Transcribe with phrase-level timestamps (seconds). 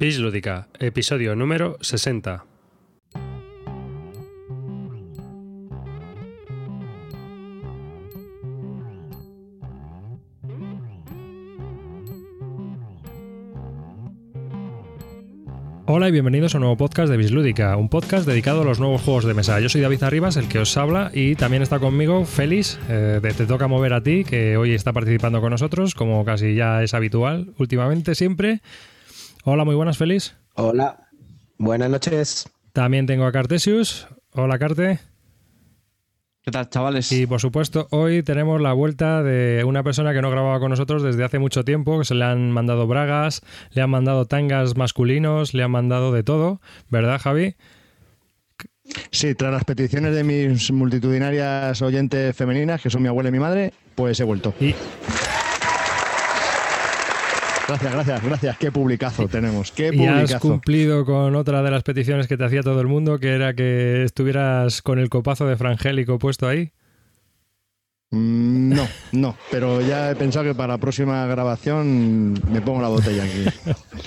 [0.00, 2.46] Bis Lúdica, episodio número 60.
[15.84, 19.02] Hola y bienvenidos a un nuevo podcast de Bislúdica, un podcast dedicado a los nuevos
[19.02, 19.60] juegos de mesa.
[19.60, 23.34] Yo soy David Arribas, el que os habla, y también está conmigo Félix, eh, de
[23.34, 26.94] Te Toca Mover a ti, que hoy está participando con nosotros, como casi ya es
[26.94, 28.62] habitual últimamente, siempre.
[29.44, 30.36] Hola, muy buenas, Félix.
[30.54, 31.08] Hola,
[31.56, 32.48] buenas noches.
[32.72, 34.06] También tengo a Cartesius.
[34.32, 35.00] Hola, Carte.
[36.42, 37.10] ¿Qué tal, chavales?
[37.12, 41.02] Y por supuesto, hoy tenemos la vuelta de una persona que no grababa con nosotros
[41.02, 43.42] desde hace mucho tiempo, que se le han mandado bragas,
[43.72, 47.56] le han mandado tangas masculinos, le han mandado de todo, ¿verdad, Javi?
[49.10, 53.38] Sí, tras las peticiones de mis multitudinarias oyentes femeninas, que son mi abuela y mi
[53.38, 54.54] madre, pues he vuelto.
[54.60, 54.74] Y
[57.70, 58.58] Gracias, gracias, gracias.
[58.58, 59.70] Qué publicazo tenemos.
[59.70, 60.40] Qué Y has publicazo.
[60.48, 64.02] cumplido con otra de las peticiones que te hacía todo el mundo, que era que
[64.02, 66.72] estuvieras con el copazo de Frangélico puesto ahí.
[68.10, 72.88] Mm, No, no, pero ya he pensado que para la próxima grabación me pongo la
[72.88, 73.44] botella aquí.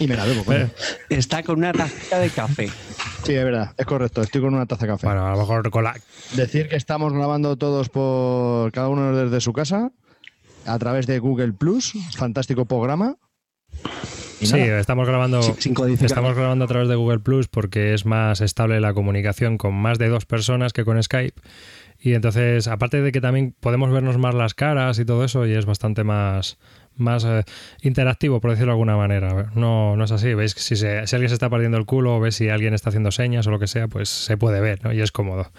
[0.03, 0.43] Y me la bebo.
[0.43, 0.69] coño.
[1.09, 2.67] Está con una tacita de café.
[3.23, 4.21] Sí, es verdad, es correcto.
[4.21, 5.07] Estoy con una taza de café.
[5.07, 5.95] Bueno, a lo mejor con la...
[6.35, 9.91] Decir que estamos grabando todos por cada uno desde su casa
[10.65, 13.15] a través de Google Plus, fantástico programa.
[14.45, 15.41] Sí, estamos grabando...
[16.05, 19.97] Estamos grabando a través de Google Plus porque es más estable la comunicación con más
[19.99, 21.39] de dos personas que con Skype.
[22.01, 25.53] Y entonces, aparte de que también podemos vernos más las caras y todo eso, y
[25.53, 26.57] es bastante más,
[26.97, 27.43] más eh,
[27.81, 29.51] interactivo, por decirlo de alguna manera.
[29.55, 30.33] No, no es así.
[30.33, 32.73] Veis que si, se- si alguien se está perdiendo el culo o ves si alguien
[32.73, 34.91] está haciendo señas o lo que sea, pues se puede ver, ¿no?
[34.91, 35.49] Y es cómodo.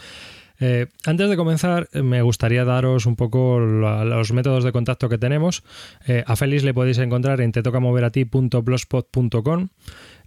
[0.61, 5.19] Eh, antes de comenzar, eh, me gustaría daros un poco los métodos de contacto que
[5.19, 5.63] tenemos.
[6.07, 9.69] Eh, a Félix le podéis encontrar en tetocamoverati.blogspot.com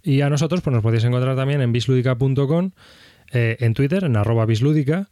[0.02, 2.70] y a nosotros pues nos podéis encontrar también en bisludica.com,
[3.30, 5.10] en Twitter, en arroba bisludica.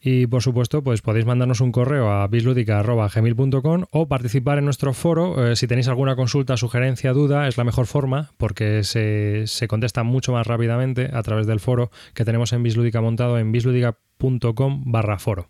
[0.00, 5.50] Y por supuesto, pues podéis mandarnos un correo a bisludica.gmail.com o participar en nuestro foro.
[5.50, 10.04] Eh, si tenéis alguna consulta, sugerencia, duda, es la mejor forma porque se, se contesta
[10.04, 15.18] mucho más rápidamente a través del foro que tenemos en Bisludica montado en bisludica.com barra
[15.18, 15.48] foro.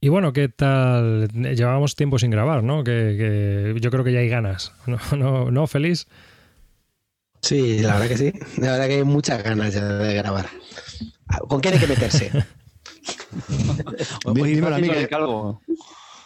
[0.00, 1.28] Y bueno, ¿qué tal?
[1.28, 2.84] Llevábamos tiempo sin grabar, ¿no?
[2.84, 4.72] Que, que yo creo que ya hay ganas.
[4.86, 6.06] ¿No, no, no feliz?
[7.42, 8.32] Sí, la verdad que sí.
[8.58, 10.46] La verdad que hay muchas ganas ya de grabar.
[11.48, 12.30] ¿Con quién hay que meterse?
[14.34, 15.60] Dímelo a mí que- calvo.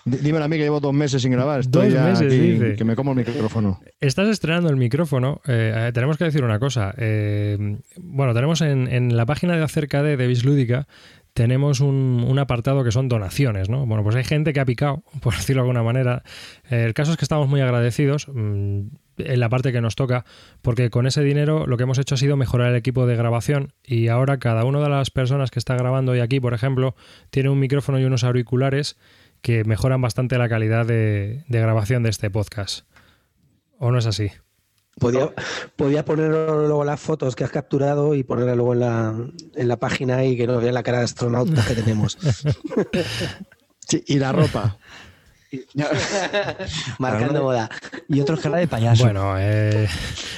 [0.05, 1.61] dímelo a mí que llevo dos meses sin grabar.
[1.61, 2.75] Estoy Dos ya meses, aquí, dice.
[2.77, 3.81] que me como el micrófono.
[4.01, 5.41] Estás estrenando el micrófono.
[5.47, 6.95] Eh, eh, tenemos que decir una cosa.
[6.99, 10.87] Eh, bueno, tenemos en, en la página de acerca de, de Bislúdica
[11.35, 13.87] tenemos un, un apartado que son donaciones, ¿no?
[13.87, 16.23] Bueno, pues hay gente que ha picado, por decirlo de alguna manera.
[16.71, 18.81] Eh, el caso es que estamos muy agradecidos mm,
[19.19, 20.25] en la parte que nos toca,
[20.63, 23.73] porque con ese dinero lo que hemos hecho ha sido mejorar el equipo de grabación
[23.85, 26.95] y ahora cada una de las personas que está grabando hoy aquí, por ejemplo,
[27.31, 28.97] tiene un micrófono y unos auriculares
[29.41, 32.87] que mejoran bastante la calidad de, de grabación de este podcast.
[33.79, 34.31] ¿O no es así?
[34.99, 35.33] Podía,
[35.75, 39.15] podía poner luego las fotos que has capturado y ponerlas luego en la,
[39.57, 42.19] en la página y que nos vean la cara de astronauta que tenemos.
[43.89, 44.79] Sí, y la ropa.
[46.99, 47.71] Marcando moda.
[48.09, 49.05] Y otros cara de payaso.
[49.05, 49.89] Bueno, eh,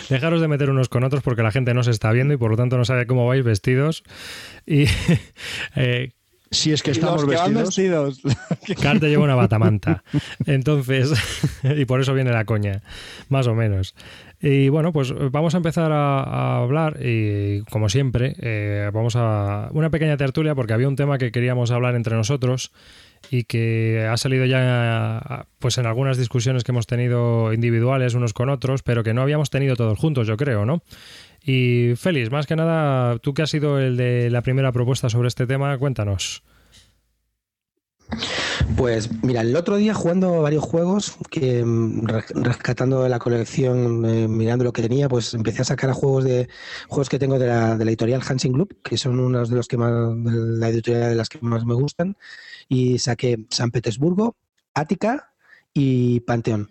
[0.08, 2.50] dejaros de meter unos con otros porque la gente no se está viendo y por
[2.50, 4.02] lo tanto no sabe cómo vais vestidos.
[4.66, 4.86] Y
[5.76, 6.12] eh,
[6.50, 8.22] Si es que estamos los que van vestidos.
[8.22, 8.80] vestidos.
[8.82, 10.02] Carte lleva una batamanta.
[10.46, 11.12] Entonces,
[11.62, 12.82] y por eso viene la coña,
[13.28, 13.94] más o menos.
[14.40, 19.68] Y bueno, pues vamos a empezar a, a hablar y como siempre, eh, vamos a
[19.72, 22.70] una pequeña tertulia porque había un tema que queríamos hablar entre nosotros
[23.30, 28.48] y que ha salido ya pues en algunas discusiones que hemos tenido individuales unos con
[28.48, 30.82] otros, pero que no habíamos tenido todos juntos, yo creo, ¿no?
[31.42, 35.28] Y Félix, más que nada, tú que has sido el de la primera propuesta sobre
[35.28, 36.42] este tema, cuéntanos.
[38.76, 44.28] Pues mira, el otro día jugando varios juegos, que mm, re- rescatando la colección, eh,
[44.28, 46.48] mirando lo que tenía, pues empecé a sacar a juegos de
[46.88, 49.68] juegos que tengo de la, de la editorial Hansing Group, que son unos de los
[49.68, 49.92] que más,
[50.24, 52.16] la editorial de las que más me gustan,
[52.68, 54.36] y saqué San Petersburgo,
[54.74, 55.32] Ática
[55.72, 56.70] y Panteón.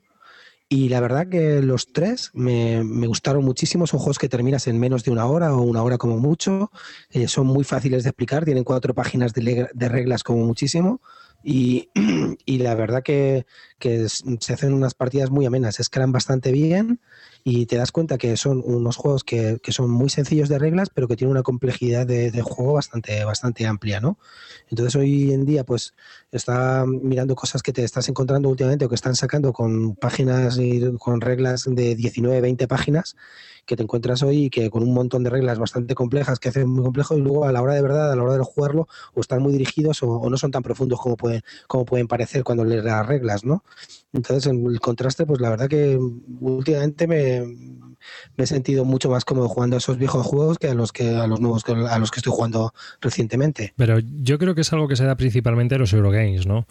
[0.69, 3.85] Y la verdad que los tres me, gustaron muchísimo.
[3.85, 6.71] Son juegos que terminas en menos de una hora o una hora como mucho.
[7.11, 8.43] Eh, son muy fáciles de explicar.
[8.43, 10.99] Tienen cuatro páginas de, reglas como muchísimo.
[11.43, 11.91] Y,
[12.45, 13.45] y la verdad que,
[13.77, 15.79] que se hacen unas partidas muy amenas.
[15.79, 16.99] Escalan bastante bien
[17.43, 20.89] y te das cuenta que son unos juegos que, que son muy sencillos de reglas,
[20.89, 24.17] pero que tienen una complejidad de, juego bastante, bastante amplia, ¿no?
[24.69, 25.93] Entonces hoy en día, pues,
[26.31, 30.81] está mirando cosas que te estás encontrando últimamente o que están sacando con páginas y
[30.97, 33.15] con reglas de 19, 20 páginas
[33.65, 36.83] que te encuentras hoy que con un montón de reglas bastante complejas que hacen muy
[36.83, 39.41] complejo y luego a la hora de verdad, a la hora de jugarlo, o están
[39.41, 42.83] muy dirigidos o, o no son tan profundos como pueden, como pueden parecer cuando lees
[42.83, 43.63] las reglas, ¿no?
[44.13, 45.99] Entonces, en el contraste, pues la verdad que
[46.39, 47.43] últimamente me,
[48.37, 51.25] he sentido mucho más cómodo jugando a esos viejos juegos que a los que a
[51.25, 53.73] los nuevos a los que estoy jugando recientemente.
[53.75, 56.67] Pero yo creo que es algo que se da principalmente en los Eurogames, ¿no?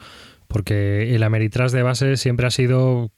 [0.46, 3.10] Porque el Ameritrash de base siempre ha sido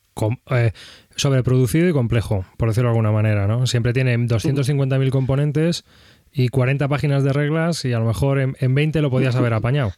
[0.50, 0.72] eh,
[1.16, 3.66] sobreproducido y complejo, por decirlo de alguna manera, ¿no?
[3.66, 5.84] Siempre tiene 250.000 componentes
[6.32, 9.52] y 40 páginas de reglas y a lo mejor en, en 20 lo podías haber
[9.52, 9.92] apañado.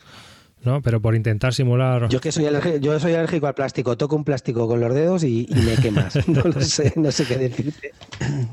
[0.63, 0.83] ¿No?
[0.83, 2.09] Pero por intentar simular.
[2.09, 5.25] Yo que soy alérgico, yo soy alérgico al plástico, toco un plástico con los dedos
[5.25, 6.17] y, y me quemas.
[6.29, 7.93] no lo sé, no sé qué decirte.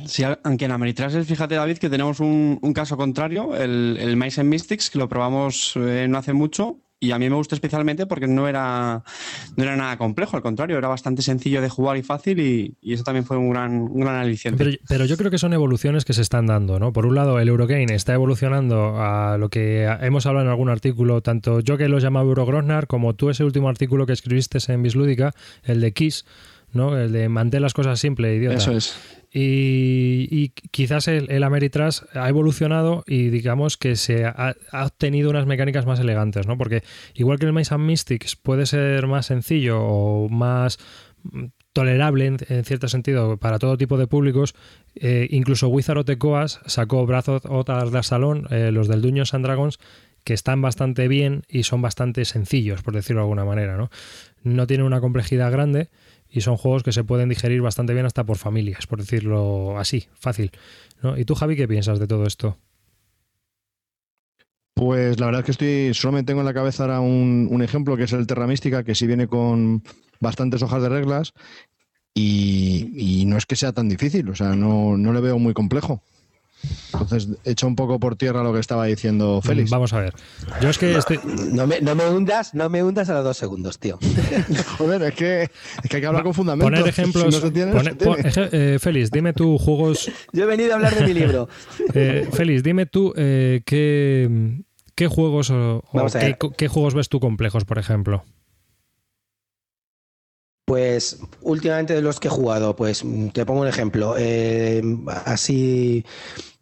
[0.06, 4.42] Sí, aunque en Ameritrash, fíjate, David, que tenemos un, un caso contrario, el, el Mice
[4.42, 8.06] and Mystics, que lo probamos eh, no hace mucho, y a mí me gusta especialmente
[8.06, 9.04] porque no era,
[9.58, 12.94] no era nada complejo, al contrario, era bastante sencillo de jugar y fácil y, y
[12.94, 14.64] eso también fue un gran, un gran aliciente.
[14.64, 16.94] Pero, pero, yo creo que son evoluciones que se están dando, ¿no?
[16.94, 21.22] Por un lado, el Eurogame está evolucionando a lo que hemos hablado en algún artículo,
[21.22, 25.34] tanto yo que lo llamaba Eurogrosnar, como tú ese último artículo que escribiste en Bislúdica,
[25.64, 26.26] el de Kiss,
[26.72, 26.98] ¿no?
[26.98, 28.56] El de mantén las cosas simples, idiota.
[28.56, 28.96] Eso es.
[29.36, 35.32] Y, y, quizás el, el Ameritrash ha evolucionado y digamos que se ha, ha, obtenido
[35.32, 36.56] unas mecánicas más elegantes, ¿no?
[36.56, 36.84] Porque
[37.16, 40.78] igual que el Mice and Mystics puede ser más sencillo o más
[41.74, 44.54] tolerable en, cierto sentido para todo tipo de públicos,
[44.96, 49.34] eh, incluso Wizard of the Coast sacó brazos otras de Salón, eh, los del Dungeons
[49.34, 49.80] and Dragons,
[50.24, 53.90] que están bastante bien y son bastante sencillos, por decirlo de alguna manera, ¿no?
[54.44, 55.90] No tienen una complejidad grande
[56.34, 60.08] y son juegos que se pueden digerir bastante bien hasta por familias, por decirlo así,
[60.16, 60.52] fácil.
[61.04, 61.16] ¿no?
[61.16, 62.58] ¿Y tú, Javi, qué piensas de todo esto?
[64.74, 67.96] Pues la verdad es que estoy, solamente tengo en la cabeza ahora un, un ejemplo
[67.96, 69.84] que es el Terra Mística, que sí viene con
[70.20, 71.34] bastantes hojas de reglas
[72.16, 75.54] y, y, no es que sea tan difícil, o sea, no, no le veo muy
[75.54, 76.02] complejo.
[76.94, 79.70] Entonces, echo un poco por tierra lo que estaba diciendo Félix.
[79.70, 80.14] Vamos a ver.
[80.62, 81.20] Yo es que estoy...
[81.52, 83.98] no, me, no, me, hundas, no me hundas a los dos segundos, tío.
[84.78, 86.72] Joder, es que, es que hay que hablar con fundamentos.
[86.72, 87.36] Poner ejemplos.
[87.36, 90.12] Si no tiene, pone, no pon, eh, Félix, dime tú juegos.
[90.32, 91.50] Yo he venido a hablar de mi libro.
[91.94, 94.62] eh, Félix, dime tú eh, qué,
[94.96, 98.24] qué juegos o, o qué, qué juegos ves tú complejos, por ejemplo.
[100.66, 104.16] Pues últimamente de los que he jugado, pues te pongo un ejemplo.
[104.18, 104.82] Eh,
[105.26, 106.06] así,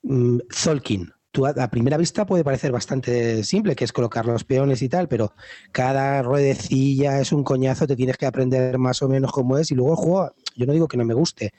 [0.03, 1.13] mm, Zolkin.
[1.31, 5.07] Tú a, primera vista puede parecer bastante simple, que es colocar los peones y tal,
[5.07, 5.33] pero
[5.71, 9.71] cada ruedecilla es un coñazo, te tienes que aprender más o menos cómo es.
[9.71, 11.53] Y luego el juego, yo no digo que no me guste,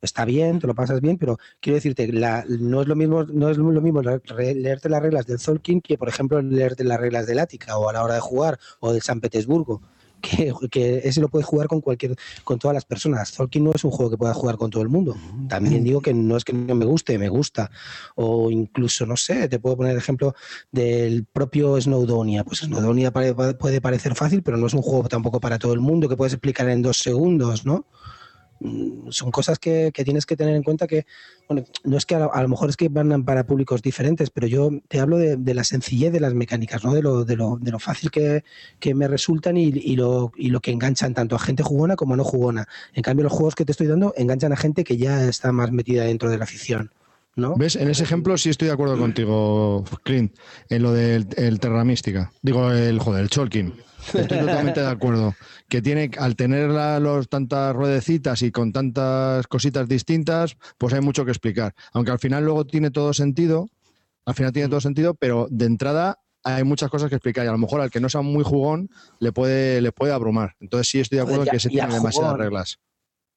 [0.00, 3.48] está bien, te lo pasas bien, pero quiero decirte, la, no es lo mismo, no
[3.50, 7.40] es lo mismo leerte las reglas del Zolkin que, por ejemplo, leerte las reglas del
[7.40, 9.82] Ática o a la hora de jugar o del San Petersburgo
[10.28, 13.32] que, que, ese lo puedes jugar con cualquier, con todas las personas.
[13.32, 15.16] Tolkien no es un juego que pueda jugar con todo el mundo.
[15.48, 17.70] También digo que no es que no me guste, me gusta.
[18.14, 20.34] O incluso, no sé, te puedo poner el ejemplo
[20.72, 22.44] del propio Snowdonia.
[22.44, 26.08] Pues Snowdonia puede parecer fácil, pero no es un juego tampoco para todo el mundo
[26.08, 27.86] que puedes explicar en dos segundos, ¿no?
[29.10, 31.06] Son cosas que, que, tienes que tener en cuenta que,
[31.48, 34.46] bueno, no es que a, a, lo mejor es que van para públicos diferentes, pero
[34.46, 36.94] yo te hablo de, de la sencillez de las mecánicas, ¿no?
[36.94, 38.44] de, lo, de, lo, de lo fácil que,
[38.80, 42.16] que me resultan y, y, lo, y lo que enganchan tanto a gente jugona como
[42.16, 42.66] no jugona.
[42.94, 45.70] En cambio, los juegos que te estoy dando enganchan a gente que ya está más
[45.72, 46.90] metida dentro de la afición.
[47.36, 47.54] ¿No?
[47.56, 47.76] ¿Ves?
[47.76, 50.34] En ese ejemplo sí estoy de acuerdo contigo, Clint,
[50.70, 52.32] en lo del el Terra Mística.
[52.42, 53.74] Digo, el joder, el Cholkin.
[54.14, 55.34] Estoy totalmente de acuerdo.
[55.68, 61.00] Que tiene, al tener la, los, tantas ruedecitas y con tantas cositas distintas, pues hay
[61.00, 61.74] mucho que explicar.
[61.92, 63.68] Aunque al final luego tiene todo sentido,
[64.24, 67.52] al final tiene todo sentido, pero de entrada hay muchas cosas que explicar y a
[67.52, 70.54] lo mejor al que no sea muy jugón le puede, le puede abrumar.
[70.60, 72.78] Entonces sí estoy de acuerdo que se tienen demasiadas reglas.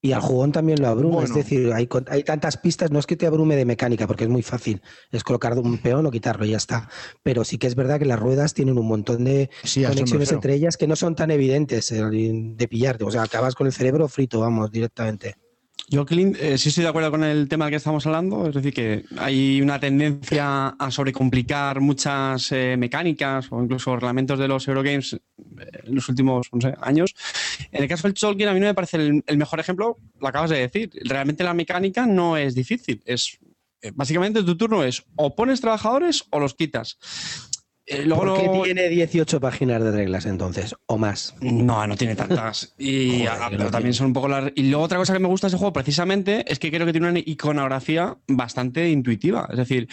[0.01, 1.27] Y al jugón también lo abruma, bueno.
[1.27, 4.29] es decir, hay, hay, tantas pistas, no es que te abrume de mecánica, porque es
[4.29, 6.89] muy fácil, es colocar un peón o quitarlo y ya está.
[7.21, 10.53] Pero sí que es verdad que las ruedas tienen un montón de sí, conexiones entre
[10.53, 14.07] ellas que no son tan evidentes eh, de pillarte, o sea, acabas con el cerebro
[14.07, 15.35] frito, vamos, directamente.
[15.91, 18.53] Yo, Clint, eh, sí estoy de acuerdo con el tema del que estamos hablando, es
[18.53, 24.67] decir, que hay una tendencia a sobrecomplicar muchas eh, mecánicas o incluso reglamentos de los
[24.67, 25.19] Eurogames eh,
[25.85, 26.47] en los últimos
[26.79, 27.15] años.
[27.71, 30.27] En el caso del Tolkien, a mí no me parece el, el, mejor ejemplo, lo
[30.27, 30.91] acabas de decir.
[31.05, 33.39] Realmente la mecánica no es difícil, es
[33.93, 36.99] básicamente tu turno es o pones trabajadores o los quitas.
[37.91, 40.75] Eh, luego ¿Por qué lo- tiene 18 páginas de reglas entonces?
[40.85, 41.33] ¿O más?
[41.41, 42.75] No, no tiene tantas.
[42.77, 44.51] Y, Joder, ah, pero también son un poco las.
[44.55, 46.91] Y luego otra cosa que me gusta de ese juego precisamente es que creo que
[46.91, 49.47] tiene una iconografía bastante intuitiva.
[49.51, 49.87] Es decir,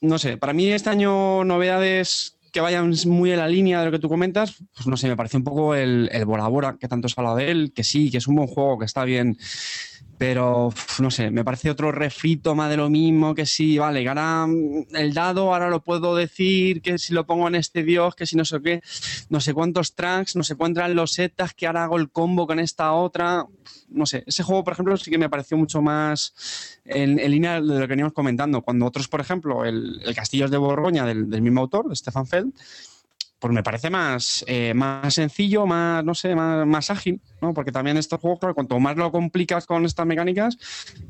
[0.00, 3.92] no sé, para mí este año novedades que vayan muy en la línea de lo
[3.92, 6.88] que tú comentas, pues no sé, me parece un poco el, el Bora Bora, que
[6.88, 9.04] tanto se ha hablado de él, que sí, que es un buen juego, que está
[9.04, 9.36] bien.
[10.18, 14.46] Pero, no sé, me parece otro refrito más de lo mismo, que sí, vale, ahora
[14.46, 18.24] mm, el dado, ahora lo puedo decir, que si lo pongo en este dios, que
[18.24, 18.82] si no sé qué,
[19.28, 22.92] no sé cuántos tracks, no sé cuántas losetas, que ahora hago el combo con esta
[22.92, 23.46] otra.
[23.88, 27.54] No sé, ese juego, por ejemplo, sí que me pareció mucho más en, en línea
[27.54, 28.62] de lo que veníamos comentando.
[28.62, 32.26] Cuando otros, por ejemplo, el, el Castillos de Borgoña, del, del mismo autor, de Stefan
[32.26, 32.52] Feld,
[33.38, 37.52] pues me parece más, eh, más sencillo, más, no sé, más, más ágil, ¿no?
[37.52, 40.56] Porque también estos juegos, cuanto más lo complicas con estas mecánicas,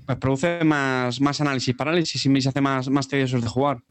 [0.04, 3.82] pues produce más, más análisis, parálisis y se hace más, más tediosos de jugar.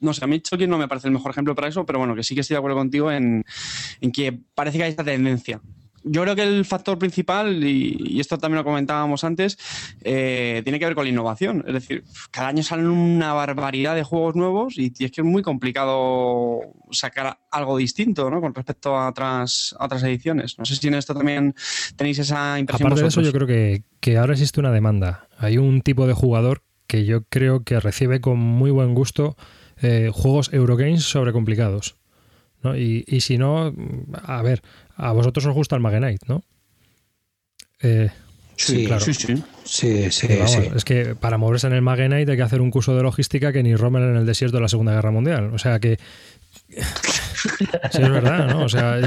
[0.00, 2.14] No sé, a mí Chokin no me parece el mejor ejemplo para eso, pero bueno,
[2.14, 3.44] que sí que estoy de acuerdo contigo en,
[4.00, 5.60] en que parece que hay esta tendencia.
[6.02, 9.58] Yo creo que el factor principal, y, y esto también lo comentábamos antes,
[10.02, 11.64] eh, tiene que ver con la innovación.
[11.66, 15.42] Es decir, cada año salen una barbaridad de juegos nuevos y, es que es muy
[15.42, 18.40] complicado sacar algo distinto ¿no?
[18.40, 20.58] con respecto a otras, a otras ediciones.
[20.58, 21.54] No sé si en esto también
[21.96, 22.88] tenéis esa impresión.
[22.88, 23.32] Aparte de eso, vosotros.
[23.32, 25.28] yo creo que, que ahora existe una demanda.
[25.38, 29.36] Hay un tipo de jugador que yo creo que recibe con muy buen gusto
[29.82, 31.96] eh, juegos Eurogames sobre complicados.
[32.62, 32.76] ¿no?
[32.76, 33.74] Y, y si no,
[34.22, 34.62] a ver,
[35.00, 36.42] a vosotros os gusta el Magenite, ¿no?
[37.82, 38.10] Eh,
[38.56, 39.02] Sí, claro.
[39.02, 39.42] Sí, sí.
[39.64, 40.70] Sí, sí, Vamos, sí.
[40.76, 43.62] Es que para moverse en el Magenite hay que hacer un curso de logística que
[43.62, 45.54] ni Rommel en el desierto de la Segunda Guerra Mundial.
[45.54, 45.98] O sea que.
[47.90, 48.64] Sí, es verdad, ¿no?
[48.64, 49.00] O sea,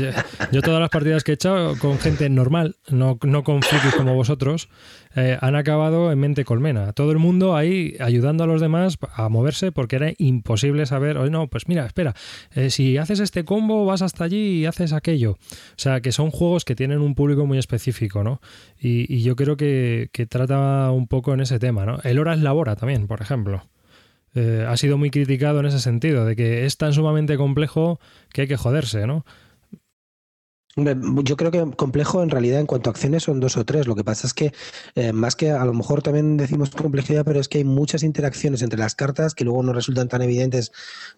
[0.51, 4.15] yo, todas las partidas que he echado con gente normal, no, no con frikis como
[4.15, 4.69] vosotros,
[5.15, 6.93] eh, han acabado en mente colmena.
[6.93, 11.29] Todo el mundo ahí ayudando a los demás a moverse porque era imposible saber, oye,
[11.29, 12.15] no, pues mira, espera,
[12.55, 15.33] eh, si haces este combo vas hasta allí y haces aquello.
[15.33, 18.41] O sea, que son juegos que tienen un público muy específico, ¿no?
[18.79, 21.99] Y, yo creo que, que trata un poco en ese tema, ¿no?
[22.03, 23.63] El Horas Labora también, por ejemplo.
[24.35, 27.99] Eh, ha sido muy criticado en ese sentido, de que es tan sumamente complejo
[28.31, 29.25] que hay que joderse, ¿no?
[30.75, 33.85] Yo creo que complejo en realidad en cuanto a acciones son dos o tres.
[33.85, 34.53] Lo que pasa es que
[34.95, 38.63] eh, más que a lo mejor también decimos complejidad, pero es que hay muchas interacciones
[38.63, 40.71] entre las cartas que luego no resultan tan evidentes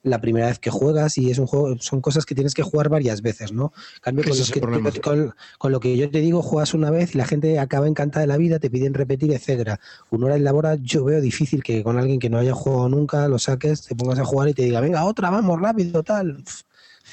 [0.04, 2.90] la primera vez que juegas y es un juego, son cosas que tienes que jugar
[2.90, 3.72] varias veces, ¿no?
[3.96, 4.60] En cambio, con, los que-
[5.02, 8.22] con- con lo que yo te digo, juegas una vez y la gente acaba encantada
[8.22, 9.80] de la vida, te piden repetir, etcétera.
[10.10, 13.26] Una hora en labora, yo veo difícil que con alguien que no haya jugado nunca
[13.30, 16.44] lo saques, te pongas a jugar y te diga, venga, otra, vamos, rápido, tal.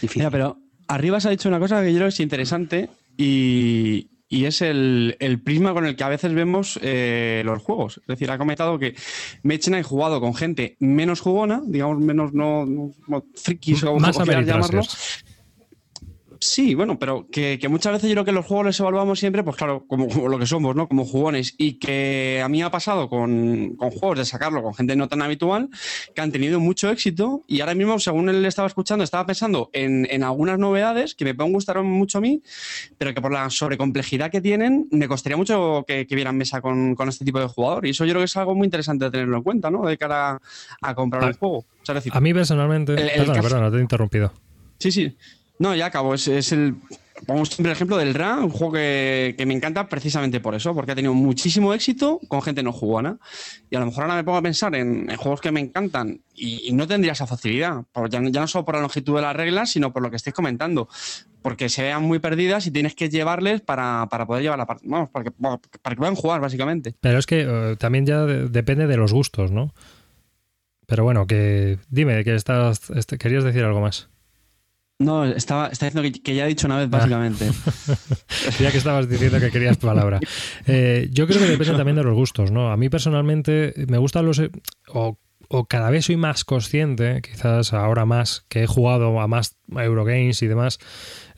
[0.00, 0.22] Difícil.
[0.22, 0.58] Mira, pero
[0.88, 4.62] arriba se ha dicho una cosa que yo creo que es interesante y, y es
[4.62, 7.98] el, el prisma con el que a veces vemos eh, los juegos.
[7.98, 8.94] Es decir, ha comentado que
[9.42, 14.24] Mechena ha jugado con gente menos jugona, digamos, menos no, no- no frikis o como
[14.24, 14.80] quieras llamarlo.
[16.44, 19.44] Sí, bueno, pero que, que muchas veces yo creo que los juegos los evaluamos siempre,
[19.44, 20.88] pues claro, como, como lo que somos, ¿no?
[20.88, 21.54] Como jugones.
[21.56, 25.22] Y que a mí ha pasado con, con juegos de sacarlo con gente no tan
[25.22, 25.68] habitual,
[26.12, 27.44] que han tenido mucho éxito.
[27.46, 31.32] Y ahora mismo, según él estaba escuchando, estaba pensando en, en algunas novedades que me
[31.32, 32.42] pueden gustar mucho a mí,
[32.98, 36.96] pero que por la sobrecomplejidad que tienen, me costaría mucho que, que vieran mesa con,
[36.96, 37.86] con este tipo de jugador.
[37.86, 39.86] Y eso yo creo que es algo muy interesante de tenerlo en cuenta, ¿no?
[39.86, 40.40] De cara a,
[40.80, 41.58] a comprar A- un juego.
[41.58, 42.94] O sea, es decir, A mí personalmente...
[42.94, 44.32] El- el perdona, caso- perdona, te he interrumpido.
[44.80, 45.16] Sí, sí.
[45.58, 46.14] No, ya acabo.
[46.14, 46.76] Es, es el.
[47.26, 50.90] Vamos siempre el ejemplo del RA, un juego que, me encanta precisamente por eso, porque
[50.90, 53.18] ha tenido muchísimo éxito con gente no jugona.
[53.70, 56.72] Y a lo mejor ahora me pongo a pensar en, juegos que me encantan y,
[56.72, 57.84] no tendría esa facilidad.
[58.10, 60.88] Ya, no- solo por la longitud de las reglas, sino por lo que estáis comentando.
[61.42, 64.84] Porque se vean muy perdidas y tienes que llevarles para, para poder llevar la parte.
[64.88, 66.94] Vamos, para que, puedan jugar, básicamente.
[67.00, 69.74] Pero es que eh, también ya de- depende de los gustos, ¿no?
[70.86, 74.08] Pero bueno, que dime que estás, este- querías decir algo más.
[75.04, 77.50] No, estaba, está diciendo que, que ya he dicho una vez, básicamente.
[78.60, 80.20] ya que estabas diciendo que querías palabra.
[80.66, 82.70] Eh, yo creo que depende también de los gustos, ¿no?
[82.70, 84.40] A mí personalmente me gustan los...
[84.88, 85.18] O,
[85.54, 90.40] o cada vez soy más consciente, quizás ahora más que he jugado a más Eurogames
[90.42, 90.78] y demás,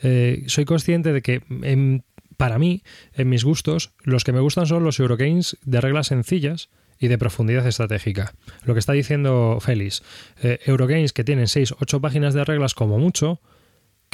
[0.02, 2.04] eh, soy consciente de que en-
[2.37, 6.68] para mí, en mis gustos, los que me gustan son los Eurogames de reglas sencillas
[6.99, 8.35] y de profundidad estratégica.
[8.64, 10.02] Lo que está diciendo Félix,
[10.42, 13.40] eh, Eurogames que tienen 6, 8 páginas de reglas como mucho,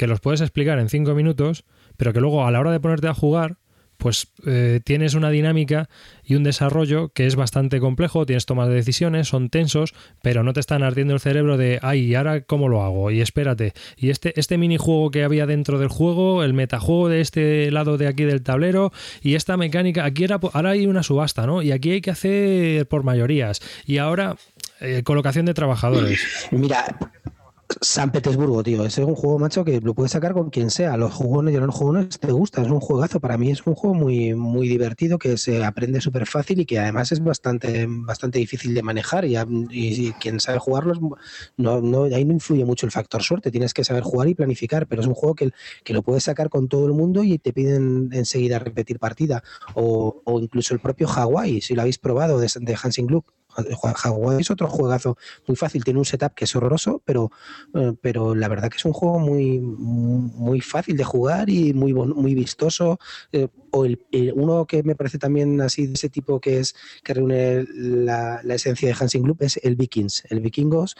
[0.01, 1.63] que los puedes explicar en 5 minutos,
[1.95, 3.57] pero que luego a la hora de ponerte a jugar,
[3.97, 5.89] pues eh, tienes una dinámica
[6.23, 9.93] y un desarrollo que es bastante complejo, tienes tomas de decisiones, son tensos,
[10.23, 13.11] pero no te están ardiendo el cerebro de, ay, ¿y ahora cómo lo hago?
[13.11, 17.69] Y espérate, y este, este minijuego que había dentro del juego, el metajuego de este
[17.69, 18.91] lado de aquí del tablero,
[19.21, 21.61] y esta mecánica, aquí era, ahora hay una subasta, ¿no?
[21.61, 24.35] Y aquí hay que hacer por mayorías, y ahora
[24.79, 26.47] eh, colocación de trabajadores.
[26.49, 26.97] Mira,
[27.79, 28.85] San Petersburgo, tío.
[28.85, 30.97] Es un juego, macho, que lo puedes sacar con quien sea.
[30.97, 32.61] Los jugones y los jugones te gusta.
[32.61, 33.19] Es un juegazo.
[33.19, 36.79] Para mí es un juego muy, muy divertido que se aprende súper fácil y que
[36.79, 39.25] además es bastante, bastante difícil de manejar.
[39.25, 39.37] Y,
[39.69, 40.93] y, quien sabe jugarlo,
[41.57, 43.51] no, no, ahí no influye mucho el factor suerte.
[43.51, 44.87] Tienes que saber jugar y planificar.
[44.87, 45.51] Pero es un juego que,
[45.83, 49.43] que lo puedes sacar con todo el mundo y te piden enseguida repetir partida.
[49.75, 53.07] O, o incluso el propio Hawaii, si lo habéis probado, de, de Hansing
[54.03, 57.31] Hawaii es otro juegazo muy fácil, tiene un setup que es horroroso, pero,
[57.73, 61.93] eh, pero la verdad que es un juego muy, muy fácil de jugar y muy,
[61.93, 62.99] muy vistoso.
[63.31, 63.99] Eh, o el,
[64.35, 68.55] uno que me parece también así de ese tipo que es que reúne la, la
[68.55, 70.23] esencia de Hansing Club es el Vikings.
[70.29, 70.95] El Vikingos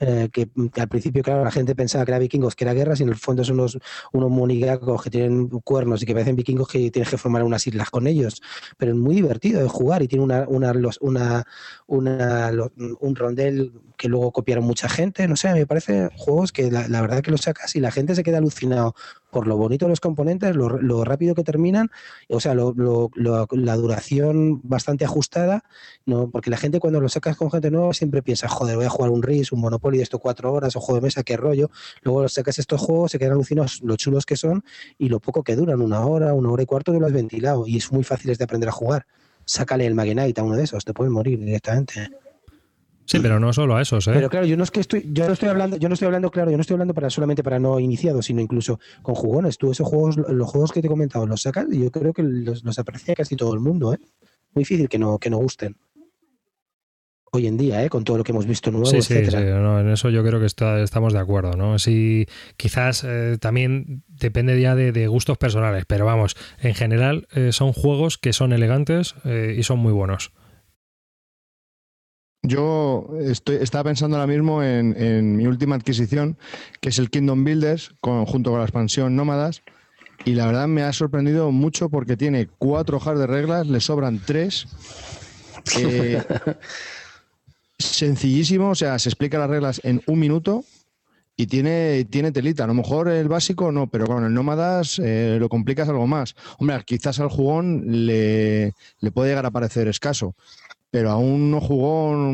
[0.00, 0.48] eh, que,
[0.80, 3.16] al principio, claro, la gente pensaba que era vikingos, que era guerra, y en el
[3.16, 3.78] fondo son unos,
[4.12, 7.90] unos monigacos que tienen cuernos y que parecen vikingos que tienes que formar unas islas
[7.90, 8.40] con ellos.
[8.76, 11.44] Pero es muy divertido de jugar y tiene una, una, una,
[11.86, 12.52] una
[13.00, 15.26] un rondel que luego copiaron mucha gente.
[15.26, 18.14] No sé, me parece juegos que la, la verdad que los sacas y la gente
[18.14, 18.94] se queda alucinado
[19.30, 21.90] por lo bonito de los componentes, lo, rápido que terminan,
[22.28, 25.64] o sea, la duración bastante ajustada,
[26.06, 26.30] ¿no?
[26.30, 29.10] porque la gente cuando lo sacas con gente nueva siempre piensa, joder, voy a jugar
[29.10, 31.70] un RIS, un Monopoly de esto cuatro horas, o juego de mesa, qué rollo.
[32.02, 34.64] Luego sacas estos juegos, se quedan alucinados lo chulos que son
[34.98, 37.66] y lo poco que duran, una hora, una hora y cuarto, que lo has ventilado
[37.66, 39.06] y es muy fácil de aprender a jugar.
[39.44, 42.10] Sácale el Magenite a uno de esos, te puedes morir directamente.
[43.08, 44.10] Sí, pero no solo a esos, ¿eh?
[44.12, 46.30] Pero claro, yo no es que estoy, yo no estoy hablando, yo no estoy hablando,
[46.30, 49.56] claro, yo no estoy hablando para solamente para no iniciados, sino incluso con jugones.
[49.56, 52.22] Tú esos juegos, los juegos que te he comentado, los sacas y yo creo que
[52.22, 53.98] los, aprecia casi todo el mundo, ¿eh?
[54.52, 55.74] Muy difícil que no, que no gusten.
[57.32, 57.88] Hoy en día, ¿eh?
[57.88, 59.36] con todo lo que hemos visto nuevo, sí, Sí, sí.
[59.36, 61.78] en eso yo creo que estamos de acuerdo, ¿no?
[61.78, 62.26] Sí,
[62.58, 68.18] quizás eh, también depende ya de, gustos personales, pero vamos, en general eh, son juegos
[68.18, 70.32] que son elegantes eh, y son muy buenos.
[72.48, 76.38] Yo estoy, estaba pensando ahora mismo en, mi última adquisición,
[76.80, 79.62] que es el Kingdom Builders, junto con la expansión Nómadas.
[80.24, 84.20] Y la verdad me ha sorprendido mucho porque tiene cuatro hojas de reglas, le sobran
[84.24, 84.66] tres.
[85.76, 86.22] Eh,
[87.78, 90.64] sencillísimo, o sea, se explica las reglas en un minuto
[91.36, 92.64] y tiene, tiene telita.
[92.64, 96.36] A lo mejor el básico no, pero con el Nómadas eh, lo complicas algo más.
[96.58, 100.34] Hombre, quizás al jugón le, le puede llegar a parecer escaso
[100.90, 102.32] pero aún no jugó.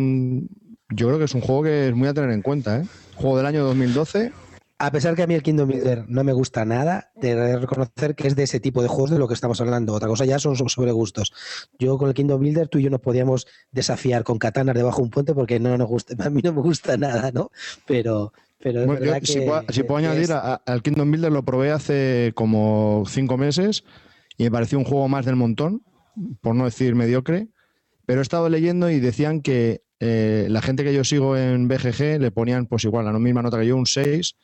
[0.90, 2.86] Yo creo que es un juego que es muy a tener en cuenta, ¿eh?
[3.16, 4.32] Juego del año 2012.
[4.78, 8.26] A pesar que a mí el Kingdom Builder no me gusta nada, de reconocer que
[8.26, 9.94] es de ese tipo de juegos de lo que estamos hablando.
[9.94, 11.32] Otra cosa ya son sobre gustos.
[11.78, 15.04] Yo con el Kingdom Builder, tú y yo nos podíamos desafiar con katanas debajo de
[15.04, 17.50] un puente porque no nos gusta, a mí no me gusta nada, ¿no?
[17.86, 23.04] Pero, pero es verdad que, si, puedo, añadir, al Kingdom Builder lo probé hace como
[23.06, 23.84] cinco meses
[24.36, 25.82] y me pareció un juego más del montón,
[26.40, 27.48] por no decir mediocre.
[28.06, 32.20] Pero he estado leyendo y decían que eh, la gente que yo sigo en BGG
[32.20, 34.36] le ponían pues igual la misma nota que yo, un 6,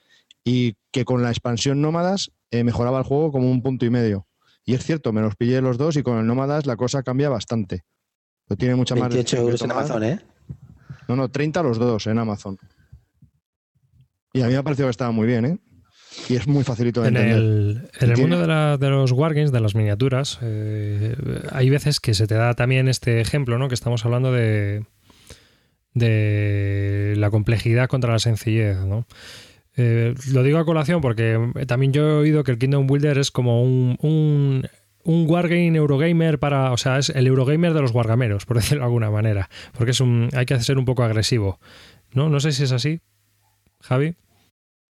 [0.45, 4.27] y que con la expansión Nómadas eh, mejoraba el juego como un punto y medio.
[4.65, 7.29] Y es cierto, me los pillé los dos y con el Nómadas la cosa cambia
[7.29, 7.85] bastante.
[8.47, 9.45] Pero tiene mucha 28 más...
[9.45, 10.21] euros en Amazon, ¿eh?
[11.09, 12.59] No, no, 30 los dos en Amazon.
[14.33, 15.59] Y a mí me ha parecido que estaba muy bien, ¿eh?
[16.29, 17.39] Y es muy facilito de en entender.
[17.39, 21.15] El, en el mundo de, de, los wargames, de las miniaturas, eh,
[21.51, 23.69] hay veces que se te da también este ejemplo, ¿no?
[23.69, 24.85] Que estamos hablando de,
[25.95, 29.07] de la complejidad contra la sencillez, ¿no?
[29.77, 33.31] Eh, lo digo a colación porque también yo he oído que el Kingdom Builder es
[33.31, 34.69] como un, un,
[35.05, 36.73] un wargame Eurogamer para.
[36.73, 39.49] O sea, es el Eurogamer de los wargameros, por decirlo de alguna manera.
[39.73, 40.29] Porque es un.
[40.35, 41.61] hay que ser un poco agresivo.
[42.13, 42.29] ¿No?
[42.29, 43.01] No sé si es así.
[43.81, 44.17] Javi.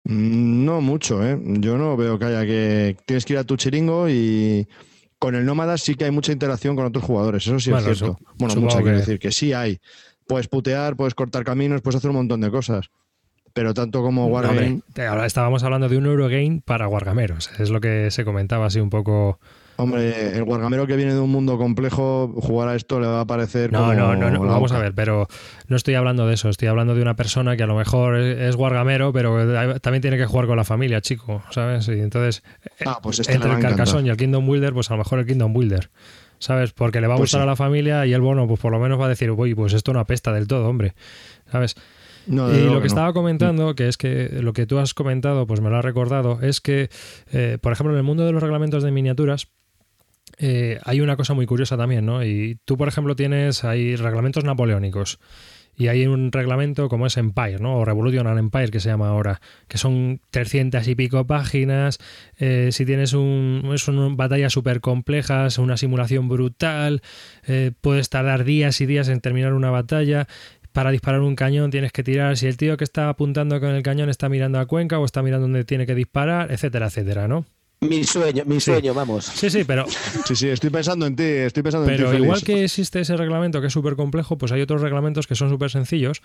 [0.08, 1.38] Mm, no mucho, ¿eh?
[1.60, 2.96] Yo no veo que haya que...
[3.06, 4.68] Tienes que ir a tu chiringo y
[5.20, 8.18] con el Nómada sí que hay mucha interacción con otros jugadores, eso sí es cierto.
[8.38, 9.80] bueno, mucha quiero decir, que sí hay.
[10.28, 12.90] Puedes putear, puedes cortar caminos, puedes hacer un montón de cosas.
[13.54, 14.82] Pero tanto como Wargame...
[15.10, 18.90] ahora estábamos hablando de un Eurogame para Wargameros, es lo que se comentaba así un
[18.90, 19.40] poco
[19.78, 23.26] Hombre, el guargamero que viene de un mundo complejo, jugar a esto le va a
[23.26, 23.72] parecer.
[23.72, 25.28] No, no, no, no vamos a ver, pero
[25.68, 26.50] no estoy hablando de eso.
[26.50, 30.26] Estoy hablando de una persona que a lo mejor es guargamero, pero también tiene que
[30.26, 31.88] jugar con la familia, chico, ¿sabes?
[31.90, 32.44] Y entonces,
[32.86, 35.28] ah, pues este entre el Carcassonne y el Kingdom Builder, pues a lo mejor el
[35.28, 35.90] Kingdom Builder.
[36.40, 36.72] ¿Sabes?
[36.72, 38.80] Porque le va a pues gustar a la familia y el bono, pues por lo
[38.80, 40.94] menos va a decir, uy, pues esto no apesta del todo, hombre.
[41.52, 41.76] ¿Sabes?
[42.28, 45.70] y lo que estaba comentando, que es que lo que tú has comentado, pues me
[45.70, 46.90] lo ha recordado, es que,
[47.32, 49.48] eh, por ejemplo, en el mundo de los reglamentos de miniaturas,
[50.38, 52.24] eh, hay una cosa muy curiosa también, ¿no?
[52.24, 55.20] Y tú, por ejemplo, tienes ahí reglamentos napoleónicos.
[55.80, 57.78] Y hay un reglamento como es Empire, ¿no?
[57.78, 62.00] O Revolution Empire, que se llama ahora, que son 300 y pico páginas.
[62.40, 67.04] Eh, si tienes un, son batallas súper complejas, una simulación brutal,
[67.46, 70.28] eh, puedes tardar días y días en terminar una batalla,
[70.72, 73.82] para disparar un cañón tienes que tirar si el tío que está apuntando con el
[73.82, 77.46] cañón está mirando a Cuenca o está mirando donde tiene que disparar, etcétera, etcétera, ¿no?
[77.80, 79.26] Mi sueño, mi sueño, vamos.
[79.26, 79.86] Sí, sí, pero.
[80.26, 82.04] Sí, sí, estoy pensando en ti, estoy pensando en ti.
[82.04, 85.36] Pero igual que existe ese reglamento que es súper complejo, pues hay otros reglamentos que
[85.36, 86.22] son súper sencillos,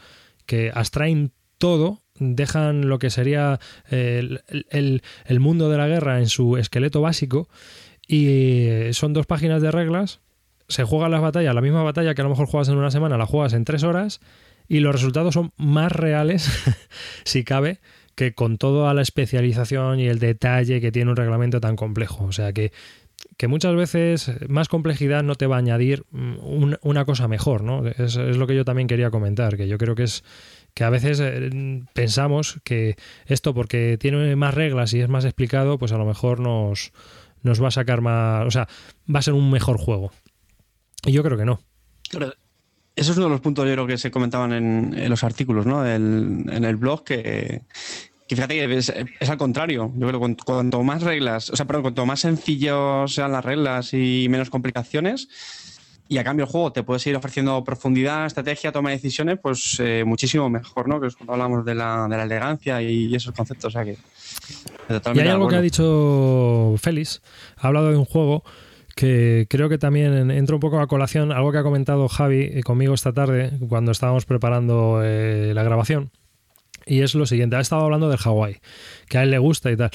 [0.47, 6.57] que abstraen todo, dejan lo que sería el, el, mundo de la guerra en su
[6.57, 7.49] esqueleto básico
[8.09, 10.21] y son dos páginas de reglas.
[10.69, 13.19] Se juegan las batallas, la misma batalla que a lo mejor juegas en una semana,
[13.19, 14.21] la juegas en tres horas
[14.69, 16.51] y los resultados son más reales,
[17.25, 17.79] si cabe,
[18.14, 22.25] que con toda la especialización y el detalle que tiene un reglamento tan complejo.
[22.25, 22.72] O sea que,
[23.37, 27.87] que muchas veces más complejidad no te va a añadir mm, una cosa mejor, ¿no?
[27.87, 30.25] Es, lo que yo también quería comentar, que yo creo que es
[30.75, 31.51] que a veces eh,
[31.92, 32.96] pensamos que
[33.27, 36.92] esto porque tiene más reglas y es más explicado, pues a lo mejor nos,
[37.42, 38.68] nos va a sacar más, o sea,
[39.14, 40.12] va a ser un mejor juego.
[41.05, 41.61] Y yo creo que no.
[42.94, 45.87] Eso es uno de los puntos yo creo que se comentaban en, los artículos, ¿no?
[45.87, 47.62] en el blog, que,
[48.37, 48.92] fíjate que es,
[49.28, 49.92] al contrario.
[49.96, 53.92] Yo creo que cuanto más reglas, o sea, perdón, cuanto más sencillos sean las reglas
[53.92, 55.28] y menos complicaciones,
[56.09, 59.78] y a cambio el juego te puede seguir ofreciendo profundidad, estrategia, toma de decisiones, pues
[59.81, 61.00] eh, muchísimo mejor, ¿no?
[61.00, 63.74] Que es cuando hablamos de la, de la elegancia y, esos conceptos.
[63.74, 63.96] O sea que.
[65.14, 67.22] Y hay algo que ha dicho Félix,
[67.57, 68.44] ha hablado de un juego
[68.94, 72.62] que creo que también entra un poco a colación, algo que ha comentado Javi eh,
[72.62, 76.11] conmigo esta tarde cuando estábamos preparando eh, la grabación.
[76.85, 78.59] Y es lo siguiente, ha estado hablando del Hawái,
[79.09, 79.90] que a él le gusta y tal.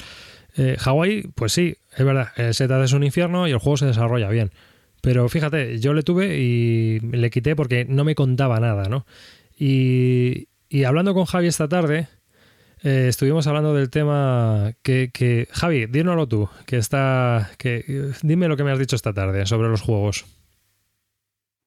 [0.56, 3.86] Eh, Hawái, pues sí, es verdad, el Z es un infierno y el juego se
[3.86, 4.50] desarrolla bien.
[5.00, 9.06] Pero fíjate, yo le tuve y le quité porque no me contaba nada, ¿no?
[9.56, 12.08] Y, y hablando con Javi esta tarde,
[12.82, 18.56] eh, estuvimos hablando del tema que, que, Javi, dínoslo tú, que está, que dime lo
[18.56, 20.24] que me has dicho esta tarde sobre los juegos.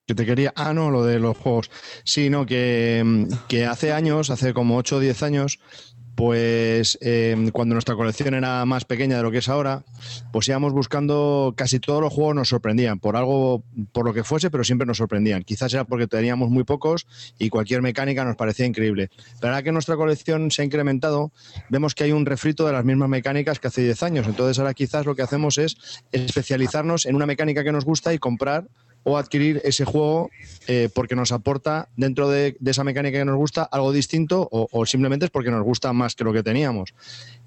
[0.07, 1.69] Que te quería, ah, no, lo de los juegos.
[2.03, 5.59] Sí, no, que, que hace años, hace como 8 o 10 años,
[6.15, 9.83] pues eh, cuando nuestra colección era más pequeña de lo que es ahora,
[10.31, 14.51] pues íbamos buscando, casi todos los juegos nos sorprendían, por algo, por lo que fuese,
[14.51, 15.43] pero siempre nos sorprendían.
[15.43, 17.07] Quizás era porque teníamos muy pocos
[17.39, 19.09] y cualquier mecánica nos parecía increíble.
[19.39, 21.31] Pero ahora que nuestra colección se ha incrementado,
[21.69, 24.27] vemos que hay un refrito de las mismas mecánicas que hace 10 años.
[24.27, 25.77] Entonces ahora quizás lo que hacemos es
[26.11, 28.67] especializarnos en una mecánica que nos gusta y comprar
[29.03, 30.29] o adquirir ese juego
[30.67, 35.25] eh, porque nos aporta dentro de, esa mecánica que nos gusta algo distinto o, simplemente
[35.25, 36.93] es porque nos gusta más que lo que teníamos.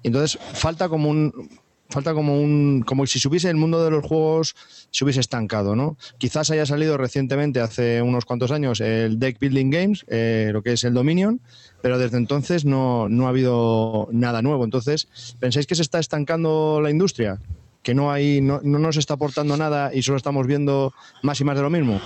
[0.03, 1.49] Entonces falta como un
[1.87, 4.55] falta como un como si se hubiese el mundo de los juegos
[4.89, 5.97] se hubiese estancado, ¿no?
[6.17, 10.73] Quizás haya salido recientemente hace unos cuantos años el Deck Building Games, eh, lo que
[10.73, 11.41] es el Dominion,
[11.81, 14.63] pero desde entonces no, no ha habido nada nuevo.
[14.63, 15.07] Entonces,
[15.39, 17.39] ¿pensáis que se está estancando la industria?
[17.85, 21.43] Que no hay, no, no nos está aportando nada y solo estamos viendo más y
[21.43, 22.01] más de lo mismo?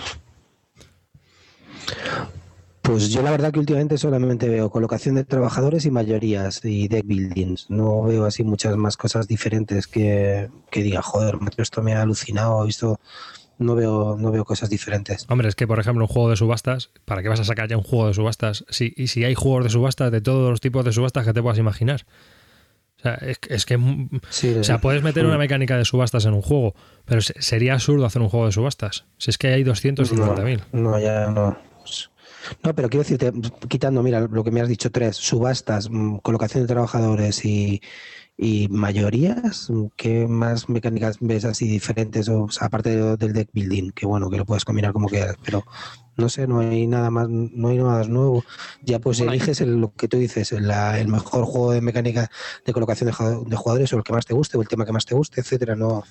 [2.82, 7.06] Pues yo la verdad que últimamente solamente veo colocación de trabajadores y mayorías y deck
[7.06, 7.70] buildings.
[7.70, 12.66] No veo así muchas más cosas diferentes que, que diga, joder, esto me ha alucinado,
[12.66, 13.00] visto
[13.58, 15.26] no veo, no veo cosas diferentes.
[15.30, 17.78] Hombre, es que por ejemplo un juego de subastas, ¿para qué vas a sacar ya
[17.78, 18.66] un juego de subastas?
[18.70, 21.42] Si, y si hay juegos de subastas de todos los tipos de subastas que te
[21.42, 22.06] puedas imaginar.
[23.00, 26.76] O sea, es, que o sea, puedes meter una mecánica de subastas en un juego,
[27.06, 29.06] pero sería absurdo hacer un juego de subastas.
[29.18, 30.64] Si es que hay 250.000.
[30.74, 31.58] No, no, ya no.
[32.64, 33.32] No, pero quiero decirte,
[33.68, 37.82] quitando, mira, lo que me has dicho, tres, subastas, mm, colocación de trabajadores y,
[38.38, 42.30] y mayorías, ¿qué más mecánicas ves así diferentes?
[42.30, 45.64] O, aparte del deck building, que bueno, que lo puedes combinar como quieras, pero
[46.20, 48.44] no sé, no hay nada más, no hay nada más nuevo.
[48.84, 50.68] Ya pues eliges lo que tú dices, el,
[51.08, 52.30] mejor juego de mecánica
[52.66, 55.06] de colocación de, jugadores o el que más te guste o el tema que más
[55.06, 56.04] te guste, etcétera, no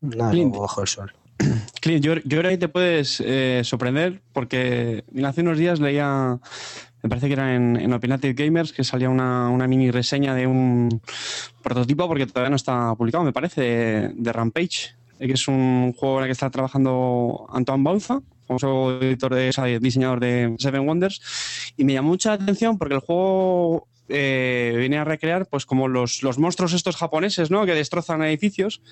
[0.00, 1.12] nada nuevo bajo el sol.
[1.80, 6.38] Clint, yo, creo que te puedes eh, sorprender porque hace unos días leía,
[7.02, 11.00] me parece que era en, en Opinative Gamers, que salía una, mini reseña de un
[11.62, 16.18] prototipo, porque todavía no está publicado, me parece, de, de Rampage, que es un juego
[16.18, 21.84] en el que está trabajando Antoine Bauza, famoso editor de, diseñador de Seven Wonders, y
[21.84, 26.38] me llamó mucha atención porque el juego eh, viene a recrear pues como los, los
[26.38, 27.66] monstruos estos japoneses, ¿no?
[27.66, 28.82] Que destrozan edificios.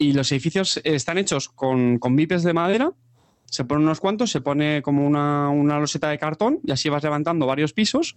[0.00, 2.92] Y los edificios están hechos con, con vipes de madera,
[3.46, 7.02] se ponen unos cuantos, se pone como una, una loseta de cartón y así vas
[7.02, 8.16] levantando varios pisos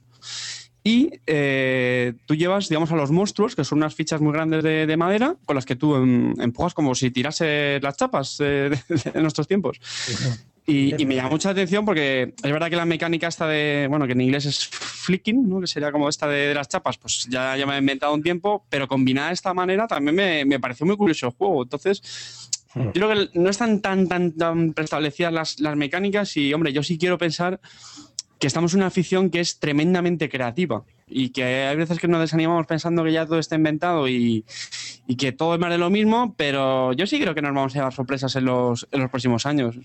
[0.83, 4.97] y eh, tú llevas, digamos, a los monstruos, que son unas fichas muy grandes de,
[4.97, 8.79] madera, con las que tú em, empujas como si tirase las chapas de,
[9.15, 9.79] nuestros tiempos.
[10.71, 14.13] Y, me llama mucha atención porque es verdad que la mecánica esta de, bueno, que
[14.13, 15.59] en inglés es flicking, ¿no?
[15.59, 18.65] que sería como esta de, las chapas, pues ya, ya me he inventado un tiempo,
[18.69, 21.63] pero combinada de esta manera también me, me pareció muy curioso el juego.
[21.63, 22.85] Entonces, hmm.
[22.85, 26.83] yo creo que no están tan, tan, tan preestablecidas las, las mecánicas y, hombre, yo
[26.83, 27.59] sí quiero pensar
[28.41, 32.21] que estamos en una afición que es tremendamente creativa y que hay veces que nos
[32.21, 34.45] desanimamos pensando que ya todo está inventado y,
[35.17, 37.79] que todo es más de lo mismo, pero yo sí creo que nos vamos a
[37.79, 39.75] llevar sorpresas en los, en los próximos años.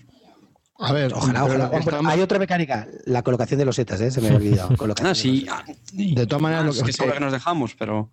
[0.79, 2.11] A ver, ojalá, ojalá.
[2.11, 4.11] Hay otra mecánica, la colocación de los setas, ¿eh?
[4.11, 4.75] se me ha olvidado.
[5.03, 5.47] ah, sí.
[5.91, 8.11] De todas maneras, lo que, es que, que nos dejamos, pero.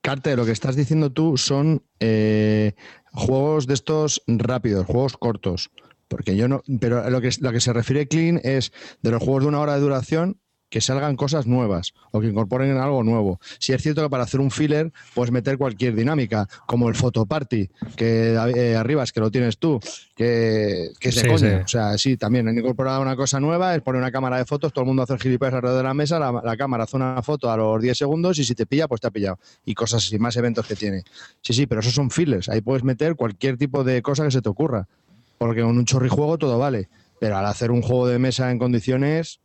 [0.00, 2.74] Carte, lo que estás diciendo tú son eh,
[3.12, 5.70] juegos de estos rápidos, juegos cortos.
[6.08, 6.62] Porque yo no.
[6.80, 9.74] Pero lo que, lo que se refiere Clean es de los juegos de una hora
[9.74, 10.41] de duración
[10.72, 13.38] que salgan cosas nuevas o que incorporen algo nuevo.
[13.58, 17.26] Si es cierto que para hacer un filler puedes meter cualquier dinámica, como el photo
[17.26, 19.78] party, que eh, arriba es que lo tienes tú,
[20.16, 21.60] que, que es de coño.
[21.62, 24.72] O sea, sí, también han incorporado una cosa nueva, es poner una cámara de fotos,
[24.72, 27.50] todo el mundo hace el gilipollas alrededor de la mesa, la, cámara hace una foto
[27.50, 29.38] a los 10 segundos y si te pilla, pues te ha pillado.
[29.66, 31.02] Y cosas así, más eventos que tiene.
[31.42, 32.48] Sí, sí, pero esos son fillers.
[32.48, 34.88] Ahí puedes meter cualquier tipo de cosa que se te ocurra.
[35.36, 36.88] Porque con un chorrijuego todo vale.
[37.20, 39.40] Pero al hacer un juego de mesa en condiciones,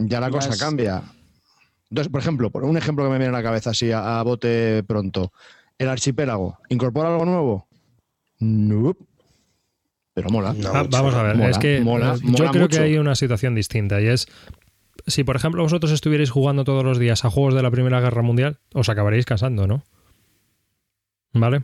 [0.00, 1.02] ya la cosa cambia.
[1.90, 4.82] Entonces, por ejemplo, por un ejemplo que me viene a la cabeza así a, bote
[4.86, 5.32] pronto.
[5.78, 7.66] El archipiélago, ¿incorpora algo nuevo?
[8.38, 8.96] No.
[10.12, 10.54] Pero mola.
[10.72, 14.26] Ah, vamos a ver, es que yo creo que hay una situación distinta y es
[15.06, 18.22] si por ejemplo vosotros estuvierais jugando todos los días a juegos de la Primera Guerra
[18.22, 19.82] Mundial, os acabaréis cansando, ¿no?
[21.32, 21.62] ¿Vale?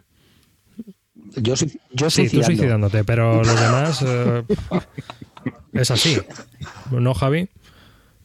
[1.36, 4.44] Yo, soy, yo sí, tú suicidándote, pero los demás eh,
[5.72, 6.18] es así.
[6.90, 7.48] ¿No, Javi?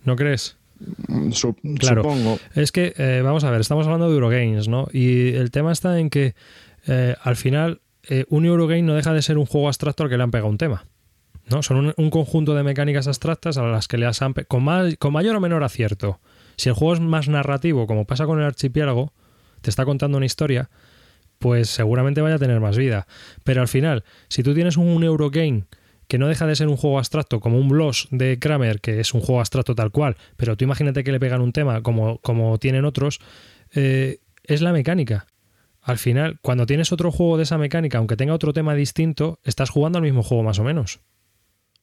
[0.03, 0.57] ¿No crees?
[1.79, 2.03] Claro.
[2.03, 2.39] Supongo.
[2.55, 4.87] Es que, eh, vamos a ver, estamos hablando de Eurogames, ¿no?
[4.91, 6.33] Y el tema está en que
[6.87, 10.17] eh, al final eh, un Eurogame no deja de ser un juego abstracto al que
[10.17, 10.85] le han pegado un tema.
[11.49, 11.61] ¿no?
[11.63, 15.39] Son un, conjunto de mecánicas abstractas a las que le han con, con mayor o
[15.39, 16.19] menor acierto.
[16.55, 19.13] Si el juego es más narrativo, como pasa con el archipiélago,
[19.61, 20.69] te está contando una historia,
[21.39, 23.07] pues seguramente vaya a tener más vida.
[23.43, 25.65] Pero al final, si tú tienes un Eurogame
[26.11, 29.13] que no deja de ser un juego abstracto, como un Bloss de Kramer, que es
[29.13, 32.57] un juego abstracto tal cual, pero tú imagínate que le pegan un tema como, como
[32.57, 33.21] tienen otros,
[33.73, 35.25] eh, es la mecánica.
[35.79, 39.69] Al final, cuando tienes otro juego de esa mecánica, aunque tenga otro tema distinto, estás
[39.69, 40.99] jugando al mismo juego más o menos.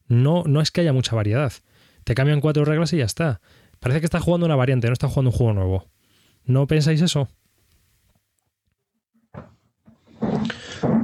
[0.08, 1.54] No, no es que haya mucha variedad.
[2.04, 3.40] Te cambian cuatro reglas y ya está.
[3.80, 5.90] Parece que estás jugando una variante, no estás jugando un juego nuevo.
[6.44, 7.30] ¿No pensáis eso?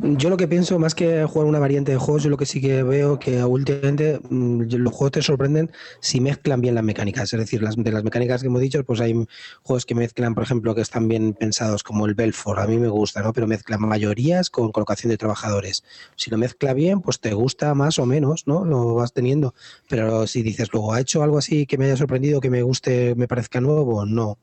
[0.02, 2.60] Yo lo que pienso, más que jugar una variante de juegos, yo lo que sí
[2.60, 7.32] que veo que últimamente mm, los juegos te sorprenden si mezclan bien las mecánicas.
[7.32, 9.14] Es decir, las, de las mecánicas que hemos dicho, pues hay
[9.62, 12.88] juegos que mezclan, por ejemplo, que están bien pensados, como el Belfort, a mí me
[12.88, 13.32] gusta, ¿no?
[13.32, 15.84] Pero mezclan mayorías con colocación de trabajadores.
[16.16, 18.64] Si lo mezcla bien, pues te gusta más o menos, ¿no?
[18.64, 19.54] Lo vas teniendo.
[19.88, 23.14] Pero si dices luego, ¿ha hecho algo así que me haya sorprendido, que me guste,
[23.14, 24.04] me parezca nuevo?
[24.04, 24.38] No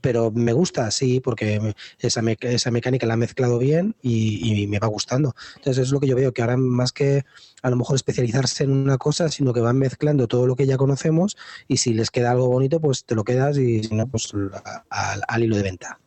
[0.00, 4.88] pero me gusta, sí, porque esa, esa mecánica la ha mezclado bien y, me va
[4.88, 5.34] gustando.
[5.56, 7.24] Entonces es lo que yo veo, que ahora más que
[7.62, 10.76] a lo mejor especializarse en una cosa, sino que van mezclando todo lo que ya
[10.76, 14.32] conocemos y si les queda algo bonito, pues te lo quedas y si no, pues
[14.90, 15.98] al, hilo de venta.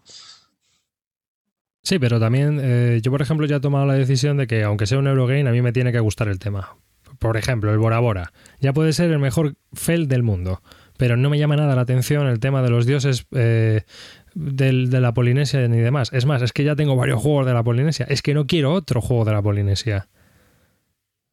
[1.84, 4.86] Sí, pero también eh, yo, por ejemplo, ya he tomado la decisión de que, aunque
[4.86, 6.78] sea un Eurogame, a mí me tiene que gustar el tema.
[7.18, 8.34] Por ejemplo, el Bora Bora.
[8.60, 10.62] Ya puede ser el mejor FEL del mundo
[11.02, 13.86] pero no me llama nada la atención el tema de los dioses eh,
[14.36, 16.12] de la Polinesia ni demás.
[16.14, 18.06] Es más, es que ya tengo varios juegos de la Polinesia.
[18.08, 20.10] Es que no quiero otro juego de la Polinesia.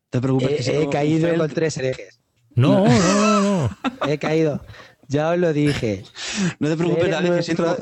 [0.08, 0.66] Te preocupes.
[0.68, 2.18] he caído con tres herejes.
[2.54, 3.78] No, no, no, no.
[4.08, 4.64] he caído.
[5.06, 6.02] Ya os lo dije.
[6.60, 7.76] No te preocupes, que siento...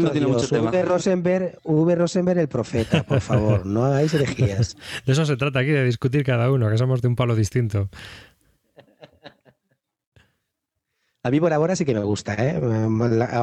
[0.00, 0.70] no tiene mucho tema.
[0.70, 0.82] V.
[0.82, 1.94] Rosenberg, v.
[1.94, 4.76] Rosenberg, el profeta, por favor, no hagáis herejías.
[5.06, 7.88] De eso se trata aquí, de discutir cada uno, que somos de un palo distinto.
[11.24, 12.60] A mí por ahora sí que me gusta, ¿eh?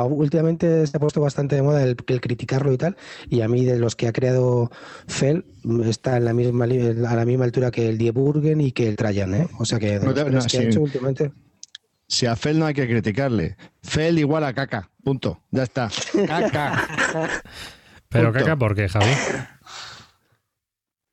[0.08, 2.96] Últimamente se ha puesto bastante de moda el, criticarlo y tal,
[3.30, 4.72] y a mí de los que ha creado
[5.08, 5.46] Fell
[5.84, 9.34] está en la misma, a la misma altura que el Dieburgen y que el Trajan,
[9.34, 9.48] ¿eh?
[9.60, 11.32] O sea que, de los que ha hecho últimamente...
[12.08, 13.58] Si a Fell no hay que criticarle.
[13.82, 15.42] Fell igual a caca, punto.
[15.52, 15.90] Ya está.
[16.28, 16.88] Caca.
[18.10, 19.06] Pero caca, ¿por qué, Javi?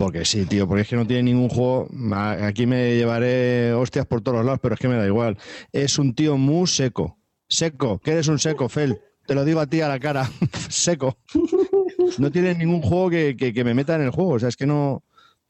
[0.03, 1.89] Porque sí, tío, porque es que no tiene ningún juego.
[2.13, 5.39] Aquí me llevaré hostias por todos lados, pero es que me da igual.
[5.71, 7.19] Es un tío muy seco.
[7.49, 8.01] Seco.
[8.03, 8.99] ¿Qué eres un seco, Fel?
[9.29, 10.29] Te lo digo a ti a la cara.
[10.69, 11.19] seco.
[12.19, 14.31] No tienes ningún juego que, me meta en el juego.
[14.31, 15.05] O sea, es que no.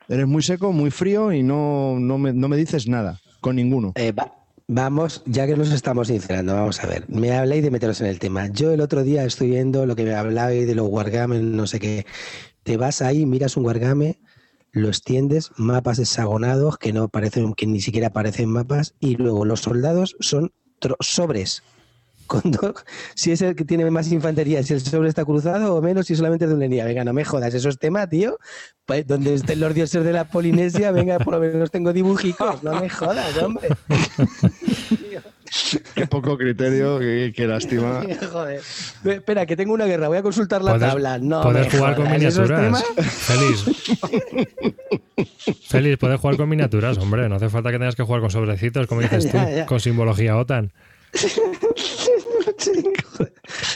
[0.06, 3.22] Eres muy seco, muy frío y no, no, me, dices nada.
[3.40, 3.92] Con ninguno.
[3.94, 4.12] Eh,
[4.68, 7.06] vamos, ya que nos estamos sincerando, vamos a ver.
[7.08, 8.48] Me habláis de meteros en el tema.
[8.48, 11.80] Yo el otro día estoy viendo lo que me hablabais de los wargames, no sé
[11.80, 12.04] qué.
[12.64, 14.18] Te vas ahí, miras un wargame
[14.72, 19.60] lo extiendes, mapas hexagonados que no parecen, que ni siquiera parecen mapas, y luego los
[19.60, 20.52] soldados son
[21.00, 21.62] sobres
[23.14, 26.16] si es el que tiene más infantería, si el sobre está cruzado o menos, si
[26.16, 26.84] solamente es de un línea.
[26.84, 28.38] Venga, no me jodas, eso es tema, tío.
[28.86, 32.80] Pues, donde estén los dioses de la Polinesia, venga, por lo menos tengo dibujicos, no
[32.80, 33.68] me jodas, hombre.
[35.94, 38.02] Qué poco criterio, qué, qué lástima.
[38.32, 38.60] Joder.
[39.04, 41.18] Espera, que tengo una guerra, voy a consultar la Poder- tabla.
[41.18, 42.84] No, poder jugar con jodas, ¿esos miniaturas.
[42.96, 43.64] Feliz.
[45.68, 47.28] Feliz, puedes jugar con miniaturas, hombre.
[47.28, 49.66] No hace falta que tengas que jugar con sobrecitos, como dices tú, Ya, ya.
[49.66, 50.72] con simbología OTAN.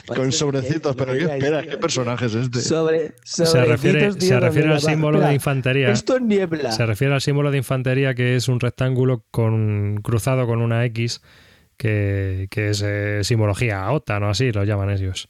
[0.07, 1.67] Con sobrecitos, pero ¿qué esperas?
[1.67, 2.61] ¿Qué personaje es este?
[2.61, 5.29] Sobre, Se refiere, tío, se refiere al símbolo espera.
[5.29, 5.91] de infantería.
[5.91, 6.73] Esto es niebla.
[6.73, 11.21] Se refiere al símbolo de infantería que es un rectángulo con cruzado con una X
[11.77, 15.29] que, que es eh, simbología OTAN o así lo llaman ellos.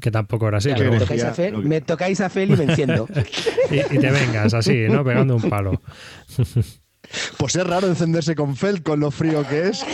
[0.00, 0.70] Que tampoco era así.
[0.70, 1.04] Ya, pero me, bueno.
[1.06, 3.08] tocáis a Fel, lo que- me tocáis a Fel y me enciendo.
[3.70, 5.04] y, y te vengas así, ¿no?
[5.04, 5.80] Pegando un palo.
[7.38, 9.84] Pues es raro encenderse con Feld con lo frío que es.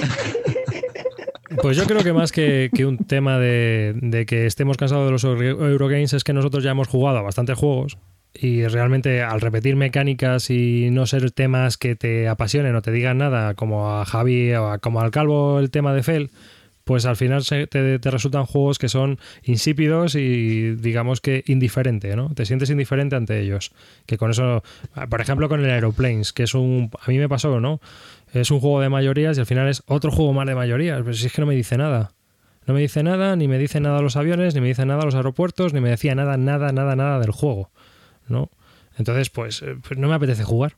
[1.62, 5.10] Pues yo creo que más que, que un tema de, de que estemos cansados de
[5.12, 7.98] los Euro- Eurogames es que nosotros ya hemos jugado a bastantes juegos
[8.34, 13.18] y realmente al repetir mecánicas y no ser temas que te apasionen o te digan
[13.18, 16.30] nada, como a Javi o a- como al Calvo el tema de Fel,
[16.84, 22.30] pues al final se- te, resultan juegos que son insípidos y digamos que indiferente, ¿no?
[22.34, 23.70] Te sientes indiferente ante ellos.
[24.06, 24.62] Que con eso,
[25.08, 26.90] por ejemplo, con el Aeroplanes, que es un...
[27.00, 27.80] A mí me pasó, ¿no?
[28.32, 31.00] Es un juego de mayorías y al final es otro juego más de mayorías.
[31.02, 32.12] Pero si es que no me dice nada.
[32.66, 35.14] No me dice nada, ni me dice nada los aviones, ni me dice nada los
[35.14, 37.70] aeropuertos, ni me decía nada, nada, nada, nada del juego.
[38.30, 38.48] ¿No?
[38.96, 40.76] Entonces, pues, eh, pues no me apetece jugar.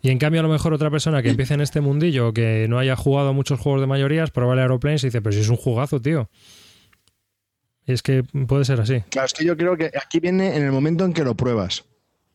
[0.00, 2.78] Y en cambio, a lo mejor otra persona que empiece en este mundillo, que no
[2.78, 5.56] haya jugado muchos juegos de mayorías, prueba el Aeroplanes y dice, pero si es un
[5.56, 6.30] jugazo, tío.
[7.84, 9.00] Y es que puede ser así.
[9.10, 11.84] Claro, es que yo creo que aquí viene en el momento en que lo pruebas.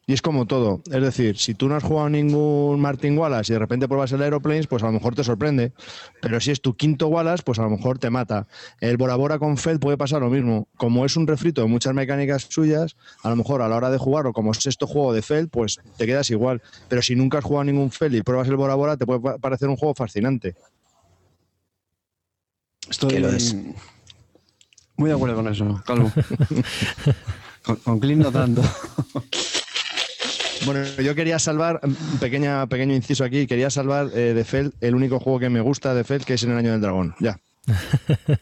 [0.05, 0.81] Y es como todo.
[0.91, 4.21] Es decir, si tú no has jugado ningún Martin Wallace y de repente pruebas el
[4.21, 5.71] Aeroplanes, pues a lo mejor te sorprende.
[6.21, 8.45] Pero si es tu quinto Wallace, pues a lo mejor te mata.
[8.81, 10.67] El Bora Bora con Fed puede pasar lo mismo.
[10.75, 13.97] Como es un refrito de muchas mecánicas suyas, a lo mejor a la hora de
[13.97, 16.61] jugarlo, como es esto juego de Feld, pues te quedas igual.
[16.89, 19.37] Pero si nunca has jugado ningún Feld y pruebas el Bora Bora, te puede pa-
[19.37, 20.53] parecer un juego fascinante.
[22.89, 23.55] Estoy lo es.
[24.97, 26.11] muy de acuerdo con eso, Calvo.
[27.63, 28.61] con, con Clint no tanto.
[30.65, 34.95] Bueno, yo quería salvar, un pequeña, pequeño inciso aquí, quería salvar eh, de Feld el
[34.95, 37.15] único juego que me gusta de Feld, que es en el Año del Dragón.
[37.19, 37.37] Ya.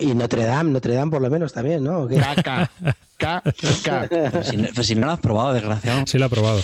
[0.00, 2.06] Y Notre Dame, Notre Dame por lo menos también, ¿no?
[2.06, 2.70] Caca,
[3.16, 4.06] caca.
[4.08, 6.04] Pero si, no- pero si no lo has probado, desgraciado.
[6.06, 6.60] Sí lo he probado.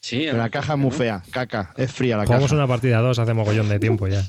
[0.00, 2.56] Sí, Pero la caja es muy fea, caca, es fría la Jugamos caja.
[2.56, 4.22] una partida 2 hace mogollón de tiempo ya.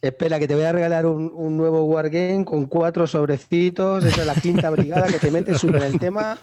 [0.00, 4.04] Espera, que te voy a regalar un, un nuevo Wargame con cuatro sobrecitos.
[4.04, 6.38] Esa es la quinta brigada que te metes súper en el tema.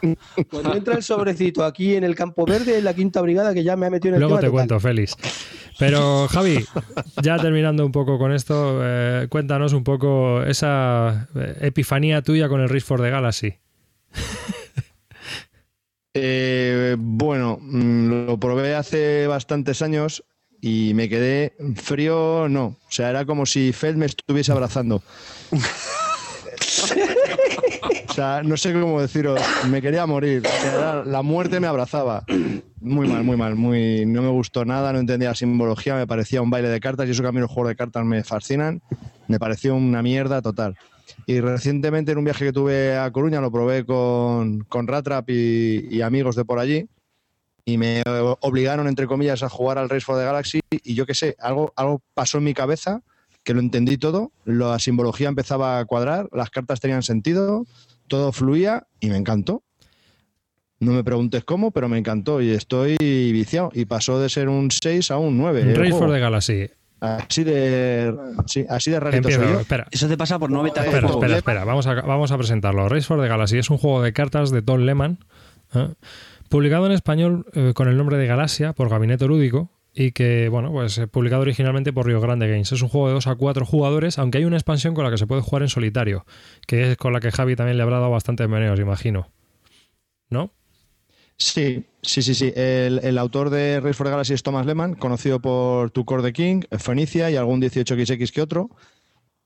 [0.49, 3.75] Cuando entra el sobrecito aquí en el campo verde, es la quinta brigada que ya
[3.75, 4.67] me ha metido en el Luego tema te total.
[4.67, 5.15] cuento, Félix.
[5.77, 6.65] Pero Javi,
[7.21, 12.59] ya terminando un poco con esto, eh, cuéntanos un poco esa eh, epifanía tuya con
[12.59, 13.55] el Race for the Galaxy.
[16.15, 20.25] Eh, bueno, mm, lo probé hace bastantes años
[20.61, 22.65] y me quedé frío, no.
[22.65, 25.01] O sea, era como si Feld me estuviese abrazando.
[28.07, 30.43] O sea, no sé cómo deciros, me quería morir.
[30.45, 32.23] O sea, la muerte me abrazaba.
[32.81, 36.41] Muy mal, muy mal, muy no me gustó nada, no entendía la simbología, me parecía
[36.41, 38.81] un baile de cartas y eso que a mí los juegos de cartas me fascinan,
[39.27, 40.75] me pareció una mierda total.
[41.27, 45.87] Y recientemente en un viaje que tuve a Coruña lo probé con, con Ratrap y,
[45.89, 46.87] y amigos de por allí
[47.73, 48.01] y me
[48.41, 51.73] obligaron, entre comillas, a jugar al Race for the Galaxy y yo qué sé, algo,
[51.75, 53.01] algo pasó en mi cabeza
[53.43, 57.65] que lo entendí todo, la simbología empezaba a cuadrar, las cartas tenían sentido,
[58.07, 59.63] todo fluía y me encantó.
[60.81, 63.69] No me preguntes cómo, pero me encantó y estoy viciado.
[63.73, 65.61] Y pasó de ser un 6 a un 9.
[65.61, 66.05] el Race juego.
[66.05, 66.69] for the Galaxy.
[67.01, 68.13] Así de,
[68.45, 69.41] sí, así de rarito Empiezo.
[69.43, 69.59] soy yo.
[69.61, 71.65] Espera, Eso te pasa por no meter espera, espera.
[71.65, 72.87] Vamos a, vamos a presentarlo.
[72.87, 75.19] Race for the Galaxy es un juego de cartas de Tom Lehman,
[75.75, 75.89] ¿eh?
[76.49, 80.71] Publicado en español eh, con el nombre de Galaxia por Gabinete Lúdico y que, bueno,
[80.71, 82.71] pues eh, publicado originalmente por Rio Grande Games.
[82.71, 85.17] Es un juego de 2 a 4 jugadores, aunque hay una expansión con la que
[85.17, 86.25] se puede jugar en solitario,
[86.67, 89.31] que es con la que Javi también le habrá dado bastante meneos, imagino.
[90.29, 90.53] ¿No?
[91.37, 92.51] Sí, sí, sí, sí.
[92.55, 96.33] El, el autor de Race for Galaxy es Thomas Lehman, conocido por Tu Core the
[96.33, 98.69] King, Fenicia y algún 18XX que otro.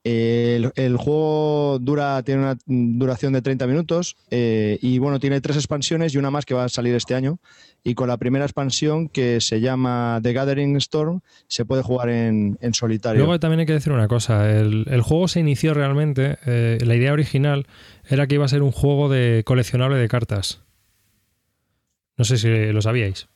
[0.06, 6.13] El, juego dura, tiene una duración de 30 minutos eh, y bueno, tiene tres expansiones
[6.13, 7.39] y una más que va a salir este año.
[7.86, 12.58] Y con la primera expansión, que se llama The Gathering Storm, se puede jugar en,
[12.74, 13.20] solitario.
[13.20, 14.50] Luego también hay que decir una cosa.
[14.52, 17.66] El, el juego se inició realmente, eh, la idea original
[18.08, 20.62] era que iba a ser un juego de coleccionable de cartas.
[22.18, 23.28] No sé si lo sabíais.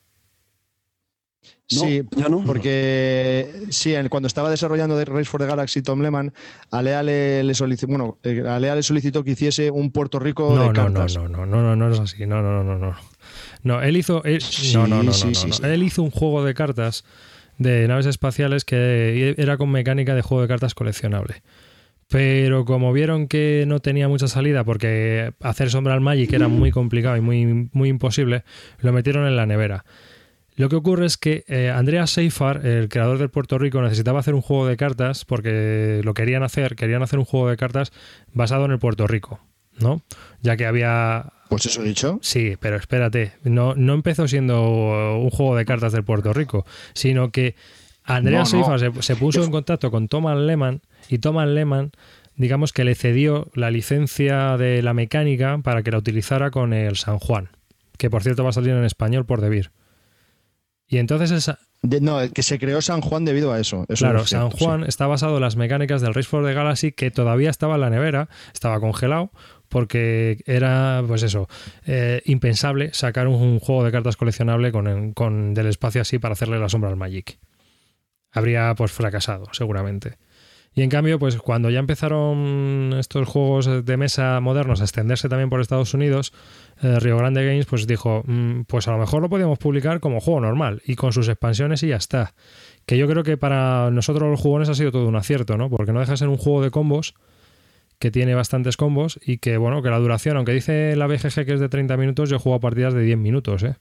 [1.68, 2.02] Sí,
[2.46, 6.32] porque sí, cuando estaba desarrollando The Race for the Galaxy Tom Lehman,
[6.70, 10.72] Alea le, solicitó, bueno, eh, Alea le solicitó que hiciese un Puerto Rico no, de
[10.72, 11.16] cartas.
[11.16, 12.26] No, no, no, no, no, no es así.
[12.26, 12.96] No, no, no, no.
[13.62, 14.22] No, él hizo,
[14.72, 17.04] no, no, no, no, él hizo un juego de cartas
[17.58, 21.42] de naves espaciales que era con mecánica de juego de cartas coleccionable.
[22.08, 26.70] Pero como vieron que no tenía mucha salida porque hacer sombra al Magic era muy
[26.70, 28.44] complicado y muy, muy imposible,
[28.80, 29.84] lo metieron en la nevera.
[30.58, 34.34] Lo que ocurre es que eh, Andrea Seifar, el creador del Puerto Rico, necesitaba hacer
[34.34, 37.92] un juego de cartas porque lo querían hacer, querían hacer un juego de cartas
[38.32, 39.38] basado en el Puerto Rico,
[39.78, 40.02] ¿no?
[40.42, 41.32] Ya que había...
[41.48, 42.18] Pues eso dicho.
[42.22, 47.30] Sí, pero espérate, no, no empezó siendo un juego de cartas del Puerto Rico, sino
[47.30, 47.54] que
[48.02, 51.92] Andrea Seifar Se, puso en contacto con Thomas Lehman y Thomas Lehman
[52.34, 56.96] digamos que le cedió la licencia de la mecánica para que la utilizara con el
[56.96, 57.50] San Juan,
[57.96, 59.70] que por cierto va a salir en español por Debir.
[60.88, 61.58] Y entonces esa...
[61.82, 63.84] no, que se creó San Juan debido a eso.
[63.86, 67.50] claro, San Juan está basado en las mecánicas del Race for the Galaxy que todavía
[67.50, 69.30] estaba en la nevera, estaba congelado,
[69.68, 71.46] porque era, pues eso,
[71.86, 76.58] eh, impensable sacar un, juego de cartas coleccionable con, con, del espacio así para hacerle
[76.58, 77.38] la sombra al Magic.
[78.32, 80.16] Habría pues fracasado, seguramente.
[80.78, 85.50] Y en cambio, pues cuando ya empezaron estos juegos de mesa modernos a extenderse también
[85.50, 86.32] por Estados Unidos,
[86.80, 90.20] eh, Rio Grande Games pues dijo, mm, pues a lo mejor lo podíamos publicar como
[90.20, 92.32] juego normal y con sus expansiones y ya está.
[92.86, 95.68] Que yo creo que para nosotros los jugones ha sido todo un acierto, ¿no?
[95.68, 97.16] Porque no deja de ser un juego de combos
[97.98, 101.54] que tiene bastantes combos y que, bueno, que la duración, aunque dice la BGG que
[101.54, 103.74] es de 30 minutos, yo juego partidas de 10 minutos, ¿eh?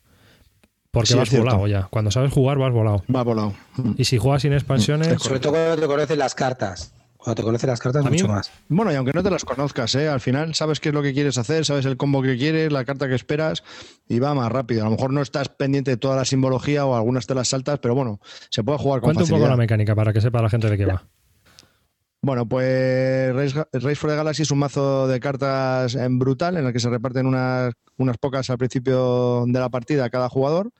[0.98, 1.88] Porque vas volado ya.
[1.90, 3.04] Cuando sabes jugar, vas volado.
[3.14, 3.54] Va volado.
[3.98, 5.22] Y si juegas sin expansiones.
[5.22, 6.94] Sobre todo cuando te conoces las cartas.
[7.18, 8.52] Cuando te conoces las cartas, mucho más.
[8.70, 10.08] Bueno, y aunque no te las conozcas, ¿eh?
[10.08, 12.86] al final sabes qué es lo que quieres hacer, sabes el combo que quieres, la
[12.86, 13.64] carta que esperas
[14.08, 14.84] y va más rápido.
[14.84, 17.80] A lo mejor no estás pendiente de toda la simbología o algunas te las saltas,
[17.80, 20.50] pero bueno, se puede jugar con Cuenta un poco la mecánica para que sepa la
[20.50, 21.04] gente de qué va.
[22.20, 26.74] Bueno, pues Race, for the Galaxy es un mazo de cartas en brutal en el
[26.74, 30.72] que se reparten unas, unas pocas al principio de la partida a cada jugador,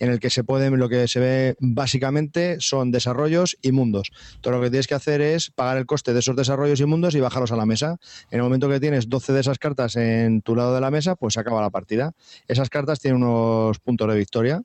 [0.00, 4.10] en el que se pueden, lo que se ve básicamente son desarrollos y mundos.
[4.40, 7.14] Todo lo que tienes que hacer es pagar el coste de esos desarrollos y mundos
[7.14, 7.96] y bajarlos a la mesa.
[8.32, 11.14] En el momento que tienes 12 de esas cartas en tu lado de la mesa,
[11.14, 12.12] pues se acaba la partida.
[12.48, 14.60] Esas cartas tienen unos puntos de victoria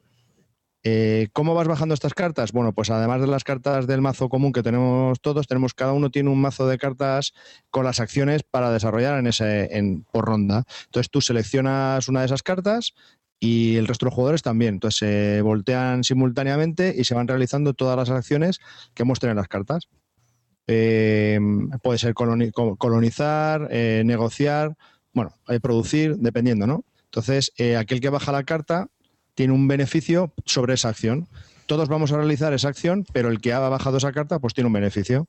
[0.88, 2.52] eh, ¿Cómo vas bajando estas cartas?
[2.52, 6.12] Bueno, pues además de las cartas del mazo común que tenemos todos, tenemos cada uno
[6.12, 7.34] tiene un mazo de cartas
[7.72, 9.68] con las acciones para desarrollar en ese
[10.12, 10.64] por ronda.
[10.86, 12.94] Entonces tú seleccionas una de esas cartas
[13.40, 14.76] y el resto de los jugadores también.
[14.76, 18.60] Entonces se voltean simultáneamente y se van realizando todas las acciones
[18.94, 19.90] que muestren en las cartas.
[20.68, 21.40] Eh,
[21.82, 24.76] puede ser colonizar, eh, negociar,
[25.14, 25.34] bueno,
[25.64, 26.86] producir, dependiendo, ¿no?
[27.06, 28.90] Entonces, aquel que baja la carta
[29.36, 31.28] tiene un beneficio sobre esa acción.
[31.68, 34.68] Todos vamos a realizar esa acción, pero el que ha bajado esa carta, pues tiene
[34.68, 35.28] un beneficio.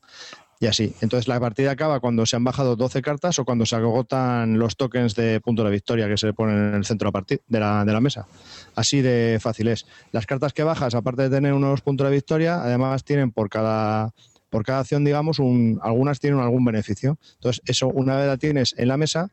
[0.58, 0.94] Y así.
[1.02, 4.76] Entonces la partida acaba cuando se han bajado 12 cartas o cuando se agotan los
[4.76, 8.00] tokens de punto de victoria que se ponen en el centro de la, de la
[8.00, 8.26] mesa.
[8.74, 9.86] Así de fácil es.
[10.12, 14.14] Las cartas que bajas, aparte de tener unos puntos de victoria, además tienen por cada,
[14.48, 17.18] por cada acción, digamos, un, algunas tienen algún beneficio.
[17.34, 19.30] Entonces, eso una vez la tienes en la mesa,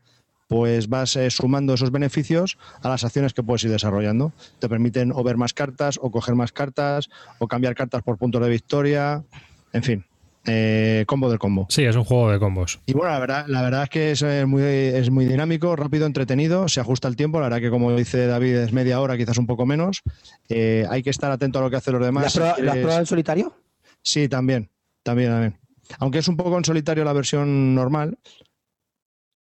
[0.48, 4.32] pues vas eh, sumando esos beneficios a las acciones que puedes ir desarrollando.
[4.58, 8.42] Te permiten o ver más cartas, o coger más cartas, o cambiar cartas por puntos
[8.42, 9.24] de victoria,
[9.72, 10.04] en fin.
[10.46, 11.66] Eh, combo del combo.
[11.70, 12.78] Sí, es un juego de combos.
[12.84, 16.04] Y bueno, la verdad, la verdad es que es eh, muy, es muy dinámico, rápido,
[16.04, 19.38] entretenido, se ajusta el tiempo, la verdad que como dice David es media hora, quizás
[19.38, 20.02] un poco menos.
[20.50, 22.36] hay que estar atento a lo que hacen los demás.
[22.36, 23.56] ¿Lo has probado en solitario?
[24.02, 24.68] Sí, también,
[25.02, 25.58] también, también.
[25.98, 28.18] Aunque es un poco en solitario la versión normal,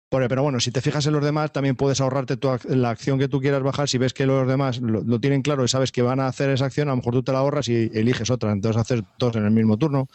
[0.10, 2.38] pero bueno, si te fijas en los demás, también puedes ahorrarte
[2.70, 3.88] la acción que tú quieras bajar.
[3.88, 6.66] Si ves que los demás lo, tienen claro y sabes que van a hacer esa
[6.66, 8.51] acción, a lo mejor tú te la ahorras y eliges otra.
[8.51, 10.07] Entonces hacer todos en el mismo turno.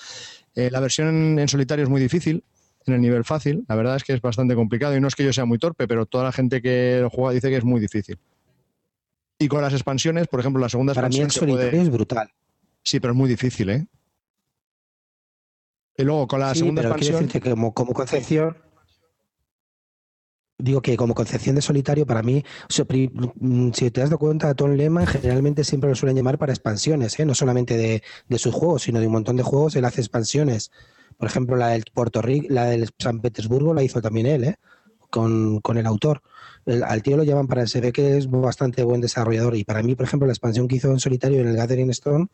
[0.56, 2.42] Eh, la versión en, solitario es muy difícil,
[2.86, 3.64] en el nivel fácil.
[3.68, 5.86] La verdad es que es bastante complicado y no es que yo sea muy torpe,
[5.86, 8.18] pero toda la gente que lo juega dice que es muy difícil.
[9.38, 11.28] Y con las expansiones, por ejemplo, la segunda Para expansión.
[11.28, 12.30] Para mí solitario es brutal.
[12.82, 13.86] Sí, pero es muy difícil, ¿eh?
[15.96, 17.28] Y luego con la segunda expansión.
[17.28, 18.56] Que como, como concepción
[20.58, 22.44] digo que como concepción de solitario, para mí,
[23.40, 27.18] mm, si te has dado cuenta, Tom Lehman generalmente siempre lo suelen llamar para expansiones,
[27.18, 27.24] ¿eh?
[27.24, 30.70] no solamente de, de, sus juegos, sino de un montón de juegos, él hace expansiones.
[31.16, 34.56] Por ejemplo, la del Puerto Rico, la del San Petersburgo la hizo también él, ¿eh?
[35.10, 36.22] con, con el autor
[36.66, 39.94] al tío lo llaman para, se ve que es bastante buen desarrollador y para mí,
[39.94, 42.26] por ejemplo, la expansión que hizo en solitario en el Gathering Stone,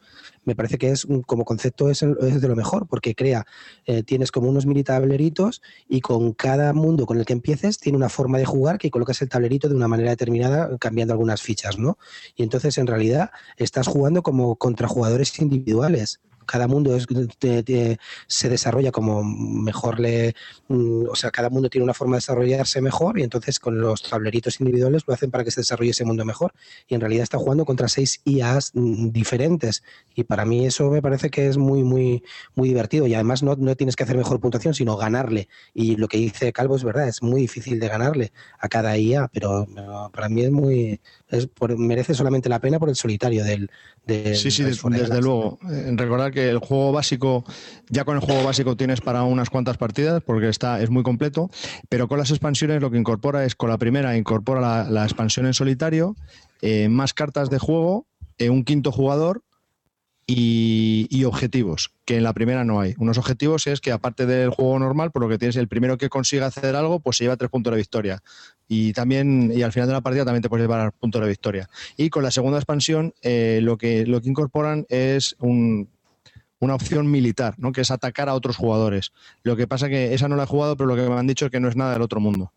[0.45, 3.47] me parece que es como concepto es, de lo mejor, porque crea,
[3.87, 7.97] eh, tienes como unos mini tableritos y con cada mundo con el que empieces tiene
[7.97, 11.79] una forma de jugar que colocas el tablerito de una manera determinada cambiando algunas fichas,
[11.79, 11.99] ¿no?
[12.37, 16.21] Y entonces en realidad estás jugando como contra jugadores individuales
[16.51, 16.99] cada mundo
[18.27, 20.35] se desarrolla como mejor le,
[20.67, 24.03] mm, o sea, cada mundo tiene una forma de desarrollarse mejor y entonces con los
[24.03, 26.53] tableritos individuales lo hacen para que se desarrolle ese mundo mejor.
[26.89, 29.85] Y en realidad está jugando contra seis IAs mm, diferentes
[30.17, 32.25] y para mí eso me parece que es muy, muy,
[32.57, 35.49] muy divertido y además no, no tienes que hacer mejor puntuación, sino ganarle.
[35.73, 39.29] Y lo que dice Calvo es verdad, es muy difícil de ganarle a cada IA,
[39.29, 39.69] pero,
[40.13, 43.71] para mí es muy, es merece solamente la pena por el solitario del,
[44.35, 45.59] sí, sí, desde, luego.
[45.71, 47.45] Eh, recordar que el juego básico,
[47.89, 51.51] ya con el juego básico tienes para unas cuantas partidas, porque está, es muy completo,
[51.89, 55.55] pero con las expansiones lo que incorpora es, con la primera, incorpora la, expansión en
[55.55, 56.17] solitario,
[56.63, 58.07] eh, más cartas de juego,
[58.39, 59.43] eh, un quinto jugador
[60.33, 62.95] y, objetivos, que en la primera no hay.
[62.99, 66.09] Unos objetivos es que aparte del juego normal, por lo que tienes el primero que
[66.09, 68.23] consiga hacer algo, pues se lleva tres puntos de victoria.
[68.69, 71.69] Y también, y al final de la partida también te puedes llevar puntos de victoria.
[71.97, 75.37] Y con la segunda expansión, eh, lo, que, lo que incorporan es
[76.61, 77.73] una opción militar, ¿no?
[77.73, 79.13] que es atacar a otros jugadores.
[79.43, 81.47] Lo que pasa que esa no la he jugado, pero lo que me han dicho
[81.47, 82.53] es que no es nada del otro mundo.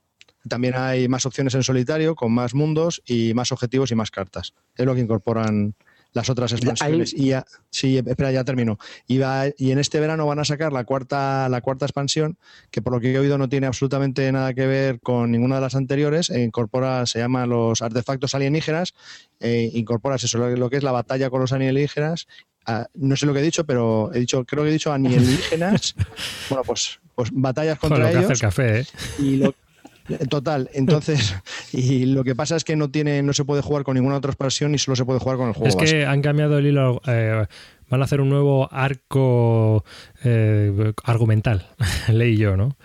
[0.47, 4.53] También hay más opciones en solitario, con más mundos y más objetivos y más cartas.
[4.75, 5.73] Es lo que incorporan
[6.14, 7.14] las otras expansiones.
[7.14, 8.78] Y ya, sí, espera, ya termino.
[9.07, 9.20] Y,
[9.57, 12.38] y en este verano van a sacar la cuarta, la cuarta expansión,
[12.72, 15.61] que por lo que he oído no tiene absolutamente nada que ver con ninguna de
[15.61, 16.30] las anteriores.
[16.30, 18.93] E incorpora, se llama los artefactos alienígenas,
[19.39, 22.28] e incorpora eso, lo que es la batalla con los alienígenas
[22.66, 25.95] ah, no sé lo que he dicho, pero he dicho, creo que he dicho alienígenas.
[26.49, 28.30] bueno, pues, pues batallas contra ellos.
[28.30, 28.86] el café, ¿eh?
[29.20, 29.53] Y lo,
[30.29, 31.35] Total, entonces,
[31.71, 34.31] y lo que pasa es que no tiene, no se puede jugar con ninguna otra
[34.31, 35.67] expansión y solo se puede jugar con el juego.
[35.67, 37.45] Es que han cambiado el hilo, eh,
[37.89, 39.85] van a hacer un nuevo arco
[40.23, 41.67] eh, argumental,
[42.09, 42.75] leí yo, ¿no?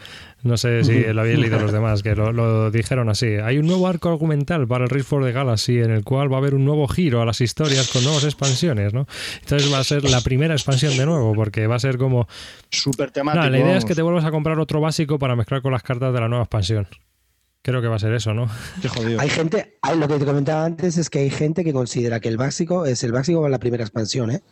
[0.43, 3.27] No sé si lo habéis leído los demás, que lo, dijeron así.
[3.43, 6.37] Hay un nuevo arco argumental para el Race for the Galaxy en el cual va
[6.37, 9.07] a haber un nuevo giro a las historias con nuevas expansiones, ¿no?
[9.41, 12.29] Entonces va a ser la primera expansión de nuevo, porque va a ser como...
[12.71, 13.45] Súper temático.
[13.45, 15.83] No, la idea es que te vuelvas a comprar otro básico para mezclar con las
[15.83, 16.87] cartas de la nueva expansión.
[17.63, 18.49] Creo que va a ser eso, ¿no?
[19.19, 22.29] Hay gente, hay, lo que te comentaba antes es que hay gente que considera que
[22.29, 24.43] el básico es el básico para la primera expansión, ¿eh?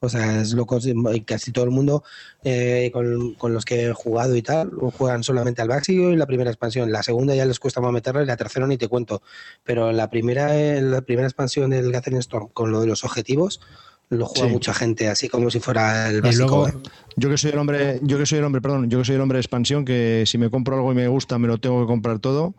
[0.00, 2.04] O sea, es lo casi todo el mundo
[2.44, 6.50] eh, con, los que he jugado y tal, juegan solamente al básico y la primera
[6.50, 6.92] expansión.
[6.92, 9.22] La segunda ya les cuesta más meterla y la tercera ni te cuento.
[9.64, 13.60] Pero la primera, eh, la primera expansión del Gathering Storm con lo de los objetivos,
[14.08, 16.68] lo juega mucha gente, así como si fuera el básico.
[16.68, 16.74] ¿eh?
[17.16, 19.20] yo que soy el hombre, yo que soy el hombre, perdón, yo que soy el
[19.20, 21.86] hombre de expansión, que si me compro algo y me gusta, me lo tengo que
[21.86, 22.54] comprar todo.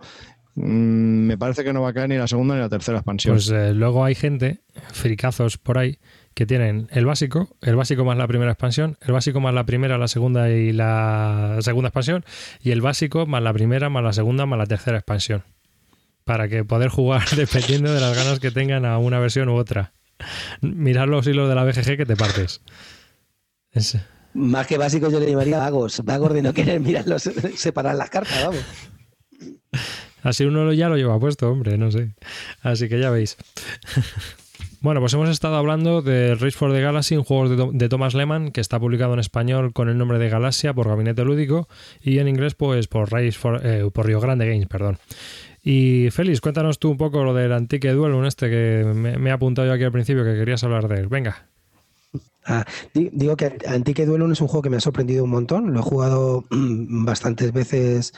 [0.55, 3.35] Mm, me parece que no va a caer ni la segunda ni la tercera expansión.
[3.35, 4.61] Pues eh, luego hay gente,
[4.91, 5.99] fricazos por ahí,
[6.37, 9.97] que tienen el básico, el básico más la primera expansión, el básico más la primera,
[9.97, 12.23] la segunda y la segunda expansión,
[12.61, 15.43] y el básico más la primera, más la segunda, más la tercera expansión.
[16.25, 19.93] Para que poder jugar dependiendo de las ganas que tengan a una versión u otra
[20.61, 22.61] mirar los hilos de la BGG que te partes.
[24.35, 27.23] Más que básico yo le llamaría vagos, vagos de no querer mirarlos,
[27.55, 28.63] separar las cartas, vamos.
[30.21, 32.13] Así uno ya lo lleva puesto, hombre, no sé.
[32.61, 33.37] Así que ya veis.
[34.79, 38.51] Bueno, pues hemos estado hablando de Race for the Galaxy, un juego de, Thomas Lehman
[38.51, 41.67] que está publicado en español con el nombre de Galaxia por Gabinete Lúdico
[41.99, 44.99] y en inglés pues por Race for, eh, por Rio Grande Games, perdón.
[45.63, 49.67] Y Félix, cuéntanos tú un poco lo del Antique Duelo, este que me, he apuntado
[49.67, 51.07] yo aquí al principio que querías hablar de él.
[51.07, 51.47] Venga.
[52.45, 52.63] Ah,
[52.93, 55.73] digo que Antique Duelo es un juego que me ha sorprendido un montón.
[55.73, 58.13] Lo he jugado bastantes veces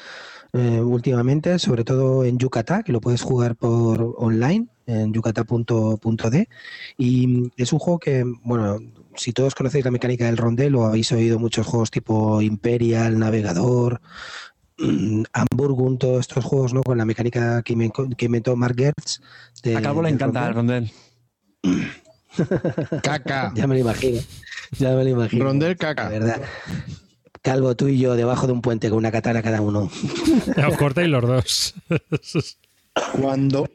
[0.51, 6.49] eh, últimamente, sobre todo en Yucatán, que lo puedes jugar por online en yucatán.d.
[6.97, 8.79] Y es un juego que, bueno,
[9.15, 14.01] si todos conocéis la mecánica del rondel o habéis oído muchos juegos tipo Imperial, Navegador,
[14.79, 16.81] Mm, Hamburgo, todos estos juegos, ¿no?
[16.83, 19.19] Con la mecánica que, me, que inventó Mark Gertz.
[19.75, 20.91] a Calvo le encanta el rondel.
[23.03, 23.51] caca.
[23.55, 24.21] Ya me lo imagino.
[24.77, 25.43] Ya me lo imagino.
[25.43, 26.07] Rondel caca.
[26.07, 26.41] verdad.
[27.41, 29.89] Calvo, tú y yo debajo de un puente con una katana cada uno.
[30.67, 31.75] os cortéis los dos.
[33.19, 33.67] Cuando,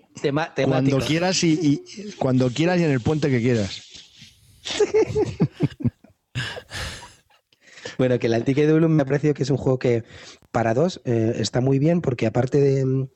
[0.64, 3.82] cuando quieras y, y, cuando quieras y en el puente que quieras.
[7.98, 10.04] Bueno, que el Antique Duelum me ha parecido que es un juego que
[10.50, 13.08] para dos eh, está muy bien porque aparte de,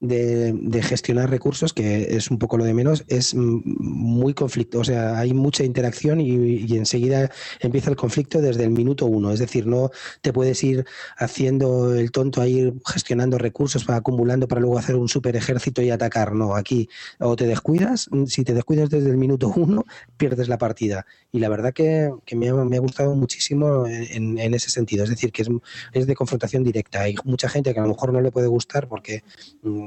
[0.00, 4.80] de, gestionar recursos, que es un poco lo de menos, es muy conflicto.
[4.80, 7.30] O sea, hay mucha interacción y, enseguida
[7.60, 9.32] empieza el conflicto desde el minuto uno.
[9.32, 9.90] Es decir, no
[10.22, 10.86] te puedes ir
[11.18, 15.82] haciendo el tonto a ir gestionando recursos, para acumulando para luego hacer un super ejército
[15.82, 16.34] y atacar.
[16.34, 16.88] No, aquí
[17.18, 19.84] o te descuidas, si te descuidas desde el minuto uno,
[20.16, 21.06] pierdes la partida.
[21.32, 25.04] Y la verdad que, me, ha, gustado muchísimo en, ese sentido.
[25.04, 25.48] Es decir, que es,
[25.92, 27.02] es de confrontación directa.
[27.02, 29.22] Hay mucha gente que a lo mejor no le puede gustar porque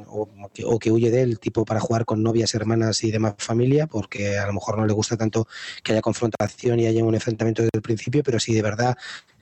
[0.08, 4.38] o, que, huye de él, tipo para jugar con novias, hermanas y demás familia, porque
[4.38, 5.48] a lo mejor no le gusta tanto
[5.84, 8.98] que haya confrontación y haya un enfrentamiento desde el principio, pero si de verdad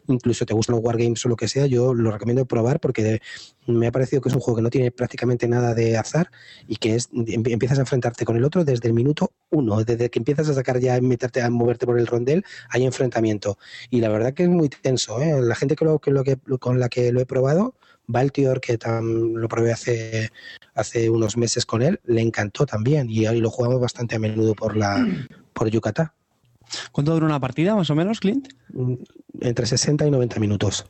[0.08, 3.22] incluso te gustan los wargames o lo que sea, yo lo recomiendo probar porque
[3.68, 6.32] me ha parecido que es un juego que no tiene prácticamente nada de azar
[6.68, 10.10] y que es em, empiezas a enfrentarte con el otro desde el minuto uno, desde
[10.10, 13.58] que empiezas a sacar ya, meterte a moverte por el rondel, hay enfrentamiento.
[13.90, 15.42] Y la verdad que es muy tenso, ¿eh?
[15.42, 17.76] La gente que lo, que lo que, con la que lo he probado,
[18.12, 20.32] Valtior, que lo probé hace,
[20.74, 24.56] hace unos meses con él, le encantó también y ahí lo jugamos bastante a menudo
[24.56, 25.06] por la
[25.54, 26.12] por Yucatán.
[26.92, 28.48] ¿Cuánto dura una partida más o menos, Clint?
[28.74, 28.96] Mm,
[29.42, 30.86] entre 60 y 90 minutos.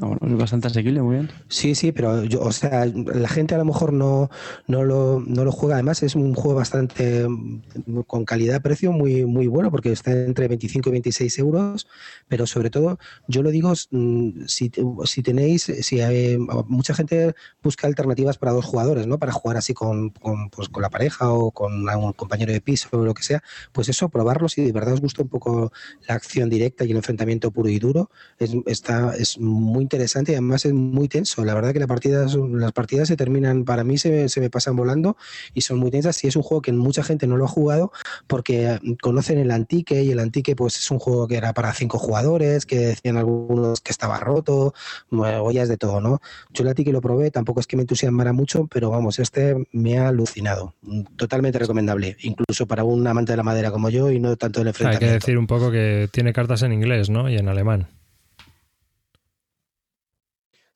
[0.00, 1.30] Ah, bastante asequible, muy bien.
[1.48, 4.30] Sí, sí, pero yo, o sea, la gente a lo mejor no,
[4.68, 5.74] no, lo, no lo juega.
[5.74, 10.88] Además, es un juego bastante mm, con calidad-precio muy, muy bueno, porque está entre 25
[10.88, 11.88] y 26 euros.
[12.28, 14.70] Pero sobre todo, yo lo digo, mm, si,
[15.04, 16.38] si tenéis, si hay,
[16.68, 19.18] mucha gente busca alternativas para dos jugadores, ¿no?
[19.18, 22.88] Para jugar así con, con, pues, con la pareja o con un compañero de piso
[22.92, 25.72] o lo que sea, pues eso, probarlo si de verdad os gusta un poco
[26.08, 30.34] la acción directa y el enfrentamiento puro y duro, es, está, es muy interesante y
[30.34, 31.44] además es muy tenso.
[31.44, 34.76] La verdad que las partidas, las partidas se terminan, para mí se, se, me pasan
[34.76, 35.16] volando
[35.54, 37.92] y son muy tensas y es un juego que mucha gente no lo ha jugado
[38.26, 41.98] porque conocen el Antique y el Antique pues es un juego que era para cinco
[41.98, 44.74] jugadores, que decían algunos que estaba roto,
[45.10, 46.20] ollas de todo, ¿no?
[46.52, 49.98] Yo el Antique lo probé, tampoco es que me entusiasmara mucho, pero vamos, este me
[49.98, 50.74] ha alucinado.
[51.16, 54.68] Totalmente recomendable, incluso para un amante de la madera como yo y no tanto el
[54.68, 55.04] enfrentamiento.
[55.04, 57.28] Hay que decir un poco que tiene cartas en inglés, ¿no?
[57.28, 57.88] Y en alemán.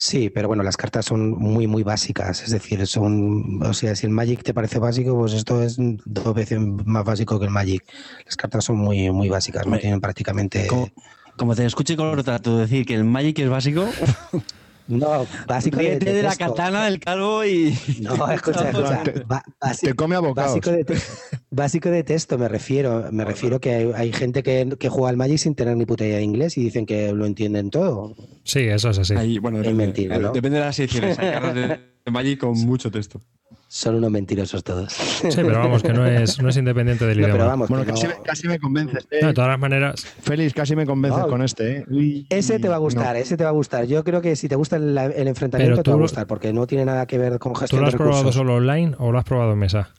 [0.04, 2.42] Sí, pero bueno, las cartas son muy, muy básicas.
[2.42, 3.62] Es decir, son.
[3.62, 7.38] O sea, si el Magic te parece básico, pues esto es dos veces más básico
[7.38, 7.82] que el Magic.
[8.26, 10.66] Las cartas son muy, muy básicas, no tienen prácticamente.
[11.36, 13.88] Como, te escuché con trato decir que el Magic es básico.
[14.86, 17.74] No, básico de, de, la katana, el calvo y.
[18.02, 19.02] No, escucha, escucha.
[19.80, 20.84] te come a básico de,
[21.50, 23.08] básico de, texto, me refiero.
[23.10, 26.18] Me refiero que hay, gente que, que, juega al Magic sin tener ni puta idea
[26.18, 28.14] de inglés y dicen que lo entienden todo.
[28.44, 29.38] Sí, eso es así.
[29.38, 30.32] bueno, depende, mentira, ¿no?
[30.32, 31.18] depende de las ediciones.
[31.18, 31.80] Hay de
[32.10, 33.22] Magic con mucho texto.
[33.74, 34.92] Son unos mentirosos todos.
[34.92, 37.56] Sí, pero vamos, que no es, no es independiente del idioma.
[37.56, 37.84] bueno,
[38.22, 39.04] casi, me convences.
[39.10, 39.26] Eh.
[39.26, 40.06] de todas las maneras.
[40.22, 41.78] Félix, casi me convences con este.
[41.90, 42.24] Eh.
[42.28, 43.86] ese te va a gustar, ese te va a gustar.
[43.86, 44.96] Yo creo que si te gusta el,
[45.26, 47.88] enfrentamiento, te va a gustar, porque no tiene nada que ver con gestión ¿Tú lo
[47.88, 49.90] has probado solo online o lo has probado en mesa?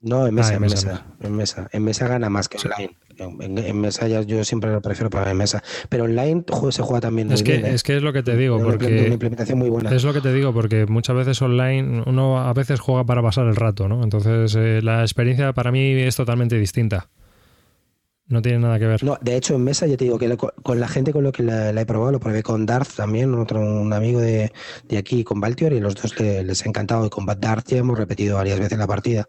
[0.00, 1.68] No, en mesa, ah, en, mesa, en mesa.
[1.72, 2.96] En mesa gana más que online.
[3.18, 5.62] En, mesa ya yo siempre lo prefiero para en mesa.
[5.88, 7.74] Pero online se juega también es muy que, bien.
[7.74, 8.86] Es que es lo que te digo, porque.
[8.86, 9.90] Una implementación muy buena.
[9.90, 13.46] Es lo que te digo, porque muchas veces online uno a veces juega para pasar
[13.46, 14.04] el rato, ¿no?
[14.04, 17.08] Entonces eh, la experiencia para mí es totalmente distinta.
[18.28, 19.02] No tiene nada que ver.
[19.02, 21.42] No, de hecho, en mesa ya te digo que con la gente con lo que
[21.42, 24.52] la, he probado, lo probé con Darth también, otro un amigo de,
[24.86, 27.06] de aquí, con Valtior, y los dos les ha encantado.
[27.06, 29.26] Y con Darth ya hemos repetido varias veces la partida.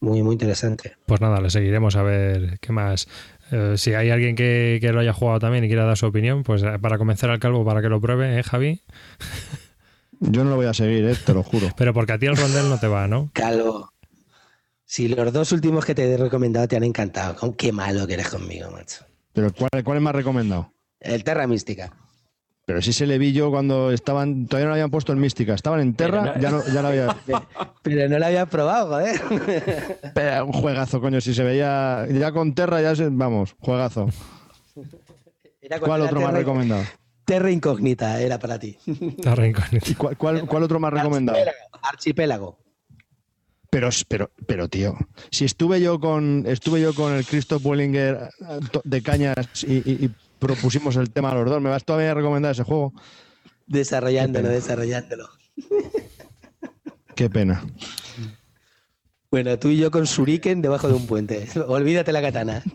[0.00, 0.96] Muy, muy interesante.
[1.06, 3.08] Pues nada, le seguiremos a ver qué más.
[3.50, 6.62] Eh, si hay alguien que, lo haya jugado también y quiera dar su opinión, pues
[6.62, 8.82] eh, para convencer al calvo para que lo pruebe, ¿eh, Javi?
[10.20, 11.14] Yo no lo voy a seguir, ¿eh?
[11.14, 11.68] te lo juro.
[11.76, 13.30] Pero porque a ti el rondel no te va, ¿no?
[13.34, 13.92] Calvo.
[14.84, 18.14] Si los dos últimos que te he recomendado te han encantado, con qué malo que
[18.14, 19.04] eres conmigo, macho.
[19.32, 20.72] ¿Pero cuál, cuál es más recomendado?
[21.00, 21.92] El Terra Mística.
[22.66, 25.54] Pero sí se le vi yo cuando estaban, todavía no lo habían puesto en Mística,
[25.54, 27.16] estaban en Terra, ya, no, ya lo había.
[27.82, 29.20] Pero no lo había probado, joder.
[30.14, 34.08] Pero un juegazo, coño, si se veía ya con Terra, ya se, vamos, juegazo.
[35.80, 36.82] ¿Cuál otro más recomendado?
[37.24, 38.76] Terra Incógnita era para ti.
[39.22, 39.86] Terra Incógnita.
[40.18, 41.38] cuál, cuál, otro más recomendado?
[41.82, 42.58] Archipélago.
[43.70, 44.96] Pero, pero, pero, tío,
[45.30, 48.30] si estuve yo con estuve yo con el Christoph Wellinger
[48.82, 51.60] de cañas y propusimos el tema a los dos.
[51.60, 52.92] ¿Me vas todavía a recomendar ese juego?
[53.66, 55.28] Desarrollándolo, desarrollándolo.
[57.14, 57.64] Qué pena.
[59.30, 61.46] Bueno, tú y yo con Shuriken debajo de un puente.
[61.66, 62.62] Olvídate la katana.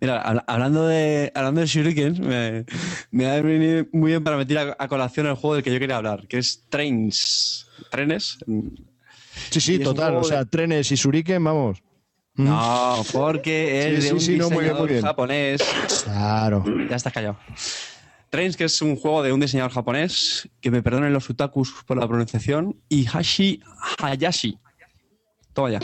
[0.00, 2.64] Mira, hablando de, hablando de Shuriken, me,
[3.10, 5.96] me ha venido muy bien para meter a, colación el juego del que yo quería
[5.96, 7.66] hablar, que es Trains.
[7.90, 8.38] ¿Trenes?
[9.50, 10.16] Sí, sí, total.
[10.16, 11.82] O sea, trenes y Shuriken, vamos.
[12.38, 15.60] No, porque es de un diseñador japonés.
[16.04, 16.64] Claro.
[16.88, 17.36] Ya estás callado.
[18.30, 21.96] Trains, que es un juego de un diseñador japonés, que me perdonen los utakus por
[21.98, 23.60] la pronunciación, y Hashi
[24.02, 24.58] Hayashi.
[25.52, 25.80] Toma ya.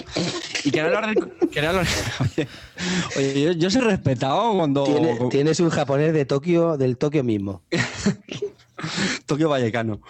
[0.62, 1.48] Y quería hablar de.
[1.48, 1.86] Quería hablar,
[2.20, 2.48] oye,
[3.16, 4.84] oye, yo, yo soy respetado cuando.
[4.84, 7.62] Tiene- tienes un japonés de Tokio, del Tokio mismo.
[9.26, 10.00] Tokio Vallecano.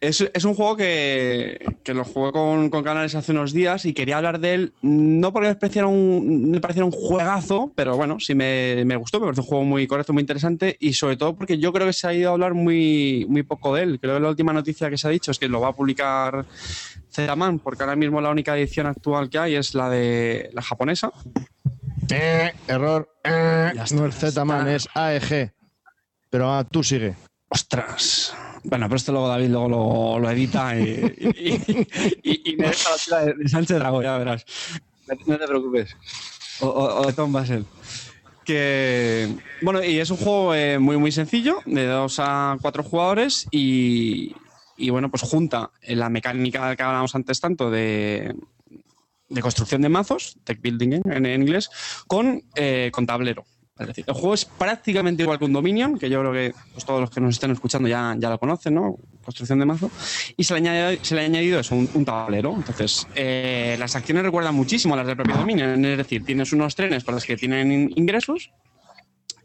[0.00, 3.92] Es, es un juego que, que lo jugué con, con canales hace unos días y
[3.92, 8.18] quería hablar de él, no porque me pareciera un, me pareciera un juegazo, pero bueno,
[8.18, 11.36] sí me, me gustó, me parece un juego muy correcto, muy interesante y sobre todo
[11.36, 14.00] porque yo creo que se ha ido a hablar muy, muy poco de él.
[14.00, 16.46] Creo que la última noticia que se ha dicho es que lo va a publicar
[17.12, 21.12] Zetaman, porque ahora mismo la única edición actual que hay es la de la japonesa.
[22.10, 23.06] Eh, error.
[23.22, 24.74] eh, está, no es está.
[24.74, 25.52] es AEG.
[26.30, 27.16] Pero ah, tú sigue.
[27.50, 28.34] ¡Ostras!
[28.64, 30.82] Bueno, pero esto luego David luego lo, lo edita y,
[31.18, 31.86] y-
[32.22, 34.44] y- y me deja la tira de, de Sánchez Dragón, ya verás.
[35.08, 35.96] No te- No te preocupes.
[36.60, 37.64] O, o- o de Tom Basel.
[38.44, 43.46] Que, bueno, y es un juego eh, muy, muy sencillo, de dos a cuatro jugadores
[43.50, 44.34] y,
[44.76, 48.34] y, bueno, pues junta la mecánica que hablábamos antes tanto de,
[49.28, 51.70] de construcción de mazos, tech building en, en inglés,
[52.06, 53.44] con, eh, con tablero.
[53.80, 56.84] Es decir, el juego es prácticamente igual que un Dominion, que yo creo que pues,
[56.84, 58.96] todos los que nos estén escuchando ya, ya lo conocen, ¿no?
[59.24, 59.90] Construcción de mazo.
[60.36, 62.54] Y se le añadido, se le ha añadido eso, un, tablero.
[62.54, 65.84] Entonces, eh, las acciones recuerdan muchísimo a las del propio Dominion.
[65.84, 68.50] Es decir, tienes unos trenes por los que tienen in- ingresos.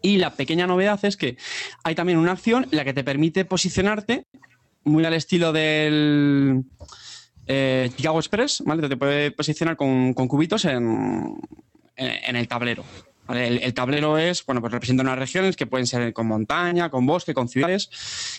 [0.01, 1.37] Y la pequeña novedad es que
[1.83, 4.25] hay también una acción en la que te permite posicionarte
[4.83, 6.63] muy al estilo del
[7.47, 8.87] eh, Chicago Express, ¿vale?
[8.87, 11.35] Te puede posicionar con, con cubitos en,
[11.95, 12.83] en el tablero.
[13.27, 17.33] El, tablero es, bueno, pues representa unas regiones que pueden ser con montaña, con bosque,
[17.33, 17.89] con ciudades,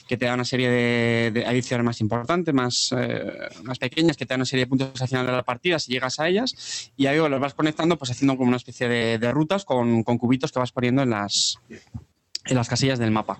[0.06, 3.20] que te da una serie de, de adiciones más importantes, más, eh,
[3.64, 5.92] más pequeñas, que te dan una serie de puntos al final de la partida si
[5.92, 6.92] llegas a ellas.
[6.96, 10.52] Y ahí los vas conectando, pues haciendo como una especie de, rutas con, con cubitos
[10.52, 11.58] que vas poniendo en las,
[12.44, 13.38] en las casillas del mapa.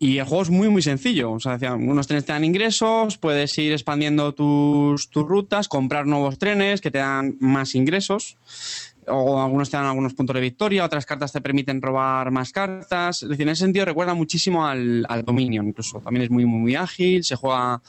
[0.00, 1.32] Y el juego es muy, muy sencillo.
[1.32, 1.38] O
[1.76, 6.90] unos trenes te dan ingresos, puedes ir expandiendo tus, tus rutas, comprar nuevos trenes que
[6.90, 8.36] te dan más ingresos.
[9.10, 13.22] O algunos te dan algunos puntos de victoria, otras cartas te permiten robar más cartas.
[13.22, 16.00] Es decir, en ese sentido recuerda muchísimo al, al Dominion, incluso.
[16.00, 17.82] También es muy, muy, muy ágil, se juega.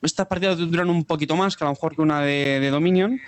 [0.00, 3.20] Estas partidas duran un poquito más que a lo mejor que una de, de Dominion.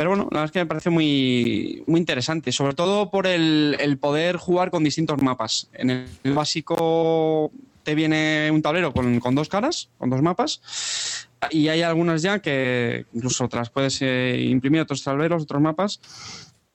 [0.00, 3.76] Pero bueno, la verdad es que me parece muy, muy interesante, sobre todo por el,
[3.80, 5.68] el poder jugar con distintos mapas.
[5.74, 7.52] En el, básico
[7.82, 12.40] te viene un tablero con, con dos caras, con dos mapas, y hay algunas ya
[12.40, 16.00] que incluso las puedes eh, imprimir otros tableros, otros mapas.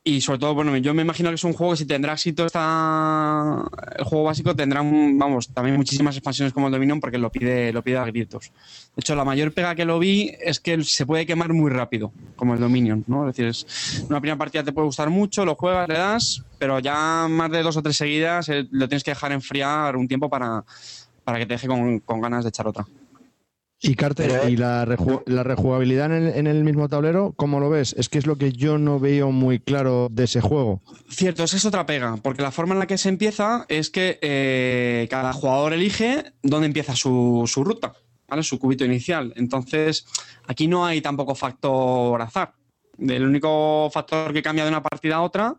[0.08, 2.46] Y sobre todo, bueno, yo me imagino que es un juego que si tendrá éxito
[2.46, 3.64] está
[3.98, 7.82] el juego básico tendrá vamos, también muchísimas expansiones como el Dominion porque lo pide, lo
[7.82, 8.52] pide a gritos.
[8.96, 12.14] De hecho, la mayor pega que lo vi es que se puede quemar muy rápido,
[12.36, 13.28] como el Dominion, ¿no?
[13.28, 16.78] Es decir, es, una primera partida te puede gustar mucho, lo juegas, le das, pero
[16.78, 20.30] ya más de dos o tres seguidas eh, lo tienes que dejar enfriar un tiempo
[20.30, 20.64] para,
[21.24, 22.86] para que te deje con, con ganas de echar otra.
[23.82, 27.34] Y Carter, Pero, eh, ¿y la, reju- la rejugabilidad en el, en el mismo tablero,
[27.36, 27.94] cómo lo ves?
[27.98, 30.82] Es que es lo que yo no veo muy claro de ese juego.
[31.10, 34.18] Cierto, esa es otra pega, porque la forma en la que se empieza es que
[34.22, 37.94] eh, cada jugador elige dónde empieza su, su ruta,
[38.28, 38.44] ¿vale?
[38.44, 39.34] Su cubito inicial.
[39.36, 40.06] Entonces,
[40.48, 42.54] aquí no hay tampoco factor azar.
[42.98, 45.54] El único factor que cambia de una partida a otra,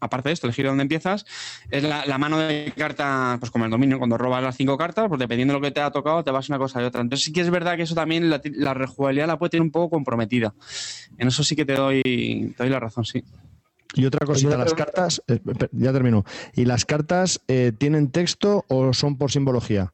[0.00, 1.26] aparte de esto, elegir dónde empiezas,
[1.70, 5.06] es la, la mano de cartas, pues como el dominio, cuando robas las cinco cartas,
[5.08, 7.00] pues dependiendo de lo que te ha tocado, te vas una cosa y otra.
[7.00, 9.70] Entonces sí que es verdad que eso también, la, la rejugabilidad la puede tener un
[9.70, 10.54] poco comprometida.
[11.16, 13.24] En eso sí que te doy, te doy la razón, sí.
[13.94, 15.40] Y otra cosita, las cartas, eh,
[15.72, 16.24] ya termino.
[16.54, 19.92] ¿Y las cartas eh, tienen texto o son por simbología?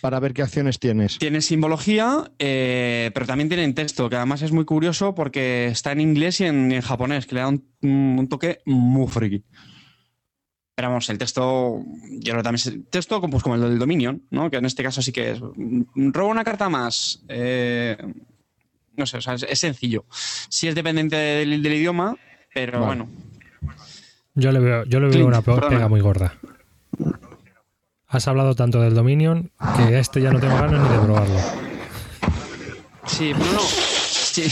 [0.00, 1.18] Para ver qué acciones tienes.
[1.18, 6.00] Tiene simbología, eh, pero también tienen texto, que además es muy curioso porque está en
[6.00, 9.44] inglés y en, japonés, que le da un, un toque muy friki.
[10.74, 13.78] Pero vamos, el texto, yo creo que también es el texto pues, como el del
[13.78, 14.50] Dominion, ¿no?
[14.50, 15.40] que en este caso sí que es.
[15.40, 17.22] mm, Robo una carta más.
[17.28, 17.96] eh,
[18.96, 20.04] no sé, o sea, es, es sencillo.
[20.10, 22.16] Sí es dependiente del, del idioma,
[22.54, 23.02] pero Vale.
[23.04, 23.08] bueno.
[24.34, 25.68] Yo le veo, yo le veo Clint, una perdona.
[25.68, 26.34] pega muy gorda.
[28.10, 31.40] Has hablado tanto del Dominion que este ya no tengo ganas ni de probarlo.
[33.06, 33.60] Sí, no, no.
[33.60, 34.42] Sí.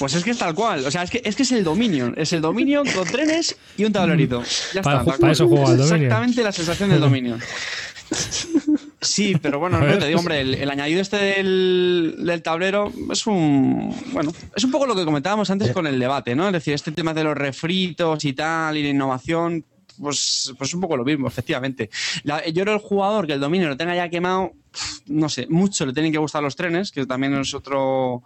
[0.00, 0.84] Pues es que es tal cual.
[0.84, 2.14] O sea, es que es, que es el Dominion.
[2.16, 4.42] Es el Dominion con trenes y un tablerito.
[4.74, 5.18] Ya Para está.
[5.18, 6.02] para eso juego al Es Dominion.
[6.02, 7.40] Exactamente la sensación del Dominion.
[9.00, 13.26] Sí, pero bueno, no, te digo, hombre, el, el añadido este del, del tablero es
[13.26, 13.94] un.
[14.12, 16.46] Bueno, es un poco lo que comentábamos antes con el debate, ¿no?
[16.48, 19.64] Es decir, este tema de los refritos y tal, y la innovación,
[20.00, 21.90] pues, pues es un poco lo mismo, efectivamente.
[22.22, 24.52] La- yo creo el jugador que el dominio lo tenga ya quemado,
[25.06, 28.22] no sé, mucho le tienen que gustar los trenes, que también es otro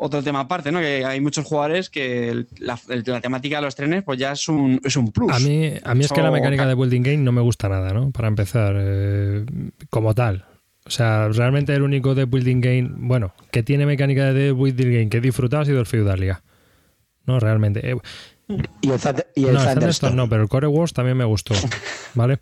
[0.00, 0.78] otro tema aparte, ¿no?
[0.78, 2.78] Que hay muchos jugadores que la,
[3.20, 5.32] temática de los trenes pues ya es un, es un plus.
[5.32, 7.92] A mí, a mí es que la mecánica de Building Game no me gusta nada,
[7.92, 8.12] ¿no?
[8.12, 9.44] Para empezar, eh,
[9.90, 10.44] como tal.
[10.86, 15.08] O sea, realmente el único de Building Game, bueno, que tiene mecánica de Building Game
[15.08, 16.42] que he disfrutado ha sido el Feudalia.
[17.26, 17.90] No, realmente.
[17.90, 17.96] Eh,
[18.80, 18.90] y
[19.44, 21.54] el, no, no, pero el Core Wars también me gustó.
[22.14, 22.38] ¿Vale?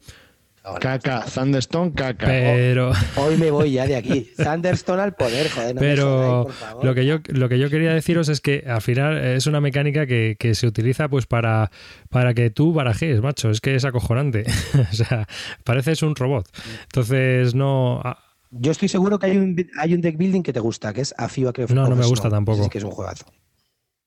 [0.80, 2.26] Caca, Thunderstone, caca.
[2.26, 2.90] Pero...
[3.14, 4.32] Hoy me voy ya de aquí.
[4.36, 5.76] Thunderstone al poder, joder.
[5.78, 6.48] Pero
[6.82, 10.06] lo que yo lo que yo quería deciros es que al final es una mecánica
[10.06, 11.70] que, se utiliza pues para,
[12.08, 13.50] para que tú barajes, macho.
[13.50, 14.44] Es que es acojonante.
[14.92, 15.28] o sea,
[15.62, 16.48] pareces un robot.
[16.82, 18.02] Entonces no.
[18.50, 21.14] Yo estoy seguro que hay un, hay un deck building que te gusta, que es
[21.16, 22.68] AFIBA que No, no me gusta tampoco.
[22.68, 23.26] que es un juegazo.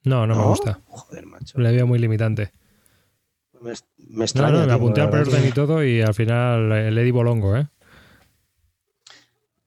[0.04, 0.80] No, no, me gusta.
[0.88, 1.60] Joder, macho.
[1.60, 2.52] Le veo muy limitante.
[3.62, 3.74] Me,
[4.10, 4.54] me extraña.
[4.54, 7.68] No, no, me apunté al preorden y todo y al final le, di bolongo, ¿eh?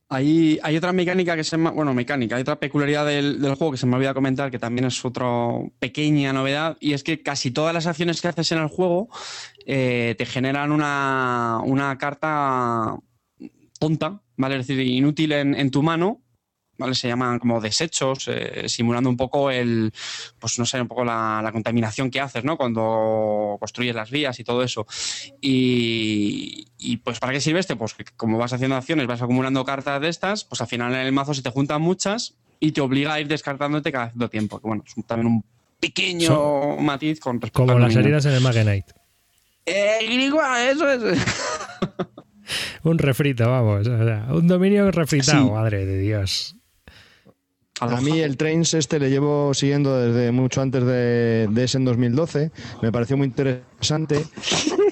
[0.09, 3.79] Hay, hay, otra mecánica que se llama, bueno, mecánica, hay otra peculiaridad del, juego que
[3.79, 5.27] se me olvida comentar, que también es otra
[5.79, 9.09] pequeña novedad, y es que casi todas las acciones que haces en el juego
[9.65, 12.99] eh, te generan una, una, carta
[13.79, 14.57] tonta, ¿vale?
[14.57, 16.21] Es decir, inútil en, en tu mano,
[16.93, 19.93] se llaman como desechos, eh, simulando un poco el,
[20.39, 22.57] pues no sé, un poco la, contaminación que haces, ¿no?
[22.57, 24.87] Cuando construyes las vías y todo eso.
[25.41, 26.67] Y,
[27.05, 27.77] pues ¿para qué sirve este?
[27.77, 31.01] Pues que como vas haciendo acciones, vas acumulando cartas de estas, pues al final en
[31.01, 34.61] el mazo se te juntan muchas y te obliga a ir descartándote cada cierto tiempo.
[34.61, 35.45] Que bueno, es también un
[35.79, 38.95] pequeño matiz con respecto Como las heridas en el Magenite.
[39.67, 40.31] Eh,
[40.71, 41.25] eso es.
[42.83, 43.87] un refrito, vamos.
[43.87, 46.57] un dominio refritado, madre de Dios.
[47.81, 52.51] A mí el Trains este le llevo siguiendo desde mucho antes de, ese en 2012.
[52.81, 54.25] Me pareció muy interesante,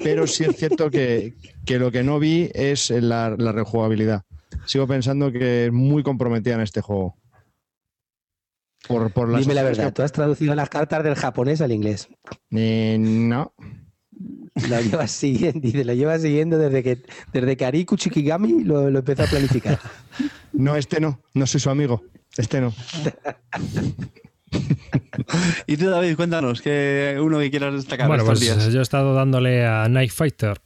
[0.03, 1.35] pero sí es cierto que,
[1.67, 4.23] lo que no vi es la, rejugabilidad.
[4.65, 7.15] Sigo pensando que es muy comprometida en este juego.
[8.87, 12.09] Por, por Dime la verdad, ¿tú has traducido las cartas del japonés al inglés?
[12.49, 13.53] Eh, no.
[14.67, 17.01] Lo llevas siguiendo, dice, lo llevas siguiendo desde que
[17.31, 19.79] desde que Ariku Chikigami lo, lo empezó a planificar.
[20.53, 22.03] No, este no, no soy su amigo.
[22.37, 22.73] Este no.
[25.67, 28.07] y tú, David, cuéntanos, que uno que quieras destacar.
[28.07, 30.61] Bueno, pues yo he estado dándole a Night Fighter,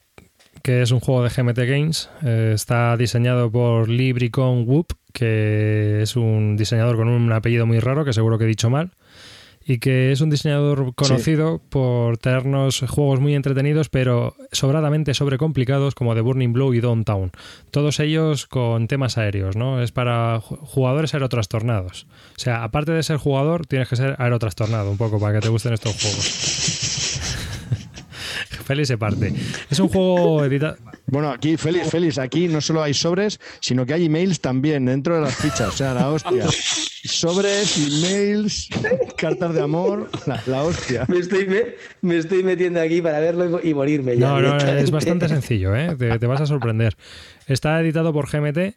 [0.62, 2.10] que es un juego de GMT Games.
[2.24, 8.06] Eh, está diseñado por Libricon Whoop, que es un diseñador con un apellido muy raro,
[8.06, 8.92] que seguro que he dicho mal
[9.66, 16.14] y que es un diseñador conocido por tenernos juegos muy entretenidos, pero sobradamente sobrecomplicados como
[16.14, 17.32] The Burning Blow y Downtown.
[17.72, 19.82] Todos ellos con temas aéreos, ¿no?
[19.82, 22.06] Es para jugadores aerotrastornados.
[22.36, 25.50] O sea, aparte de ser jugador, tienes que ser aerotrastornado un poco para que te
[25.50, 26.45] gusten estos juegos.
[28.66, 29.32] Félix se parte.
[29.70, 30.78] Es un juego editado.
[31.06, 35.16] Bueno, aquí, Félix, Félix, aquí no solo hay sobres, sino que hay emails también dentro
[35.16, 35.68] de las fichas.
[35.68, 36.46] O sea, la hostia.
[36.50, 38.68] Sobres, emails,
[39.18, 40.10] cartas de amor,
[40.48, 41.06] la, hostia.
[41.08, 41.48] Me estoy,
[42.02, 44.18] me, estoy, metiendo aquí para verlo y morirme.
[44.18, 45.96] Ya no, no, es bastante sencillo, ¿eh?
[45.96, 46.98] te, te vas a sorprender.
[47.46, 48.76] Está editado por GMT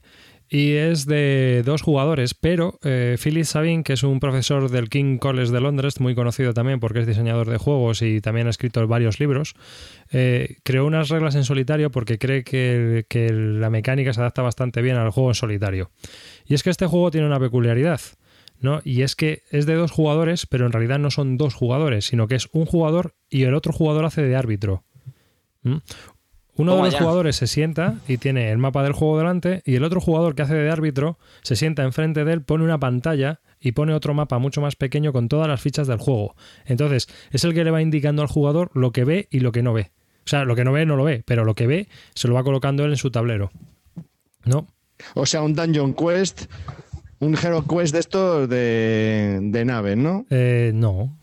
[0.50, 5.18] y es de dos jugadores, pero eh, Philip Sabin, que es un profesor del King
[5.18, 8.86] College de Londres, muy conocido también porque es diseñador de juegos y también ha escrito
[8.86, 9.54] varios libros,
[10.10, 14.80] eh, creó unas reglas en solitario porque cree que, que la mecánica se adapta bastante
[14.80, 15.90] bien al juego en solitario.
[16.46, 18.00] Y es que este juego tiene una peculiaridad.
[18.60, 18.80] ¿no?
[18.84, 22.26] Y es que es de dos jugadores, pero en realidad no son dos jugadores, sino
[22.26, 24.84] que es un jugador y el otro jugador hace de árbitro.
[26.58, 29.84] Uno de los jugadores se sienta y tiene el mapa del juego delante y el
[29.84, 33.72] otro jugador que hace de árbitro se sienta enfrente de él, pone una pantalla y
[33.72, 36.34] pone otro mapa mucho más pequeño con todas las fichas del juego.
[36.66, 39.62] Entonces, es el que le va indicando al jugador lo que ve y lo que
[39.62, 39.92] no ve.
[40.24, 42.34] O sea, lo que no ve no lo ve, pero lo que ve se lo
[42.34, 43.50] va colocando él en su tablero.
[44.44, 44.66] ¿No?
[45.14, 46.46] O sea, un Dungeon Quest,
[47.20, 50.26] un Hero Quest de estos de, de nave, ¿no?
[50.30, 51.16] Eh, no.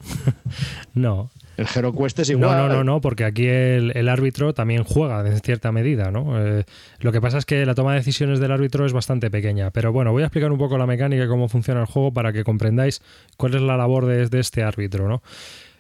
[0.93, 1.29] no.
[1.58, 2.58] El Hero Quest es igual.
[2.58, 6.39] No, no, no, no porque aquí el, árbitro también juega en cierta medida, ¿no?
[6.39, 6.64] Eh,
[6.99, 9.72] lo que pasa es que la toma de decisiones del árbitro es bastante pequeña.
[9.72, 12.34] Pero bueno, voy a explicar un poco la mecánica y cómo funciona el juego para
[12.34, 13.01] que comprendáis
[13.38, 15.22] cuál es la labor de, de este árbitro, ¿no?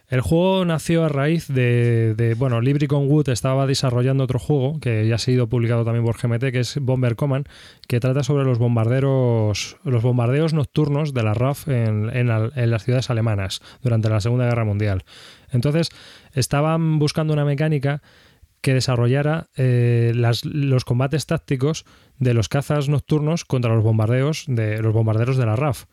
[0.07, 5.15] El juego nació a raíz de, bueno, Libricon Wood estaba desarrollando otro juego que ya
[5.15, 7.47] ha sido publicado también por GMT, que es Bomber Command,
[7.87, 13.61] que trata sobre los bombarderos, los bombardeos nocturnos de la RAF en, las ciudades alemanas
[13.81, 15.03] durante la Segunda Guerra Mundial.
[15.51, 15.89] Entonces,
[16.33, 18.01] estaban buscando una mecánica
[18.61, 21.85] que desarrollara eh, los combates tácticos
[22.17, 25.85] de los cazas nocturnos contra los bombardeos de los bombarderos de la RAF.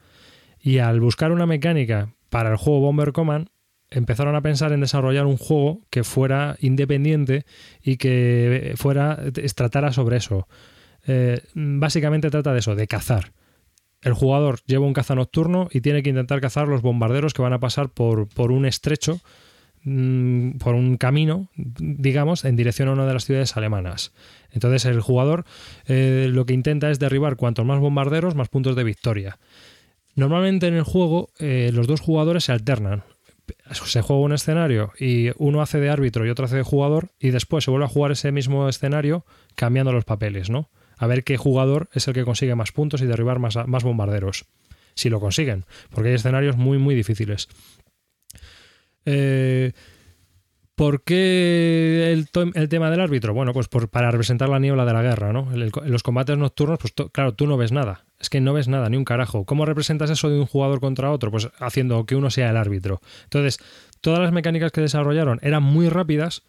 [0.58, 3.48] Y al buscar una mecánica para el juego Bomber Command,
[3.90, 7.44] empezaron a pensar en desarrollar un juego que fuera independiente
[7.82, 9.18] y que fuera
[9.54, 10.48] tratara sobre eso.
[11.06, 13.32] Eh, básicamente trata de eso, de cazar.
[14.00, 17.52] el jugador lleva un caza nocturno y tiene que intentar cazar los bombarderos que van
[17.52, 19.20] a pasar por, por un estrecho,
[19.84, 24.12] mm, por un camino, digamos, en dirección a una de las ciudades alemanas.
[24.50, 25.44] Entonces el jugador
[25.86, 29.38] eh, lo que intenta es derribar cuantos más bombarderos, más puntos de victoria.
[30.14, 33.02] Normalmente en el juego eh, los dos jugadores se alternan.
[33.72, 37.30] Se juega un escenario y uno hace de árbitro y otro hace de jugador y
[37.30, 39.24] después se vuelve a jugar ese mismo escenario
[39.54, 40.70] cambiando los papeles, ¿no?
[40.96, 44.46] A ver qué jugador es el que consigue más puntos y derribar más, más bombarderos.
[44.94, 47.48] Si lo consiguen, porque hay escenarios muy, muy difíciles.
[49.04, 49.72] Eh,
[50.74, 53.34] ¿Por qué el, tema del árbitro?
[53.34, 55.52] Bueno, pues para representar la niebla de la guerra, ¿no?
[55.52, 58.04] En, los combates nocturnos, pues claro, tú no ves nada.
[58.18, 59.44] Es que no ves nada, ni un carajo.
[59.44, 61.30] ¿Cómo representas eso de un jugador contra otro?
[61.30, 63.00] Pues haciendo que uno sea el árbitro.
[63.24, 63.58] Entonces,
[64.00, 66.42] todas las mecánicas que desarrollaron eran muy rápidas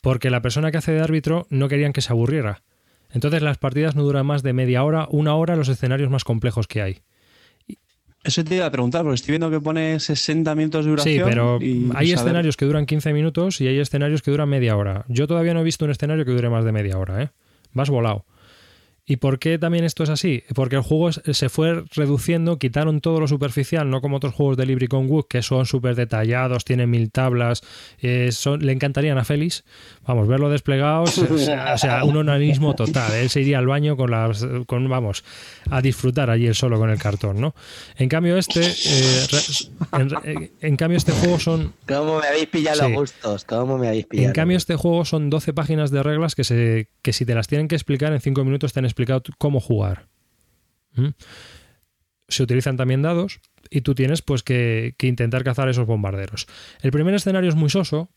[0.00, 2.62] porque la persona que hace de árbitro no querían que se aburriera.
[3.10, 6.66] Entonces las partidas no duran más de media hora, una hora los escenarios más complejos
[6.66, 7.00] que hay.
[8.24, 11.14] Eso te iba a preguntar, porque estoy viendo que pone 60 minutos de duración.
[11.14, 11.58] Sí, pero
[11.94, 15.04] hay escenarios que duran 15 minutos y hay escenarios que duran media hora.
[15.08, 17.30] Yo todavía no he visto un escenario que dure más de media hora, ¿eh?
[17.72, 18.24] Vas volado.
[19.10, 20.44] ¿Y por qué también esto es así?
[20.54, 24.66] Porque el juego se fue reduciendo, quitaron todo lo superficial, no como otros juegos de
[24.66, 27.62] Libri con Wood, que son súper detallados, tienen mil tablas,
[28.02, 28.28] eh,
[28.60, 29.64] le encantarían a Félix,
[30.06, 34.46] vamos, verlo desplegado, o sea, un onanismo total, él se iría al baño con las,
[34.66, 35.24] con, vamos,
[35.70, 37.54] a disfrutar allí él solo con el cartón, ¿no?
[37.96, 41.72] En cambio este, eh, en, cambio este juego son...
[41.86, 43.44] ¿Cómo me habéis pillado los gustos?
[43.46, 44.28] ¿Cómo me habéis pillado?
[44.28, 47.48] En cambio este juego son 12 páginas de reglas que, se, que si te las
[47.48, 50.08] tienen que explicar en 5 minutos te explicado cómo jugar.
[50.94, 51.10] ¿Mm?
[52.28, 53.40] Se utilizan también dados
[53.70, 56.46] y tú tienes pues que, intentar cazar esos bombarderos.
[56.82, 58.10] El primer escenario es muy soso,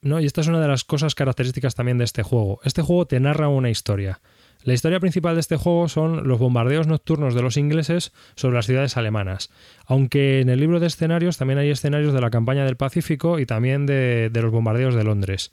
[0.00, 0.20] ¿no?
[0.20, 2.60] Y esta es una de las cosas características también de este juego.
[2.62, 4.20] Este juego te narra una historia.
[4.62, 8.66] La historia principal de este juego son los bombardeos nocturnos de los ingleses sobre las
[8.66, 9.50] ciudades alemanas,
[9.84, 13.46] aunque en el libro de escenarios también hay escenarios de la campaña del Pacífico y
[13.46, 15.52] también de, de los bombardeos de Londres.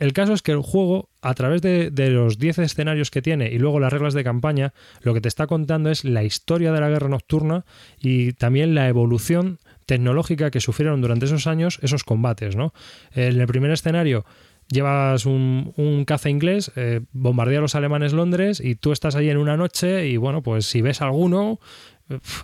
[0.00, 3.58] El caso es que el juego, a través de, los 10 escenarios que tiene y
[3.58, 4.72] luego las reglas de campaña,
[5.02, 7.66] lo que te está contando es la historia de la guerra nocturna
[8.00, 12.56] y también la evolución tecnológica que sufrieron durante esos años esos combates.
[12.56, 12.72] ¿no?
[13.12, 14.24] En el primer escenario
[14.68, 19.36] llevas un, caza inglés, eh, bombardea a los alemanes Londres y tú estás ahí en
[19.36, 21.60] una noche y bueno, pues si ves alguno,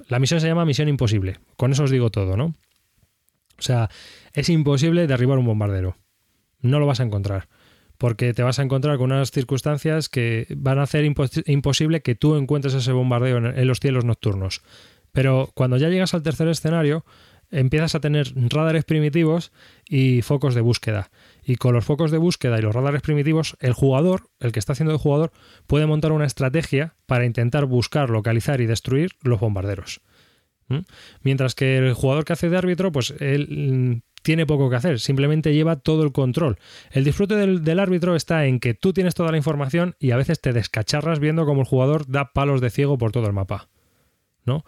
[0.09, 1.38] la misión se llama Misión Imposible.
[1.57, 2.52] Con eso os digo todo, ¿no?
[3.59, 3.88] O sea,
[4.34, 5.96] es imposible derribar un bombardero
[6.61, 7.48] no lo vas a encontrar.
[7.98, 12.36] Porque te vas a encontrar con unas circunstancias que van a hacer imposible que tú
[12.36, 14.62] encuentres ese bombardeo en, los cielos nocturnos.
[15.12, 17.07] Pero cuando ya llegas al tercer escenario,
[17.50, 19.50] empiezas a tener radares primitivos
[19.88, 21.11] y focos de búsqueda.
[21.42, 24.74] Y con los focos de búsqueda y los radares primitivos, el jugador, el que está
[24.74, 25.32] haciendo de jugador,
[25.66, 30.02] puede montar una estrategia para intentar buscar, localizar y destruir los bombarderos.
[30.68, 30.80] ¿Mm?
[31.22, 35.55] Mientras que el jugador que hace de árbitro, pues él tiene poco que hacer, simplemente
[35.55, 36.59] lleva todo el control.
[36.91, 40.41] El disfrute del, árbitro está en que tú tienes toda la información y a veces
[40.41, 43.68] te descacharras viendo cómo el jugador da palos de ciego por todo el mapa.
[44.45, 44.64] ¿No?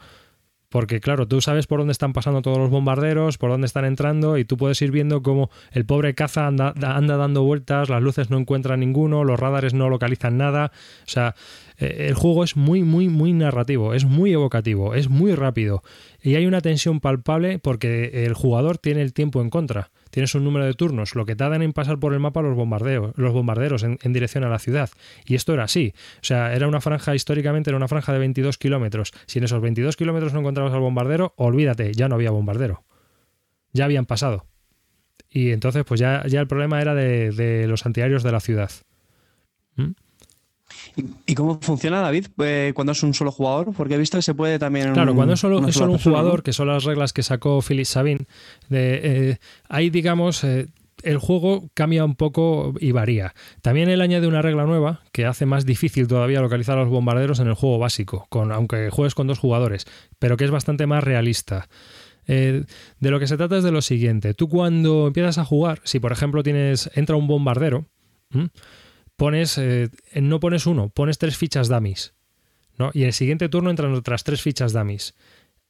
[0.69, 4.39] Porque claro, tú sabes por dónde están pasando todos los bombarderos, por dónde están entrando
[4.39, 8.31] y tú puedes ir viendo cómo el pobre caza anda, anda dando vueltas, las luces
[8.31, 10.71] no encuentran ninguno, los radares no localizan nada.
[11.01, 11.35] O sea,
[11.79, 15.83] eh, el juego es muy, muy, muy narrativo, es muy evocativo, es muy rápido
[16.20, 19.91] y hay una tensión palpable porque el jugador tiene el tiempo en contra.
[20.11, 23.12] Tienes un número de turnos, lo que tardan en pasar por el mapa los bombardeos,
[23.16, 24.91] los bombarderos en, dirección a la ciudad.
[25.26, 25.93] Y esto era así.
[26.16, 29.12] O sea, era una franja, históricamente era una franja de 22 kilómetros.
[29.26, 32.85] Si en esos 22 kilómetros no encontrabas al bombardero, olvídate, ya no había bombardero.
[33.72, 34.47] Ya habían pasado.
[35.31, 38.70] Y entonces, pues ya, ya el problema era de, los antiaéreos de la ciudad.
[39.76, 39.91] ¿Mm?
[41.27, 43.73] ¿Y cómo funciona, David, eh, cuando es un solo jugador?
[43.75, 44.93] Porque he visto que se puede también.
[44.93, 48.27] Claro, cuando es solo, un jugador, que son las reglas que sacó Philip Sabin,
[48.69, 49.39] de, eh,
[49.69, 50.69] ahí, digamos, eh,
[51.03, 53.35] el juego cambia un poco y varía.
[53.62, 57.39] También él añade una regla nueva que hace más difícil todavía localizar a los bombarderos
[57.41, 59.87] en el juego básico, con, aunque juegues con dos jugadores,
[60.19, 61.69] pero que es bastante más realista.
[62.27, 62.66] de
[63.01, 64.35] lo que se trata es de lo siguiente.
[64.35, 67.87] Tú cuando empiezas a jugar, si por ejemplo tienes entra un bombardero,
[69.19, 72.14] pones, eh, no pones uno, pones tres fichas dummies.
[72.79, 72.91] ¿no?
[72.95, 75.14] Y el siguiente turno entran otras tres fichas dummies.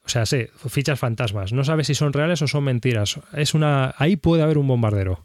[0.05, 1.53] O sea, sí, fichas fantasmas.
[1.55, 3.19] No sabes si son reales o son mentiras.
[3.33, 5.25] Es una, ahí puede haber un bombardero.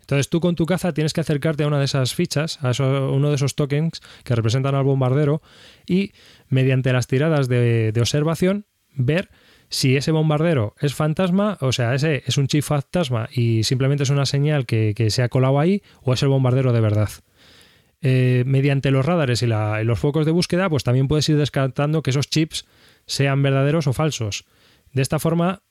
[0.00, 3.30] Entonces tú con tu caza tienes que acercarte a una de esas fichas, a uno
[3.30, 5.40] de esos tokens que representan al bombardero
[5.86, 6.12] y
[6.50, 9.30] mediante las tiradas de, observación ver
[9.70, 14.10] si ese bombardero es fantasma, o sea, ese es un chip fantasma y simplemente es
[14.10, 17.08] una señal que, que se ha colado ahí o es el bombardero de verdad.
[18.06, 22.10] Eh, mediante los radares y, los focos de búsqueda, pues también puedes ir descartando que
[22.10, 22.66] esos chips
[23.06, 24.44] sean verdaderos o falsos.
[24.92, 25.62] De esta forma,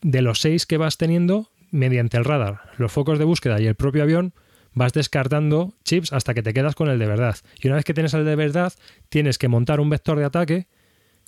[0.00, 3.74] de los seis que vas teniendo, mediante el radar, los focos de búsqueda y el
[3.74, 4.32] propio avión,
[4.72, 7.36] vas descartando chips hasta que te quedas con el de verdad.
[7.60, 8.72] Y una vez que tienes el de verdad,
[9.10, 10.68] tienes que montar un vector de ataque,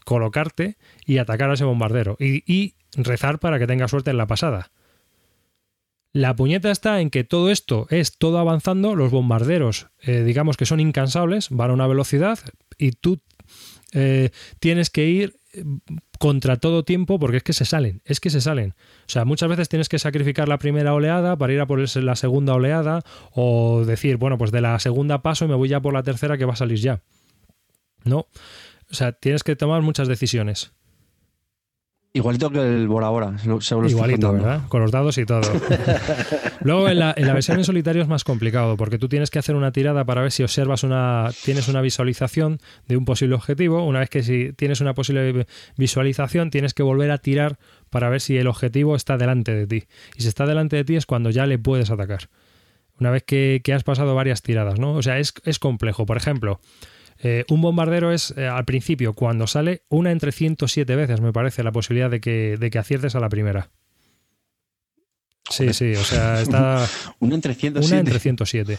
[0.06, 2.16] colocarte y atacar a ese bombardero.
[2.18, 4.70] Y, y rezar para que tenga suerte en la pasada.
[6.16, 10.64] La puñeta está en que todo esto es todo avanzando, los bombarderos, eh, digamos que
[10.64, 12.38] son incansables, van a una velocidad
[12.78, 13.20] y tú
[13.92, 15.38] eh, tienes que ir
[16.18, 18.70] contra todo tiempo porque es que se salen, es que se salen.
[19.00, 22.16] O sea, muchas veces tienes que sacrificar la primera oleada para ir a por la
[22.16, 23.02] segunda oleada
[23.32, 26.38] o decir, bueno, pues de la segunda paso y me voy ya por la tercera
[26.38, 27.02] que va a salir ya.
[28.04, 28.20] No.
[28.90, 30.72] O sea, tienes que tomar muchas decisiones.
[32.16, 33.36] Igualito que el Bora Bora.
[33.44, 34.62] Igualito, ¿verdad?
[34.68, 35.42] Con los dados y todo.
[36.62, 39.70] Luego en la, versión en solitario es más complicado porque tú tienes que hacer una
[39.70, 41.28] tirada para ver si observas una.
[41.44, 42.58] tienes una visualización
[42.88, 43.84] de un posible objetivo.
[43.84, 45.46] Una vez que si tienes una posible
[45.76, 47.58] visualización, tienes que volver a tirar
[47.90, 49.84] para ver si el objetivo está delante de ti.
[50.16, 52.30] Y si está delante de ti es cuando ya le puedes atacar.
[52.98, 54.94] Una vez que, has pasado varias tiradas, ¿no?
[54.94, 56.06] O sea, es, es complejo.
[56.06, 56.60] Por ejemplo.
[57.22, 61.62] Eh, un bombardero es, eh, al principio, cuando sale, una entre 107 veces, me parece,
[61.62, 63.70] la posibilidad de que, de que aciertes a la primera.
[65.48, 66.86] Sí, sí, o sea, está.
[67.20, 67.86] una entre 107.
[67.86, 68.78] Una entre 107.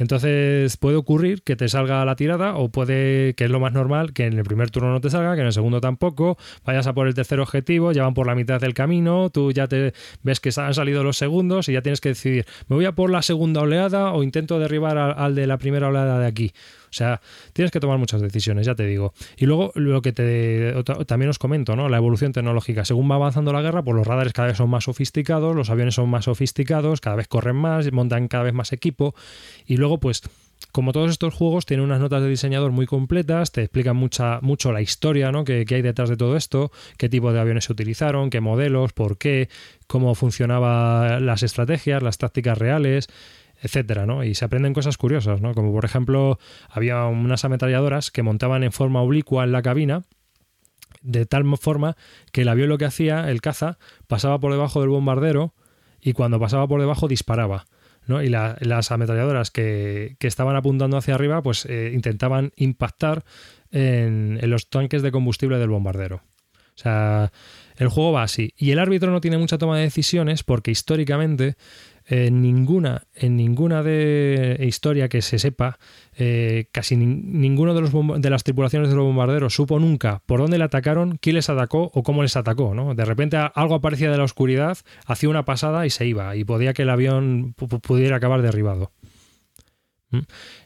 [0.00, 4.14] Entonces puede ocurrir que te salga la tirada o puede, que es lo más normal,
[4.14, 6.94] que en el primer turno no te salga, que en el segundo tampoco, vayas a
[6.94, 9.92] por el tercer objetivo, ya van por la mitad del camino, tú ya te
[10.22, 13.10] ves que han salido los segundos y ya tienes que decidir, me voy a por
[13.10, 16.52] la segunda oleada o intento derribar al de la primera oleada de aquí.
[16.90, 17.20] O sea,
[17.52, 19.14] tienes que tomar muchas decisiones, ya te digo.
[19.36, 20.74] Y luego lo que te
[21.06, 21.88] también os comento, ¿no?
[21.88, 22.84] La evolución tecnológica.
[22.84, 25.94] Según va avanzando la guerra, pues los radares cada vez son más sofisticados, los aviones
[25.94, 29.14] son más sofisticados, cada vez corren más, montan cada vez más equipo.
[29.66, 30.22] Y luego, pues
[30.72, 34.72] como todos estos juegos, tienen unas notas de diseñador muy completas, te explican mucha, mucho
[34.72, 35.44] la historia ¿no?
[35.44, 38.92] que, que, hay detrás de todo esto, qué tipo de aviones se utilizaron, qué modelos,
[38.92, 39.48] por qué,
[39.86, 43.08] cómo funcionaban las estrategias, las tácticas reales
[43.60, 44.24] etcétera, ¿no?
[44.24, 45.54] Y se aprenden cosas curiosas, ¿no?
[45.54, 46.38] Como por ejemplo,
[46.68, 50.02] había unas ametralladoras que montaban en forma oblicua en la cabina,
[51.02, 51.96] de tal forma
[52.32, 55.54] que el avión lo que hacía, el caza, pasaba por debajo del bombardero
[56.00, 57.66] y cuando pasaba por debajo disparaba.
[58.08, 63.24] Y las ametralladoras que, estaban apuntando hacia arriba, pues eh, intentaban impactar
[63.70, 66.16] en, en, los tanques de combustible del bombardero.
[66.16, 67.30] O sea,
[67.76, 68.52] el juego va así.
[68.56, 71.56] Y el árbitro no tiene mucha toma de decisiones porque históricamente
[72.10, 75.78] en ninguna, en ninguna de historia que se sepa,
[76.16, 80.58] eh, casi ninguno de, los de las tripulaciones de los bombarderos supo nunca por dónde
[80.58, 82.74] le atacaron, quién les atacó o cómo les atacó.
[82.74, 82.96] ¿no?
[82.96, 86.72] De repente algo aparecía de la oscuridad, hacía una pasada y se iba, y podía
[86.72, 88.90] que el avión pudiera acabar derribado.
[90.10, 90.18] ¿Mm?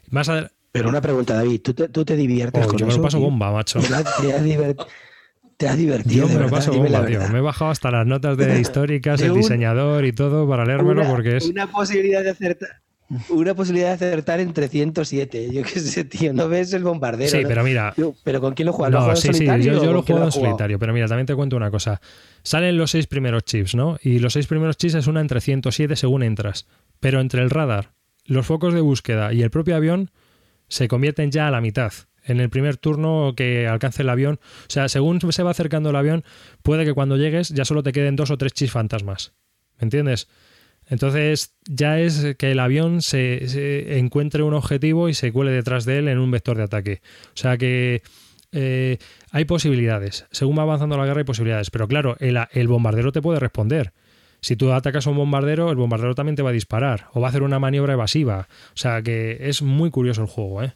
[0.09, 0.31] Más
[0.71, 3.19] Pero una pregunta, David, ¿tú te, tú te diviertes oh, con yo me lo paso
[3.19, 3.79] bomba, macho.
[3.79, 4.43] te has
[5.57, 6.27] divertido.
[6.27, 7.27] Yo me lo paso bomba, tío.
[7.29, 11.37] Me he bajado hasta las notas de históricas, el diseñador y todo para leérmelo porque
[11.37, 11.45] es.
[11.45, 12.69] Una posibilidad de acertar.
[13.29, 15.53] Una posibilidad de acertar entre 107.
[15.53, 16.33] Yo qué sé, tío.
[16.33, 17.29] No ves el bombardero.
[17.29, 17.93] Sí, pero mira.
[18.23, 18.99] ¿Pero con quién lo juegas?
[18.99, 19.45] No, ¿Lo sí, sí.
[19.45, 20.79] Yo, yo lo juego en solitario.
[20.79, 22.01] Pero mira, también te cuento una cosa.
[22.41, 23.97] Salen los seis primeros chips, ¿no?
[24.01, 26.67] Y los seis primeros chips es una entre 107 según entras.
[26.99, 27.91] Pero entre el radar,
[28.25, 30.09] los focos de búsqueda y el propio avión
[30.67, 31.93] se convierten ya a la mitad
[32.25, 34.39] en el primer turno que alcance el avión.
[34.61, 36.23] O sea, según se va acercando el avión,
[36.63, 39.33] puede que cuando llegues ya solo te queden dos o tres chis fantasmas.
[39.79, 40.27] ¿Me entiendes?
[40.87, 45.99] Entonces ya es que el avión se, encuentre un objetivo y se cuele detrás de
[45.99, 47.01] él en un vector de ataque.
[47.27, 48.03] O sea que
[48.51, 48.97] eh,
[49.31, 50.25] hay posibilidades.
[50.31, 51.71] Según va avanzando la guerra hay posibilidades.
[51.71, 53.93] Pero claro, el, el bombardero te puede responder.
[54.41, 57.27] Si tú atacas a un bombardero, el bombardero también te va a disparar o va
[57.27, 58.47] a hacer una maniobra evasiva.
[58.75, 60.75] O sea que es muy curioso el juego, ¿eh?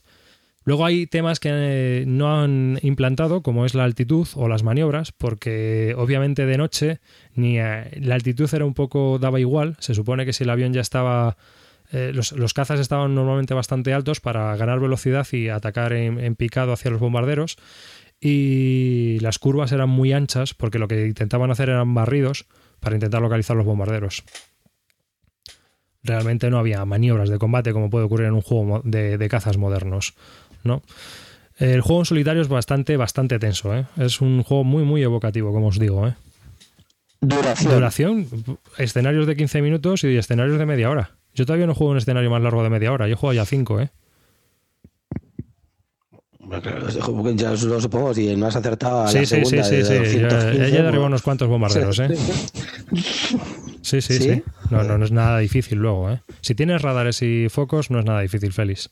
[0.69, 5.11] Luego hay temas que eh, no han implantado, como es la altitud o las maniobras,
[5.11, 6.99] porque obviamente de noche
[7.33, 9.77] ni eh, la altitud era un poco daba igual.
[9.79, 11.37] Se supone que si el avión ya estaba
[11.91, 16.91] eh, los, cazas estaban normalmente bastante altos para ganar velocidad y atacar en, picado hacia
[16.91, 17.57] los bombarderos.
[18.21, 22.45] Y las curvas eran muy anchas porque lo que intentaban hacer eran barridos
[22.79, 24.23] para intentar localizar los bombarderos.
[26.03, 30.13] Realmente no había maniobras de combate como puede ocurrir en un juego de cazas modernos.
[30.63, 30.81] ¿No?
[31.57, 33.85] El juego en solitario es bastante, bastante tenso, ¿eh?
[33.97, 36.13] Es un juego muy, muy evocativo, como os digo, ¿eh?
[37.21, 37.73] Duración.
[37.73, 38.27] Duración,
[38.77, 41.11] escenarios de 15 minutos y escenarios de media hora.
[41.33, 43.81] Yo todavía no juego un escenario más largo de media hora, yo juego ya 5,
[43.81, 43.89] ¿eh?
[47.35, 50.19] Ya lo supongo, si el más acertado a sí, la sí, segunda sí, sí, sí.
[50.19, 52.09] Ya, ya unos cuantos bombarderos, ¿eh?
[53.81, 54.43] Sí, sí, sí.
[54.71, 56.21] No, no, no es nada difícil luego, ¿eh?
[56.41, 58.89] Si tienes radares y focos, no es nada difícil, Félix.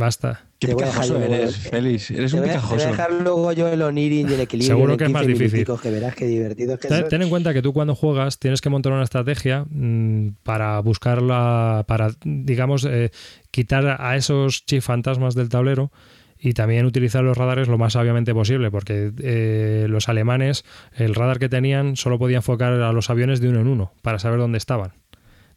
[0.00, 0.40] Basta.
[0.58, 2.10] Qué Te voy a dejar picajoso yo- eres, Félix.
[2.10, 2.88] Eres un voy, a, te voy a picajoso.
[2.90, 4.76] dejar luego yo el Onirin y el equilibrio.
[4.76, 5.66] Seguro que es más 15 difícil.
[5.82, 8.60] Que verás qué divertido es que Ten, ten en cuenta que tú cuando juegas tienes
[8.60, 13.10] que montar una estrategia mm, para buscarla, para, digamos, eh,
[13.50, 15.90] quitar a esos chips fantasmas del tablero
[16.38, 20.64] y también utilizar los radares lo más sabiamente posible, porque eh, los alemanes,
[20.96, 24.18] el radar que tenían, solo podía enfocar a los aviones de uno en uno para
[24.18, 24.92] saber dónde estaban.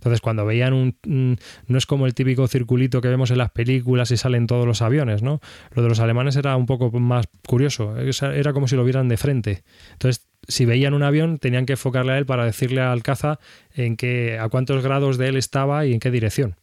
[0.03, 1.37] Entonces, cuando veían un.
[1.67, 4.81] no es como el típico circulito que vemos en las películas y salen todos los
[4.81, 5.39] aviones, ¿no?
[5.73, 7.95] Lo de los alemanes era un poco más curioso.
[7.97, 9.63] Era como si lo vieran de frente.
[9.93, 13.39] Entonces, si veían un avión, tenían que enfocarle a él para decirle al caza
[13.73, 16.57] en qué, a cuántos grados de él estaba y en qué dirección.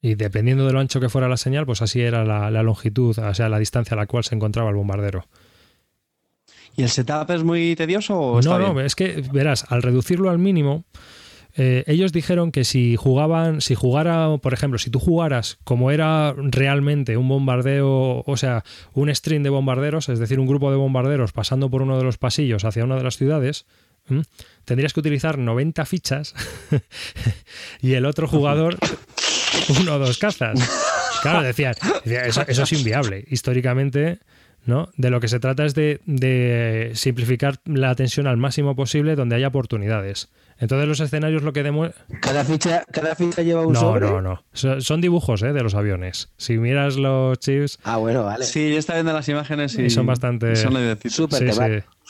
[0.00, 3.18] Y dependiendo de lo ancho que fuera la señal, pues así era la, la longitud,
[3.18, 5.26] o sea, la distancia a la cual se encontraba el bombardero.
[6.76, 8.86] ¿Y el setup es muy tedioso o está No, no, bien?
[8.86, 10.84] es que, verás, al reducirlo al mínimo,
[11.56, 16.34] eh, ellos dijeron que si jugaban, si jugara, por ejemplo, si tú jugaras como era
[16.36, 18.62] realmente un bombardeo, o sea,
[18.92, 22.18] un string de bombarderos, es decir, un grupo de bombarderos pasando por uno de los
[22.18, 23.64] pasillos hacia una de las ciudades,
[24.64, 26.34] tendrías que utilizar 90 fichas
[27.80, 28.76] y el otro jugador
[29.80, 30.60] uno o dos cazas.
[31.22, 31.74] Claro, decían,
[32.04, 33.24] eso, eso es inviable.
[33.28, 34.18] Históricamente,
[34.66, 34.90] ¿no?
[34.96, 39.36] De lo que se trata es de, de simplificar la tensión al máximo posible donde
[39.36, 40.28] haya oportunidades.
[40.58, 42.06] Entonces los escenarios lo que demuestran...
[42.20, 44.06] Cada ficha, cada ficha lleva un No, sobre.
[44.06, 44.42] no, no.
[44.52, 45.52] So- Son dibujos ¿eh?
[45.52, 46.32] de los aviones.
[46.38, 48.44] Si miras los chips, Ah, bueno, vale.
[48.44, 50.72] Sí, yo estaba viendo las imágenes y Y son bastante- son.
[51.08, 51.52] Súper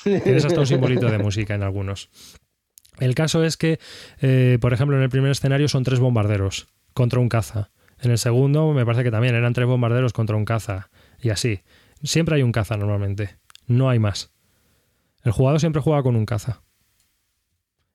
[0.02, 0.20] sí.
[0.22, 2.08] Tienes hasta un simbolito de música en algunos.
[2.98, 3.78] El caso es que,
[4.22, 7.70] eh, por ejemplo, en el primer escenario son tres bombarderos contra un caza.
[8.00, 10.88] En el segundo me parece que también eran tres bombarderos contra un caza.
[11.20, 11.60] Y así.
[12.02, 13.38] Siempre hay un caza normalmente.
[13.66, 14.32] No hay más.
[15.22, 16.62] El jugador siempre juega con un caza.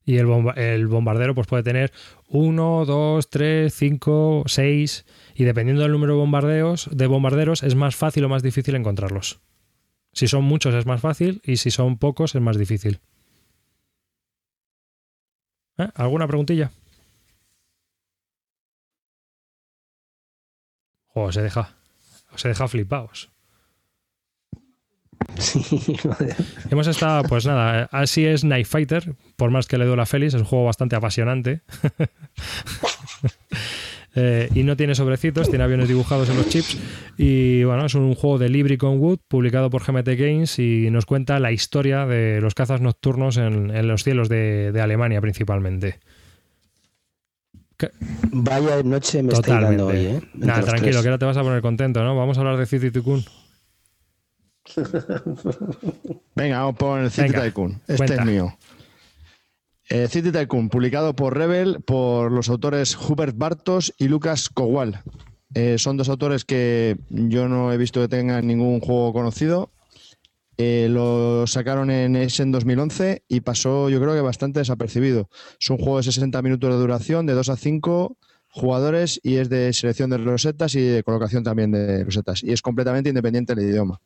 [0.03, 1.93] Y el, bomba- el bombardero pues puede tener
[2.27, 5.05] uno, dos, tres, cinco, seis.
[5.35, 9.39] Y dependiendo del número de bombardeos, de bombarderos, es más fácil o más difícil encontrarlos.
[10.13, 12.99] Si son muchos es más fácil y si son pocos es más difícil.
[15.77, 15.87] ¿Eh?
[15.95, 16.71] ¿Alguna preguntilla?
[21.13, 21.77] Jo, se deja.
[22.35, 23.30] Se deja flipaos.
[25.37, 25.63] Sí,
[26.03, 26.35] joder.
[26.69, 30.33] Hemos estado, pues nada, así es Night Fighter, por más que le duela a Félix,
[30.33, 31.61] es un juego bastante apasionante.
[34.13, 36.77] Eh, y no tiene sobrecitos, tiene aviones dibujados en los chips.
[37.17, 41.05] Y bueno, es un juego de Libri con Wood, publicado por GMT Games, y nos
[41.05, 45.99] cuenta la historia de los cazas nocturnos en, en los cielos de, de Alemania principalmente.
[48.31, 49.77] Vaya noche me Totalmente.
[49.77, 50.21] dando hoy, ¿eh?
[50.33, 52.15] Nada, tranquilo, que ahora te vas a poner contento, ¿no?
[52.15, 53.23] Vamos a hablar de City Tycoon.
[56.35, 57.81] Venga, vamos por el City Venga, Tycoon.
[57.87, 58.15] Este cuenta.
[58.15, 58.57] es mío.
[59.89, 65.03] Eh, City Tycoon, publicado por Rebel por los autores Hubert Bartos y Lucas Kowal.
[65.53, 69.71] Eh, son dos autores que yo no he visto que tengan ningún juego conocido.
[70.57, 75.29] Eh, lo sacaron en Essen 2011 y pasó, yo creo que bastante desapercibido.
[75.59, 78.17] Es un juego de 60 minutos de duración, de 2 a 5
[78.51, 82.43] jugadores y es de selección de rosetas y de colocación también de rosetas.
[82.43, 84.01] Y es completamente independiente del idioma.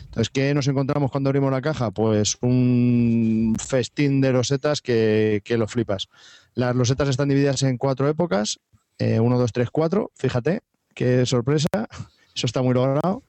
[0.00, 1.90] Entonces, ¿qué nos encontramos cuando abrimos la caja?
[1.90, 6.08] Pues un festín de losetas que, que lo flipas.
[6.54, 8.58] Las losetas están divididas en cuatro épocas,
[8.98, 10.60] 1, 2, 3, 4, fíjate,
[10.94, 11.68] qué sorpresa,
[12.34, 13.22] eso está muy logrado.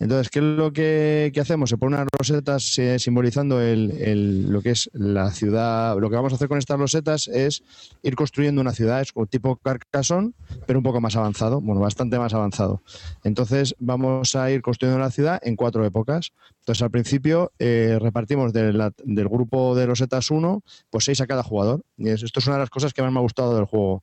[0.00, 1.70] Entonces, ¿qué es lo que, que hacemos?
[1.70, 5.96] Se ponen unas rosetas eh, simbolizando el, el- lo que es la ciudad.
[5.98, 7.62] Lo que vamos a hacer con estas losetas es
[8.02, 10.32] ir construyendo una ciudad, es tipo Carcassonne,
[10.66, 12.82] pero un poco más avanzado, bueno, bastante más avanzado.
[13.24, 16.32] Entonces vamos a ir construyendo la ciudad en cuatro épocas.
[16.60, 21.26] Entonces al principio eh, repartimos de la- del grupo de losetas 1, pues seis a
[21.26, 21.82] cada jugador.
[21.96, 24.02] Y es- esto es una de las cosas que más me ha gustado del juego.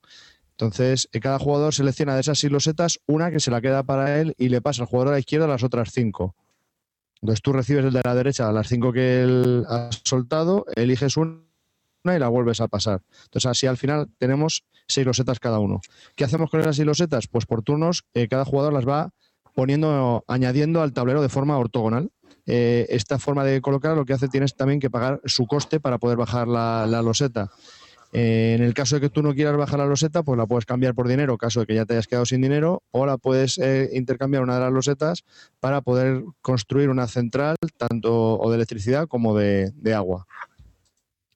[0.57, 4.19] Entonces, eh, cada jugador selecciona de esas seis losetas una que se la queda para
[4.19, 6.36] él y le pasa al jugador a la izquierda las otras cinco.
[7.22, 11.41] Entonces tú recibes el de la derecha las cinco que él ha soltado, eliges una
[12.06, 13.02] y la vuelves a pasar.
[13.26, 15.82] Entonces así al final tenemos seis losetas cada uno.
[16.15, 17.27] ¿Qué hacemos con esas seis losetas?
[17.27, 19.11] Pues por turnos eh, cada jugador las va
[19.53, 22.11] poniendo, añadiendo al tablero de forma ortogonal.
[22.45, 25.98] Eh, esta forma de colocar lo que hace tienes también que pagar su coste para
[25.98, 27.49] poder bajar la, la loseta.
[28.18, 30.66] Eh, en el caso de que tú no quieras bajar la loseta, pues la puedes
[30.66, 33.58] cambiar por dinero, caso de que ya te hayas quedado sin dinero, o la puedes
[33.58, 35.26] eh, intercambiar una de las losetas
[35.60, 40.28] para poder construir una central tanto o de electricidad como de, de agua.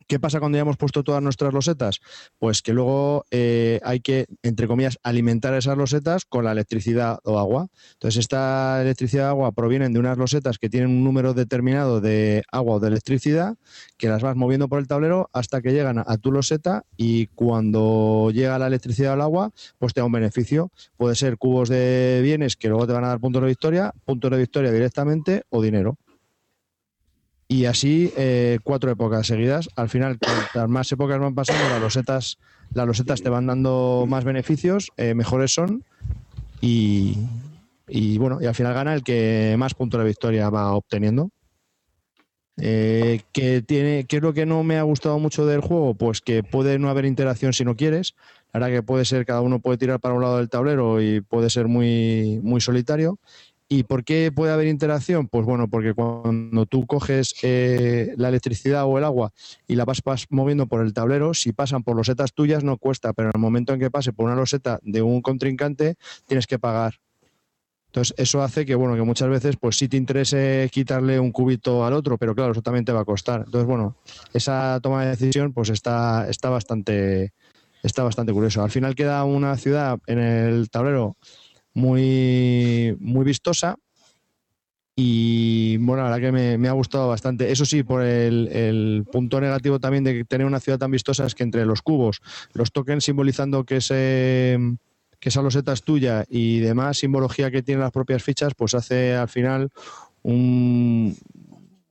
[0.10, 1.99] ¿Qué pasa cuando ya hemos puesto todas nuestras losetas?
[2.40, 7.38] Pues que luego eh, hay que, entre comillas, alimentar esas losetas con la electricidad o
[7.38, 7.68] agua.
[7.94, 12.41] Entonces, esta electricidad o agua provienen de unas losetas que tienen un número determinado de
[12.52, 13.57] agua o de electricidad,
[13.98, 18.31] que las vas moviendo por el tablero hasta que llegan a tu loseta y cuando
[18.34, 20.72] llega la electricidad o el agua, pues te da un beneficio.
[20.98, 24.31] Puede ser cubos de bienes que luego te van a dar puntos de victoria, puntos
[24.31, 25.99] de victoria directamente o dinero
[27.52, 29.70] y así eh, cuatro épocas seguidas.
[29.76, 32.38] Al final, cuantas más épocas van pasando, las losetas,
[32.74, 35.84] las losetas te van dando más beneficios, eh, mejores son
[36.62, 37.18] y,
[38.20, 41.32] bueno, y al final gana el que más puntos de victoria va obteniendo.
[42.62, 45.96] Eh, que tiene, ¿Qué es lo que no me ha gustado mucho del juego?
[45.96, 48.14] Pues que puede no haber interacción si no quieres.
[48.54, 51.22] La verdad que puede ser, cada uno puede tirar para un lado del tablero y
[51.22, 53.18] puede ser muy, muy solitario.
[53.72, 55.28] ¿Y por qué puede haber interacción?
[55.28, 59.32] Pues bueno, porque cuando tú coges eh, la electricidad o el agua
[59.68, 60.02] y la vas,
[60.32, 63.72] moviendo por el tablero, si pasan por losetas tuyas no cuesta, pero en el momento
[63.72, 66.96] en que pase por una loseta de un contrincante, tienes que pagar.
[67.90, 71.86] Entonces, eso hace que, bueno, que muchas veces, pues sí te interese quitarle un cubito
[71.86, 73.44] al otro, pero claro, eso también te va a costar.
[73.46, 73.96] Entonces, bueno,
[74.34, 77.34] esa toma de decisión, pues está, está bastante,
[77.84, 78.64] está bastante curioso.
[78.64, 81.18] Al final queda una ciudad en el tablero
[81.80, 83.78] muy, muy vistosa.
[84.96, 87.52] Y bueno, la verdad que me, ha gustado bastante.
[87.52, 91.44] Eso sí, por el, punto negativo también de tener una ciudad tan vistosa es que
[91.44, 92.22] entre los cubos,
[92.54, 94.60] los tokens simbolizando que, ese,
[95.22, 99.16] que esa loseta es tuya y demás simbología que tienen las propias fichas, pues hace
[99.16, 99.70] al final
[100.22, 101.16] un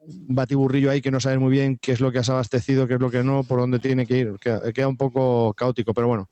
[0.09, 3.01] batiburrillo ahí que no sabes muy bien qué es lo que has abastecido, qué es
[3.01, 4.35] lo que no, por dónde tiene que ir.
[4.39, 6.30] Queda un poco caótico, pero bueno,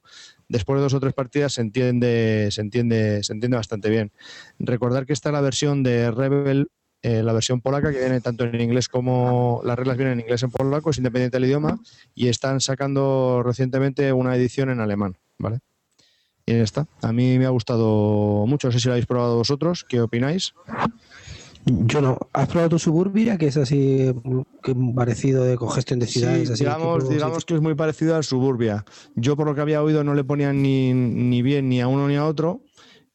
[0.48, 4.12] después de dos o tres partidas se entiende, se entiende, se entiende bastante bien.
[4.59, 6.69] Recordar que está la versión de Rebel,
[7.03, 10.43] eh, la versión polaca, que viene tanto en inglés como las reglas vienen en inglés
[10.43, 11.78] en polaco, es independiente del idioma,
[12.15, 15.61] y están sacando recientemente una edición en alemán, ¿vale?
[16.47, 16.86] Y ya está.
[17.03, 18.69] A mí me ha gustado mucho.
[18.69, 19.85] No sé si lo habéis probado vosotros.
[19.89, 20.55] ¿Qué opináis?
[21.68, 22.16] Yo no.
[22.32, 24.14] ¿Has probado tu Suburbia, que es así
[24.94, 26.56] parecido de congestión de ciudades?
[26.56, 28.84] digamos, digamos que es muy parecido al Suburbia.
[29.16, 32.06] Yo por lo que había oído no le ponían ni, ni bien ni a uno
[32.06, 32.62] ni a otro.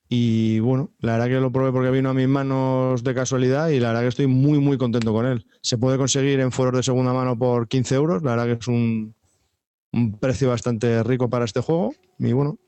[0.09, 3.79] Y bueno, la verdad que lo probé porque vino a mis manos de casualidad y
[3.79, 5.45] la verdad que estoy muy, muy contento con él.
[5.61, 8.21] Se puede conseguir en foros de segunda mano por 15 euros.
[8.21, 9.15] La verdad que es un,
[9.93, 11.93] un precio bastante rico para este juego.
[12.19, 12.59] Y bueno,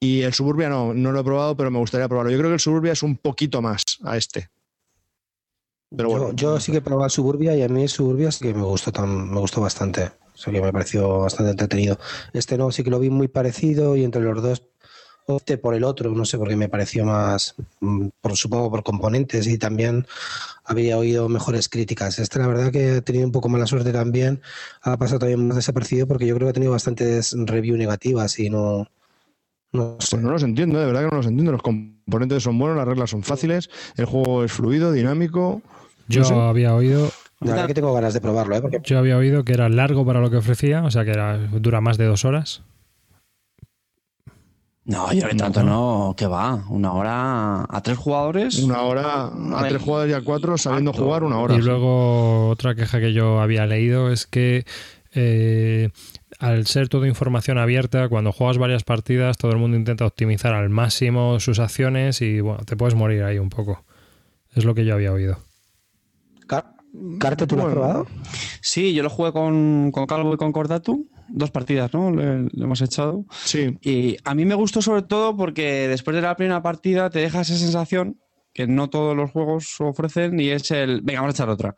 [0.00, 2.32] y el Suburbia no, no lo he probado, pero me gustaría probarlo.
[2.32, 4.50] Yo creo que el Suburbia es un poquito más a este
[5.90, 9.30] yo, sí que he probado Suburbia y a mí Suburbia sí que me gustó, tan,
[9.30, 10.12] me gustó bastante.
[10.34, 11.98] O sea que me pareció bastante entretenido.
[12.32, 14.62] Este no, sí que lo vi muy parecido y entre los dos
[15.34, 19.46] opté por el otro, no sé, porque me pareció más, mm, por, supongo por componentes
[19.46, 20.06] y también
[20.64, 22.18] había oído mejores críticas.
[22.18, 24.40] Este la verdad que he tenido un poco mala suerte también,
[24.82, 28.50] ha pasado también más desapercibido porque yo creo que ha tenido bastantes reviews negativas y
[28.50, 28.86] no...
[29.70, 31.52] No, pues no los entiendo, de verdad que no los entiendo.
[31.52, 35.60] Los componentes son buenos, las reglas son fáciles, el juego es fluido, dinámico.
[36.08, 37.10] Yo había oído.
[37.40, 38.80] La verdad que tengo ganas de probarlo, ¿eh?
[38.82, 41.80] Yo había oído que era largo para lo que ofrecía, o sea que era, dura
[41.80, 42.62] más de dos horas.
[44.84, 48.58] No, yo tanto no, que va, una hora a tres jugadores.
[48.60, 51.54] Una hora a tres jugadores y a cuatro, sabiendo jugar una hora.
[51.54, 54.64] Y luego otra queja que yo había leído es que
[55.12, 55.90] eh,
[56.38, 60.70] al ser toda información abierta, cuando juegas varias partidas, todo el mundo intenta optimizar al
[60.70, 63.84] máximo sus acciones y bueno, te puedes morir ahí un poco.
[64.54, 65.38] Es lo que yo había oído.
[67.18, 68.06] ¿Carte tú lo has probado?
[68.60, 71.08] Sí, yo lo jugué con, Calvo y con Cordatu.
[71.28, 72.10] Dos partidas, ¿no?
[72.10, 73.24] Le, hemos echado.
[73.44, 73.76] Sí.
[73.82, 77.42] Y a mí me gustó sobre todo porque después de la primera partida te deja
[77.42, 78.20] esa sensación
[78.52, 81.76] que no todos los juegos ofrecen y es el, venga, vamos a echar otra.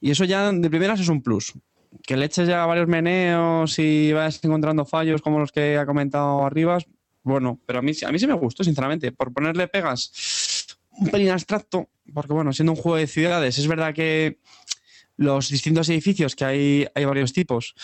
[0.00, 1.54] Y eso ya de primeras es un plus.
[2.02, 6.44] Que le eches ya varios meneos y vayas encontrando fallos como los que ha comentado
[6.44, 6.78] arriba,
[7.22, 9.12] bueno, pero a mí, a mí sí me gustó, sinceramente.
[9.12, 10.10] Por ponerle pegas
[11.00, 14.38] un pelín abstracto, porque bueno, siendo un juego de ciudades, es verdad que
[15.16, 17.74] los distintos edificios, que hay, hay varios tipos,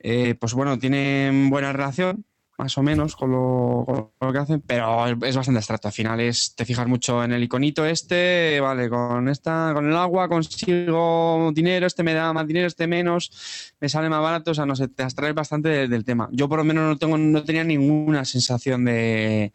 [0.00, 2.24] eh, pues bueno, tienen buena relación,
[2.58, 5.88] más o menos, con lo, que hacen, pero es bastante abstracto.
[5.88, 9.96] Al final es, te fijas mucho en el iconito este, vale, con esta, con el
[9.96, 14.54] agua consigo dinero, este me da más dinero, este menos, me sale más barato, o
[14.54, 16.28] sea, no sé, te abstraes bastante del tema.
[16.32, 19.52] Yo por lo menos no tengo, no tenía ninguna sensación de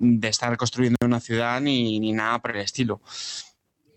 [0.00, 3.00] de estar construyendo una ciudad ni, nada por el estilo.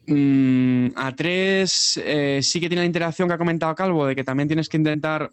[0.06, 4.24] Mm, a tres eh, sí que tiene la interacción que ha comentado Calvo, de que
[4.24, 5.32] también tienes que intentar,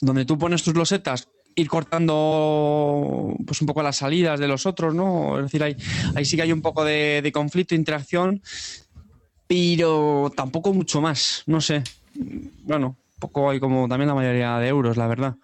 [0.00, 4.94] donde tú pones tus losetas, ir cortando pues un poco las salidas de los otros,
[4.94, 5.38] ¿no?
[5.38, 5.76] Es decir, ahí,
[6.16, 8.42] ahí sí que hay un poco de, de conflicto, interacción,
[9.46, 11.84] pero tampoco mucho más, no sé.
[12.64, 15.36] Bueno, poco hay como también la mayoría de euros, la verdad.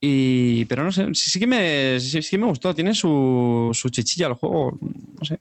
[0.00, 4.26] Y, pero no sé, sí, que me, sí, que me gustó, tiene su, su chichilla
[4.26, 5.40] el juego, no sé.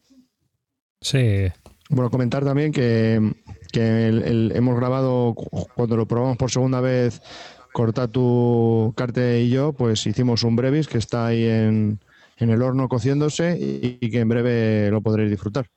[1.01, 1.51] Sí.
[1.89, 3.19] Bueno, comentar también que,
[3.73, 7.21] hemos grabado cuando lo probamos por segunda vez,
[7.73, 11.99] Corta tu Carte y yo, pues hicimos un brevis que está ahí en,
[12.37, 15.67] en el horno cociéndose y, que en breve lo podréis disfrutar.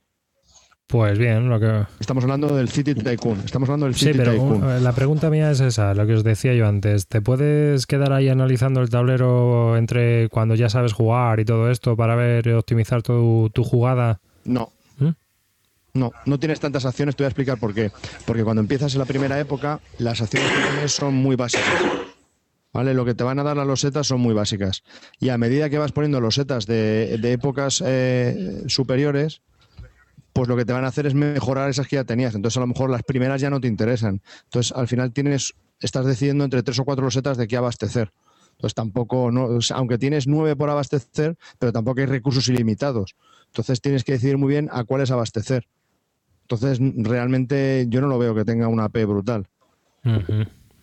[0.88, 1.84] Pues bien, lo que...
[2.00, 3.42] Estamos hablando del City Tycoon.
[3.44, 6.54] Estamos hablando del City sí, pero la pregunta mía es esa, lo que os decía
[6.54, 7.06] yo antes.
[7.06, 11.94] ¿Te puedes quedar ahí analizando el tablero entre cuando ya sabes jugar y todo esto
[11.94, 14.20] para ver optimizar tu, tu jugada?
[14.44, 14.72] No.
[14.96, 15.10] ¿Mm?
[15.92, 17.92] No, no tienes tantas acciones, te voy a explicar por qué.
[18.24, 21.66] Porque cuando empiezas en la primera época, las acciones que tienes son muy básicas.
[22.72, 22.94] ¿Vale?
[22.94, 24.84] Lo que te van a dar las losetas son muy básicas.
[25.20, 29.42] Y a medida que vas poniendo losetas de, de épocas eh, superiores,
[30.32, 32.34] pues lo que te van a hacer es mejorar esas que ya tenías.
[32.34, 34.22] Entonces, a lo mejor las primeras ya no te interesan.
[34.44, 38.12] Entonces, al final tienes, estás decidiendo entre tres o cuatro losetas de qué abastecer.
[38.52, 43.14] Entonces, tampoco, no, aunque tienes nueve por abastecer, pero tampoco hay recursos ilimitados.
[43.46, 45.66] Entonces, tienes que decidir muy bien a cuáles abastecer.
[46.42, 49.46] Entonces, realmente yo no lo veo que tenga una P brutal.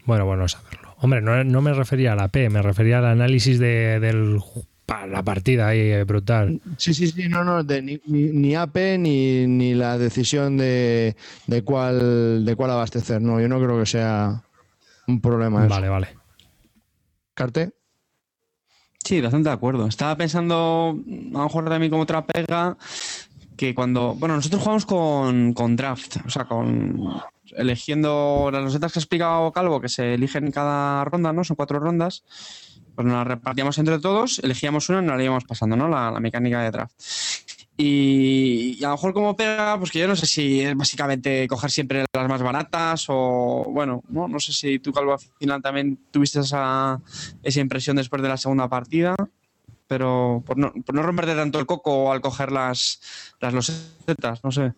[0.06, 0.96] Bueno, bueno saberlo.
[0.98, 4.40] Hombre, no, me refería a la P, me refería al análisis de, del
[4.88, 6.62] la partida ahí eh, brutal.
[6.78, 11.16] Sí, sí, sí, no, no, ni, ni, AP ni, ni, la decisión de,
[11.48, 13.22] de, cuál, de cuál abastecer.
[13.22, 14.44] No, yo no creo que sea
[15.08, 15.66] un problema.
[15.66, 16.08] Vale, vale.
[17.34, 17.74] ¿Carte?
[19.04, 19.88] Sí, bastante de acuerdo.
[19.88, 22.78] Estaba pensando, a lo mejor también como otra pega,
[23.58, 24.16] que cuando.
[24.16, 27.22] Bueno, nosotros jugamos con, con draft, o sea, con.
[27.58, 31.44] Eligiendo las recetas que ha explicado Calvo, que se eligen en cada ronda, ¿no?
[31.44, 32.24] Son cuatro rondas
[32.96, 35.88] pues nos la repartíamos entre todos, elegíamos una y nos la íbamos pasando, ¿no?
[35.88, 36.96] La, mecánica de draft.
[37.78, 41.70] Y, a lo mejor como pega, pues que yo no sé si es básicamente coger
[41.70, 46.00] siempre las más baratas o, bueno, no, no sé si tú, Calvo, al final también
[46.10, 47.02] tuviste esa,
[47.44, 49.16] esa impresión después de la segunda partida,
[49.88, 53.02] pero por no, por no romperte tanto el coco al coger las,
[53.42, 54.74] las losetas, no sé.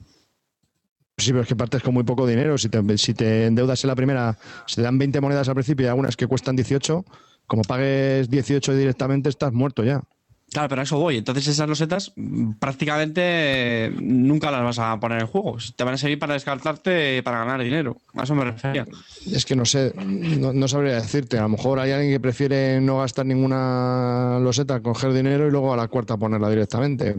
[1.19, 2.57] Sí, pero es que partes con muy poco dinero.
[2.59, 4.37] Si te, si te endeudas en la primera,
[4.67, 7.03] si te dan 20 monedas al principio y algunas que cuestan 18,
[7.47, 10.03] como pagues 18 directamente, estás muerto ya.
[10.51, 11.17] Claro, pero a eso voy.
[11.17, 12.13] Entonces esas losetas
[12.59, 15.57] prácticamente nunca las vas a poner en juego.
[15.75, 17.97] Te van a servir para descartarte para ganar dinero.
[18.15, 18.85] A eso me refería.
[19.29, 21.37] Es que no sé, no, sabría decirte.
[21.37, 25.73] A lo mejor hay alguien que prefiere no gastar ninguna loseta, coger dinero y luego
[25.73, 27.17] a la cuarta ponerla directamente.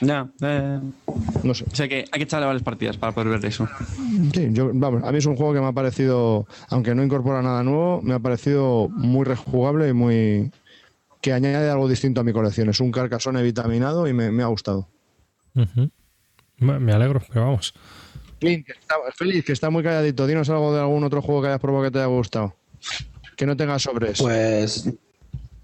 [0.00, 0.80] Ya, eh,
[1.42, 1.64] no sé.
[1.70, 3.68] O sea que hay que echarle varias partidas para poder ver eso.
[4.34, 7.42] Sí, yo, vamos, a mí es un juego que me ha parecido, aunque no incorpora
[7.42, 10.50] nada nuevo, me ha parecido muy rejugable y muy.
[11.20, 12.68] que añade algo distinto a mi colección.
[12.70, 14.88] Es un carcasón vitaminado y me, ha gustado.
[16.56, 17.74] Me alegro, pero vamos.
[18.40, 20.26] que está, Feliz, que está muy calladito.
[20.26, 22.54] Dinos algo de algún otro juego que hayas probado que te haya gustado.
[23.36, 24.20] Que no tenga sobres.
[24.20, 24.90] Pues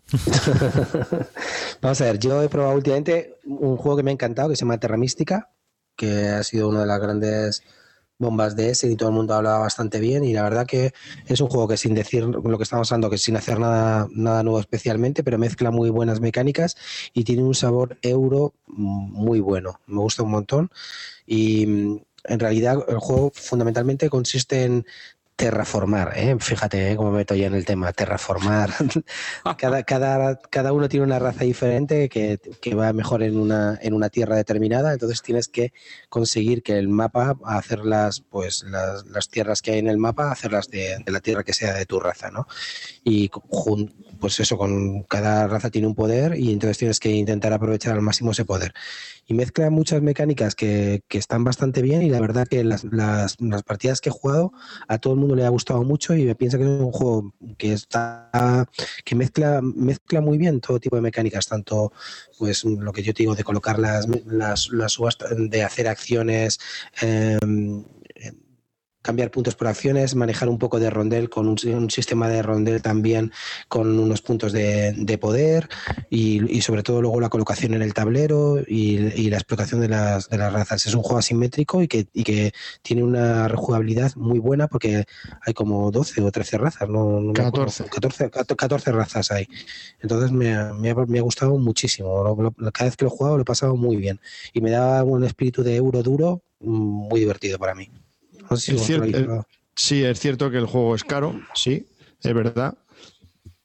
[1.80, 4.60] Vamos a ver, yo he probado últimamente un juego que me ha encantado que se
[4.60, 5.50] llama Terra Mística,
[5.96, 7.62] que ha sido una de las grandes
[8.18, 10.92] bombas de ese y todo el mundo ha hablado bastante bien y la verdad que
[11.26, 14.42] es un juego que sin decir lo que estamos hablando, que sin hacer nada, nada
[14.42, 16.76] nuevo especialmente, pero mezcla muy buenas mecánicas
[17.12, 20.70] y tiene un sabor euro muy bueno, me gusta un montón
[21.26, 24.86] y mm, en realidad el juego fundamentalmente consiste en
[25.36, 26.34] terraformar, ¿eh?
[26.40, 26.96] fíjate ¿eh?
[26.96, 28.70] cómo me meto ya en el tema, terraformar.
[29.58, 33.92] cada, cada, cada uno tiene una raza diferente que, que, va mejor en una, en
[33.92, 35.74] una tierra determinada, entonces tienes que
[36.08, 40.68] conseguir que el mapa, hacerlas, pues las, las tierras que hay en el mapa, hacerlas
[40.70, 42.46] de, de, la tierra que sea de tu raza, ¿no?
[43.04, 43.30] Y
[44.18, 48.00] pues eso, con cada raza tiene un poder y entonces tienes que intentar aprovechar al
[48.00, 48.72] máximo ese poder
[49.26, 54.00] y mezcla muchas mecánicas que, están bastante bien y la verdad que las, las, partidas
[54.00, 54.52] que he jugado
[54.86, 57.32] a todo el mundo le ha gustado mucho y me piensa que es un juego
[57.56, 58.68] que está
[59.04, 61.92] que mezcla mezcla muy bien todo tipo de mecánicas tanto
[62.38, 64.98] pues lo que yo digo de colocar las las, las
[65.38, 66.60] de hacer acciones
[67.00, 67.38] eh,
[69.06, 73.30] cambiar puntos por acciones, manejar un poco de rondel con un, sistema de rondel también
[73.68, 75.68] con unos puntos de, poder
[76.10, 80.38] y, sobre todo luego la colocación en el tablero y, la explotación de las, de
[80.38, 80.86] las, razas.
[80.86, 82.52] Es un juego asimétrico y que, que,
[82.82, 85.04] tiene una rejugabilidad muy buena porque
[85.42, 87.84] hay como 12 o 13 razas, no, 14.
[87.84, 89.46] 14, 14, razas hay.
[90.00, 92.36] Entonces me, me, ha, gustado muchísimo.
[92.72, 94.20] cada vez que lo he jugado lo he pasado muy bien
[94.52, 97.88] y me da un espíritu de euro duro mm, muy divertido para mí.
[99.14, 99.26] Eh,
[99.74, 101.86] sí, es cierto que el juego es caro, sí,
[102.22, 102.76] es verdad.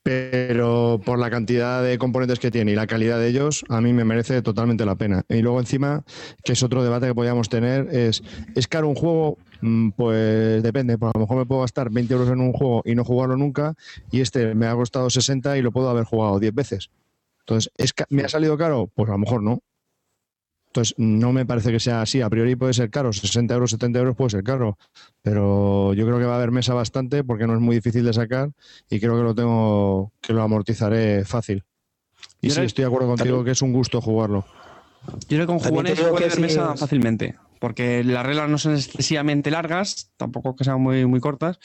[0.04, 3.94] pero por la cantidad de componentes que tiene y la calidad de ellos, a mí
[3.94, 5.24] me merece totalmente la pena.
[5.30, 6.04] Y luego encima,
[6.44, 8.24] que es otro debate que podríamos tener, es,
[8.56, 9.38] ¿es caro un juego?
[9.62, 12.82] Mm, Pues depende, pues a lo mejor me puedo gastar 20 euros en un juego
[12.84, 13.76] y no jugarlo nunca,
[14.10, 16.90] y este me ha costado 60 y lo puedo haber jugado 10 veces.
[17.42, 18.90] Entonces, ¿es ¿me ha salido caro?
[18.96, 19.62] Pues a lo mejor no.
[20.72, 22.22] Entonces, no me parece que sea así.
[22.22, 24.78] A priori puede ser caro, 60 euros, 70 euros puede ser caro,
[25.22, 28.14] pero yo creo que va a haber mesa bastante porque no es muy difícil de
[28.14, 28.52] sacar
[28.90, 31.66] y creo que lo tengo, que lo amortizaré fácil.
[32.42, 34.46] Y Yo sí, estoy de acuerdo contigo que es un gusto jugarlo.
[35.28, 38.58] Yo creo que con jugones se puede sí mesa es- fácilmente, porque las reglas no
[38.58, 41.60] son excesivamente largas, tampoco que sean muy, muy cortas,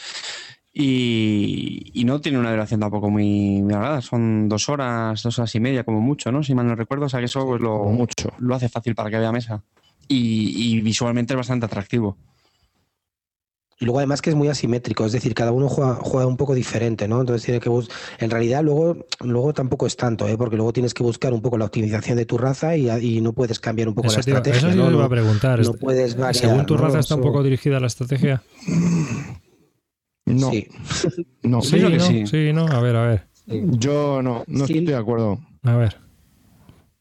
[0.79, 5.61] y, y no tiene una duración tampoco muy, muy son dos horas, dos horas y
[5.61, 6.43] media como mucho, ¿no?
[6.43, 8.31] Si mal no recuerdo, o sea que eso pues, lo, mucho.
[8.39, 9.63] lo hace fácil para que vea mesa.
[10.07, 12.19] Y, y visualmente es bastante atractivo.
[13.81, 16.55] Y luego además que es muy asimétrico, es decir, cada uno juega, juega un poco
[16.55, 17.21] diferente, ¿no?
[17.21, 17.71] Entonces tiene que
[18.19, 20.37] en realidad luego, luego tampoco es tanto, ¿eh?
[20.37, 23.33] Porque luego tienes que buscar un poco la optimización de tu raza y, y no
[23.33, 24.59] puedes cambiar un poco Eso, la estrategia.
[24.59, 24.89] eso sí ¿no?
[24.89, 25.59] te iba a preguntar.
[25.61, 26.83] no Est- puedes variar, Según tu ¿no?
[26.83, 28.43] raza está un poco dirigida la estrategia.
[30.27, 30.67] No, Sí.
[31.43, 31.63] no.
[31.63, 32.01] Sí, ¿no?
[32.01, 32.27] sí.
[32.27, 32.67] Sí, ¿no?
[32.67, 33.27] A ver, a ver.
[33.47, 34.73] Yo no, no Sí.
[34.79, 35.39] estoy de acuerdo.
[35.63, 35.97] A ver.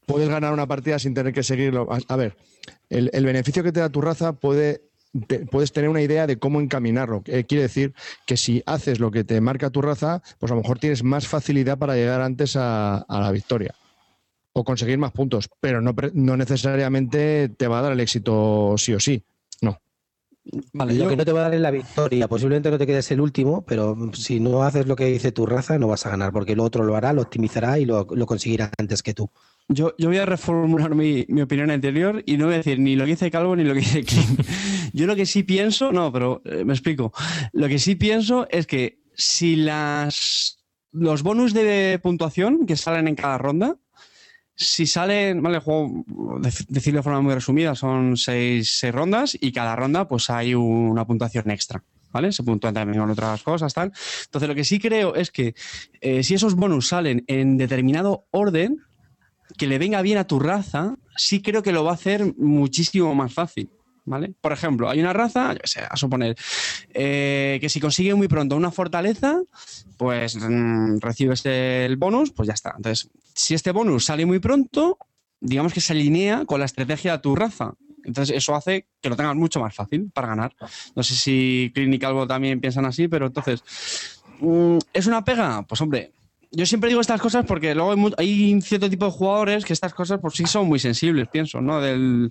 [0.05, 1.87] puedes ganar una partida sin tener que seguirlo.
[1.91, 2.35] A, a ver,
[2.89, 4.83] el, el beneficio que te da tu raza puede.
[5.27, 7.23] te- puedes tener una idea de cómo encaminarlo.
[7.25, 7.93] Eh, quiere decir
[8.27, 11.27] que si haces lo que te marca tu raza, pues a lo mejor tienes más
[11.27, 13.73] facilidad para llegar antes a, a la victoria
[14.53, 18.75] o conseguir más puntos, pero no, pre- no necesariamente te va a dar el éxito
[18.77, 19.23] sí o sí.
[20.73, 22.27] Vale, Lo yo- que no te va a dar es la victoria.
[22.27, 25.79] Posiblemente no te quedes el último, pero si no haces lo que dice tu raza,
[25.79, 28.69] no vas a ganar, porque el otro lo hará, lo optimizará y lo, lo conseguirá
[28.77, 29.29] antes que tú.
[29.67, 32.95] Yo, yo voy a reformular mi, mi opinión anterior y no voy a decir ni
[32.95, 34.41] lo que dice Calvo ni lo que dice Clint.
[34.93, 37.11] Yo lo que sí pienso, no, pero eh, me explico.
[37.51, 40.59] Lo que sí pienso es que si las
[40.91, 43.75] los bonus de puntuación que salen en cada ronda,
[44.55, 46.03] si salen, vale, el juego,
[46.39, 50.55] dec- decirlo de forma muy resumida, son seis, seis rondas y cada ronda pues hay
[50.55, 51.83] una puntuación extra.
[52.11, 52.31] ¿Vale?
[52.31, 53.91] Se puntúan también con otras cosas, tal.
[54.23, 55.53] Entonces, lo que sí creo es que
[55.99, 58.77] eh, si esos bonus salen en determinado orden,
[59.57, 63.13] que le venga bien a tu raza, sí creo que lo va a hacer muchísimo
[63.15, 63.69] más fácil.
[64.05, 64.33] ¿Vale?
[64.39, 66.35] Por ejemplo, hay una raza, yo sé, a suponer,
[66.93, 69.41] eh, que si consigue muy pronto una fortaleza,
[69.97, 72.75] pues mm, recibes el bonus, pues ya está.
[72.77, 74.99] Entonces, si este bonus sale muy pronto,
[75.39, 77.73] digamos que se alinea con la estrategia de tu raza.
[78.03, 80.55] Entonces, eso hace que lo tengas mucho más fácil para ganar.
[80.95, 83.63] No sé si Clint y Calvo también piensan así, pero entonces,
[84.39, 85.63] mm, ¿es una pega?
[85.63, 86.11] Pues hombre,
[86.55, 89.93] yo siempre digo estas cosas porque luego hay, hay cierto tipo de jugadores que estas
[89.93, 91.81] cosas por sí son muy sensibles, pienso, ¿no?
[91.81, 92.29] De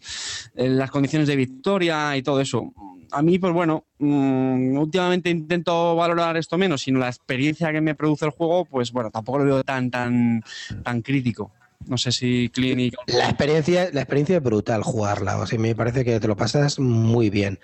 [0.54, 2.72] las condiciones de victoria y todo eso.
[3.12, 7.94] A mí, pues bueno, mm, últimamente intento valorar esto menos, sino la experiencia que me
[7.94, 10.42] produce el juego, pues bueno, tampoco lo veo tan, tan,
[10.82, 11.52] tan crítico.
[11.86, 15.38] No sé si Clint y La experiencia, la experiencia es brutal jugarla.
[15.38, 17.58] O me parece que te lo pasas muy bien.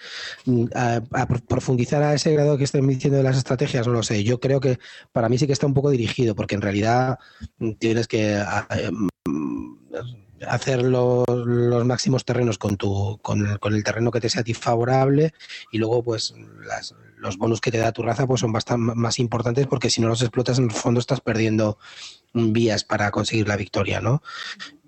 [0.45, 3.95] Mm, A, a pro- profundizar a ese grado que estén diciendo de las estrategias, no
[3.95, 4.23] lo sé.
[4.23, 4.79] Yo creo que
[5.13, 7.19] para mí sí que está un poco dirigido, porque en realidad
[7.59, 9.09] mm, tienes que a- em,
[10.49, 14.55] hacer los, los máximos terrenos con tu con el, terreno que te sea a ti
[14.55, 15.33] favorable
[15.71, 16.35] y luego pues
[16.67, 20.01] las- los bonus que te da tu raza pues son bastante más importantes porque si
[20.01, 21.79] no los explotas en el fondo estás perdiendo
[22.33, 24.23] vías para conseguir la victoria, ¿no?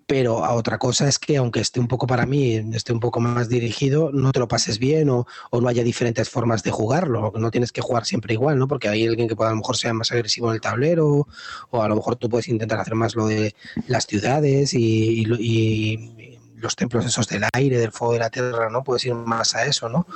[0.06, 3.18] Pero a otra cosa es que aunque esté un poco para mí, esté un poco
[3.20, 7.32] más dirigido, no te lo pases bien o, o no haya diferentes formas de jugarlo.
[7.36, 8.68] No tienes que jugar siempre igual, ¿no?
[8.68, 11.26] Porque hay alguien que pueda a lo mejor sea más agresivo en el tablero
[11.70, 13.54] o a lo mejor tú puedes intentar hacer más lo de
[13.86, 18.18] las ciudades y, y lo- y- y los templos esos del aire, del fuego, de
[18.20, 18.84] la tierra, ¿no?
[18.84, 20.06] Puedes ir más a eso, ¿no?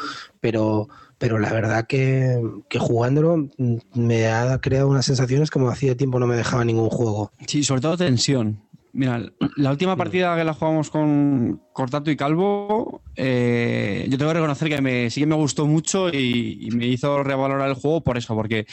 [0.41, 5.97] Pero, pero la verdad que, que jugándolo mm, me ha creado unas sensaciones como hacía
[5.97, 7.31] tiempo no me dejaba ningún juego.
[7.47, 8.61] Sí, sobre todo tensión.
[8.93, 9.21] Mira,
[9.57, 14.69] la última partida que la jugamos con Cortato y Calvo, eh, yo tengo que reconocer
[14.69, 18.67] que sí que me gustó mucho y, me hizo revalorar el juego por eso, porque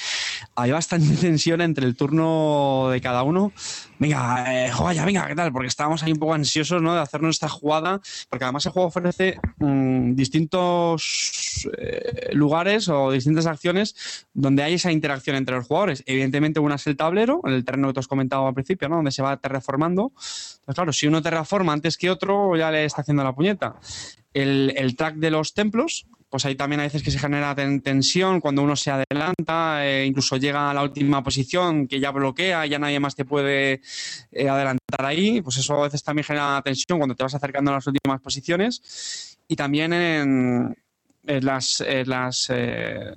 [0.56, 3.54] hay bastante tensión entre el turno de cada uno.
[4.00, 5.54] Venga, eh, juega ya, venga, ¿qué tal?
[5.54, 6.94] Porque estábamos ahí un poco ansiosos ¿no?
[6.94, 13.46] de hacernos esta jugada, porque además el juego ofrece mm, distintos eh, lugares o distintas
[13.46, 16.04] acciones donde hay esa interacción entre los jugadores.
[16.06, 18.98] Evidentemente, una es el tablero, el terreno que tú has comentado al principio, ¿no?
[18.98, 20.12] donde se va terraformando.
[20.66, 23.76] Pues claro, si uno terraforma antes que otro, ya le está haciendo la puñeta.
[24.34, 27.82] El, el track de los templos, pues ahí también a veces que se genera ten-
[27.82, 32.66] tensión cuando uno se adelanta, eh, incluso llega a la última posición que ya bloquea,
[32.66, 33.82] ya nadie más te puede
[34.32, 37.76] eh, adelantar ahí, pues eso a veces también genera tensión cuando te vas acercando a
[37.76, 39.38] las últimas posiciones.
[39.48, 40.76] Y también en,
[41.28, 43.12] en las, las eh,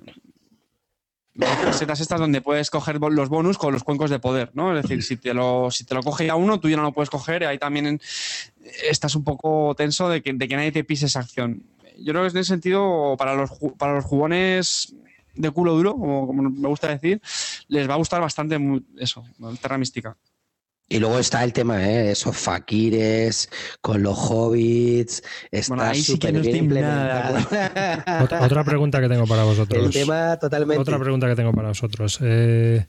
[1.37, 4.77] las casetas estas donde puedes coger los bonus con los cuencos de poder, ¿no?
[4.77, 6.93] Es decir, si te lo, si te lo coge ya uno, tú ya no lo
[6.93, 8.01] puedes coger, y ahí también
[8.89, 11.63] estás un poco tenso de que, de que nadie te pise esa acción.
[11.99, 14.95] Yo creo que en ese sentido, para los, para los jugones
[15.35, 17.21] de culo duro, como, como me gusta decir,
[17.69, 18.59] les va a gustar bastante
[18.99, 19.25] eso,
[19.61, 20.17] Terra Mística.
[20.89, 22.13] Y luego está el tema, ¿eh?
[22.13, 23.51] Esos fakires
[23.81, 25.23] con los hobbits.
[25.51, 28.25] Está Bueno, ahí sí que súper no bien estoy nada de.
[28.25, 29.85] Otra, otra pregunta que tengo para vosotros.
[29.85, 30.81] El tema totalmente.
[30.81, 32.21] Otra pregunta que tengo para vosotros.
[32.23, 32.87] Eh,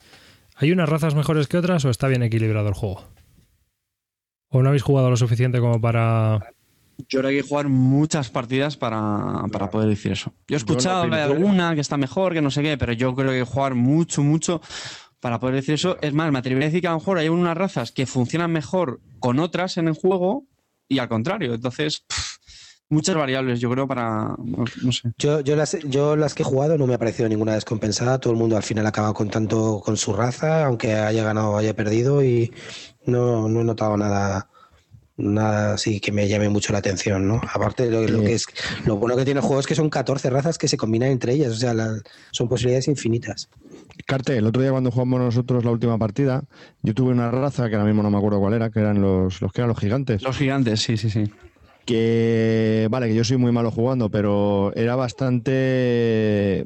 [0.58, 3.04] ¿Hay unas razas mejores que otras o está bien equilibrado el juego?
[4.50, 6.40] ¿O no habéis jugado lo suficiente como para...?
[7.10, 10.34] Yo creo que hay que jugar muchas partidas para, para poder decir eso.
[10.48, 12.92] Yo he escuchado Yo no de alguna que está mejor, que no sé qué, pero
[12.94, 14.62] yo creo que hay que jugar mucho, mucho
[15.20, 15.98] para poder decir eso.
[16.02, 18.52] Es más, me atrevería a decir que a lo mejor hay unas razas que funcionan
[18.52, 20.46] mejor con otras en el juego
[20.88, 21.54] y al contrario.
[21.56, 22.38] Entonces, pff,
[22.90, 24.36] muchas variables, yo creo, para.
[24.38, 25.12] No, no sé.
[25.18, 28.20] Yo, yo, las, yo las que he jugado no me ha parecido ninguna descompensada.
[28.20, 31.58] Todo el mundo al final ha acabado contando con su raza, aunque haya ganado o
[31.58, 32.54] haya perdido, y
[33.06, 34.50] no, no he notado nada
[35.20, 37.42] nada así que me llame mucho la atención, ¿no?
[37.52, 38.46] Aparte lo, lo que es
[38.86, 41.34] lo bueno que tiene el juego es que son 14 razas que se combinan entre
[41.34, 42.00] ellas, o sea, la-
[42.30, 43.50] son posibilidades infinitas.
[44.06, 46.44] Carte, el otro día cuando jugamos nosotros la última partida,
[46.82, 49.42] yo tuve una raza que ahora mismo no me acuerdo cuál era, que eran los,
[49.42, 50.22] los que eran los gigantes.
[50.22, 51.24] Los gigantes, sí, sí, sí.
[51.86, 56.66] que vale, que yo soy muy malo jugando, pero era bastante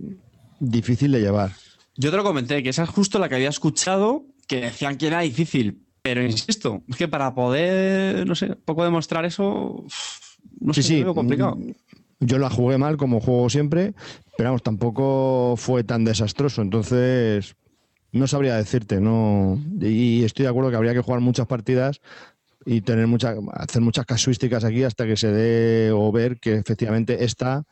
[0.59, 1.51] difícil de llevar.
[1.97, 5.07] Yo te lo comenté, que esa es justo la que había escuchado, que decían que
[5.07, 5.83] era difícil.
[6.01, 9.85] Pero insisto, es que para poder, no sé, un poco demostrar eso,
[10.59, 10.99] no sé, sí, sí.
[10.99, 11.57] lo veo complicado.
[12.19, 13.93] Yo la jugué mal, como juego siempre,
[14.41, 16.63] pero vamos, tampoco fue tan desastroso.
[16.63, 17.55] Entonces,
[18.11, 19.61] no sabría decirte, no.
[19.79, 22.01] Y estoy de acuerdo que habría que jugar muchas partidas
[22.65, 27.23] y tener mucha, hacer muchas casuísticas aquí hasta que se dé o ver que efectivamente
[27.23, 27.65] esta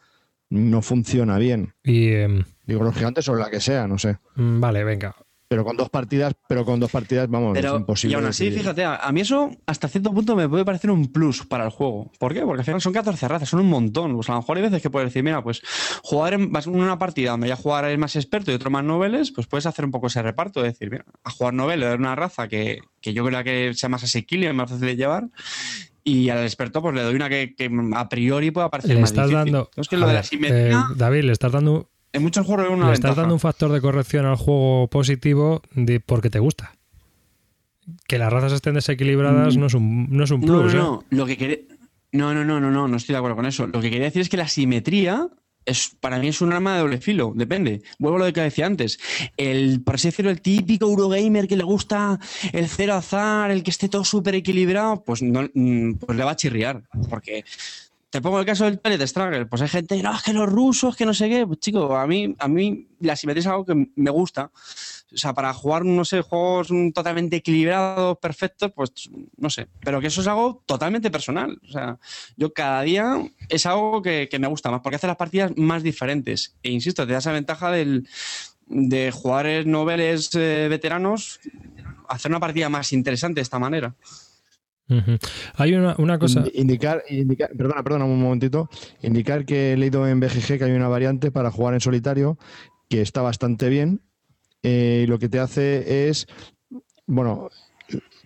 [0.52, 1.74] no funciona bien.
[1.84, 4.20] Y, em, Digo, los gigantes o la que sea, no sé.
[4.36, 5.16] mm, vale, venga.
[5.50, 8.14] Pero con dos partidas, pero con dos partidas, vamos, es imposible.
[8.14, 8.62] y aún así, decidir.
[8.62, 12.12] fíjate, a, mí eso hasta cierto punto me puede parecer un plus para el juego.
[12.20, 12.42] ¿Por qué?
[12.42, 14.14] Porque al final son 14 razas, son un montón.
[14.14, 15.64] Pues a lo mejor hay veces que puedes decir, mira, pues
[16.04, 19.48] jugar en una partida donde ya jugar el más experto y otro más noveles, pues
[19.48, 20.64] puedes hacer un poco ese reparto.
[20.64, 23.90] Es decir, mira, a jugar novel de una raza que, que yo creo que sea
[23.90, 25.30] más asequible, más fácil de llevar.
[26.04, 29.10] Y al experto, pues le doy una que, que a priori pueda parecer Le más
[29.10, 29.52] estás difícil.
[29.54, 29.70] dando...
[29.76, 32.72] Es que lo de la simetría, eh, David, le estás dando, en muchos juegos es
[32.72, 36.74] una le estás dando un factor de corrección al juego positivo de porque te gusta.
[38.08, 39.60] Que las razas estén desequilibradas Mm.
[39.60, 40.84] no es un, no es un No, plus, no, ¿eh?
[40.84, 41.04] no.
[41.10, 41.68] Lo que.
[42.12, 43.68] No, no, no, no, no, no estoy de acuerdo con eso.
[43.68, 45.28] Lo que quería decir es que la simetría
[45.66, 47.82] es, para mí es un arma de doble filo, depende.
[48.00, 49.00] Vuelvo a lo que decía antes.
[49.38, 52.20] El, por así decirlo, el típico Eurogamer que le gusta
[52.54, 56.32] el cero azar, el que esté todo súper equilibrado, pues, no, mm, pues le va
[56.32, 56.82] a chirriar.
[57.10, 57.44] Porque
[58.10, 60.96] te pongo el caso del Planet Struggle, pues hay gente, no, es que los rusos,
[60.96, 61.46] que no sé qué.
[61.46, 64.52] Pues chico, a mí, a mí la simetría es algo que me gusta.
[65.14, 68.92] O sea, para jugar, no sé, juegos totalmente equilibrados, perfectos, pues
[69.38, 69.68] no sé.
[69.82, 71.60] Pero que eso es algo totalmente personal.
[71.68, 72.00] O sea,
[72.36, 75.84] yo cada día es algo que, que me gusta más, porque hace las partidas más
[75.84, 76.56] diferentes.
[76.64, 78.08] E insisto, te da esa ventaja del,
[78.70, 81.40] de jugadores noveles eh, veteranos,
[82.08, 83.96] hacer una partida más interesante de esta manera.
[85.56, 86.44] Hay una, cosa...
[86.44, 88.70] Indi- Indicar, indicar, perdona, perdona un momentito.
[89.02, 92.38] Indicar que he leído en BGG que hay una variante para jugar en solitario
[92.90, 94.02] que está bastante bien.
[94.64, 96.28] Eh, y lo que te hace es,
[97.08, 97.50] bueno,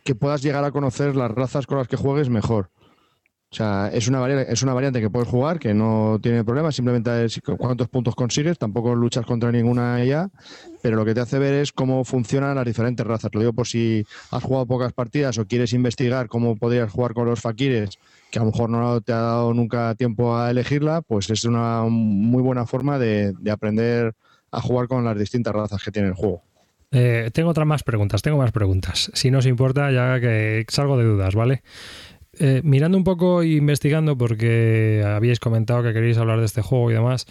[0.04, 2.72] que puedas llegar a conocer las razas con las que juegues mejor.
[3.54, 6.72] O sea, es una, vari- es una variante que puedes jugar, que no tiene problema,
[6.72, 10.28] simplemente es cuántos puntos consigues, tampoco luchas contra ninguna ya,
[10.82, 13.30] pero lo que te hace ver es cómo funcionan las diferentes razas.
[13.32, 17.28] Lo digo por si has jugado pocas partidas o quieres investigar cómo podrías jugar con
[17.28, 18.00] los fakires,
[18.32, 21.84] que a lo mejor no te ha dado nunca tiempo a elegirla, pues es una
[21.88, 24.16] muy buena forma de, de aprender
[24.50, 26.42] a jugar con las distintas razas que tiene el juego.
[26.96, 29.10] Eh, tengo otras más preguntas, tengo más preguntas.
[29.16, 31.64] Si no os importa, ya que salgo de dudas, ¿vale?
[32.46, 36.92] Eh, mirando un poco e investigando, porque habíais comentado que queréis hablar de este juego
[36.92, 37.26] y demás,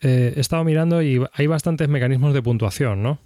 [0.00, 3.18] eh, he estado mirando y hay bastantes mecanismos de puntuación, ¿no?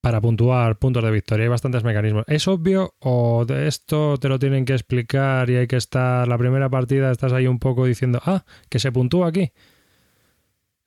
[0.00, 2.22] Para puntuar puntos de victoria, hay bastantes mecanismos.
[2.28, 6.38] ¿Es obvio o de esto te lo tienen que explicar y hay que estar la
[6.38, 9.50] primera partida, estás ahí un poco diciendo, ah, que se puntúa aquí?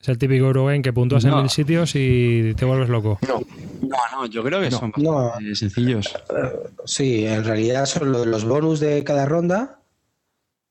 [0.05, 1.41] Es el típico Eurogame que puntúas en No.
[1.41, 3.17] mil sitios y te vuelves loco.
[3.27, 3.41] No,
[4.11, 5.13] no, yo creo que No, son no.
[5.13, 6.13] bastante sencillos.
[6.85, 9.79] Sí, en realidad son lo de los bonus de cada ronda,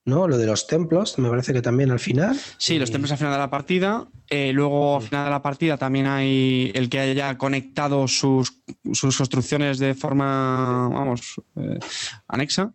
[0.04, 0.28] ¿no?
[0.28, 2.38] Lo de los templos, me parece que también al final.
[2.58, 4.06] Sí, los templos al final de la partida.
[4.30, 8.62] eh, luego al final de la partida también hay el que haya conectado sus,
[8.92, 11.80] sus construcciones de forma, vamos, eh,
[12.28, 12.72] anexa.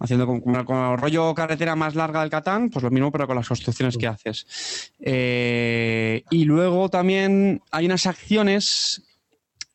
[0.00, 3.34] Haciendo como, como- como rollo carretera más larga del Catán, pues lo mismo, pero con
[3.36, 4.92] las construcciones que haces.
[5.00, 9.02] Eh, y luego también hay unas acciones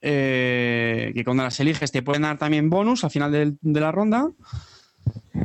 [0.01, 4.29] eh, que cuando las eliges te pueden dar también bonus al final de la ronda.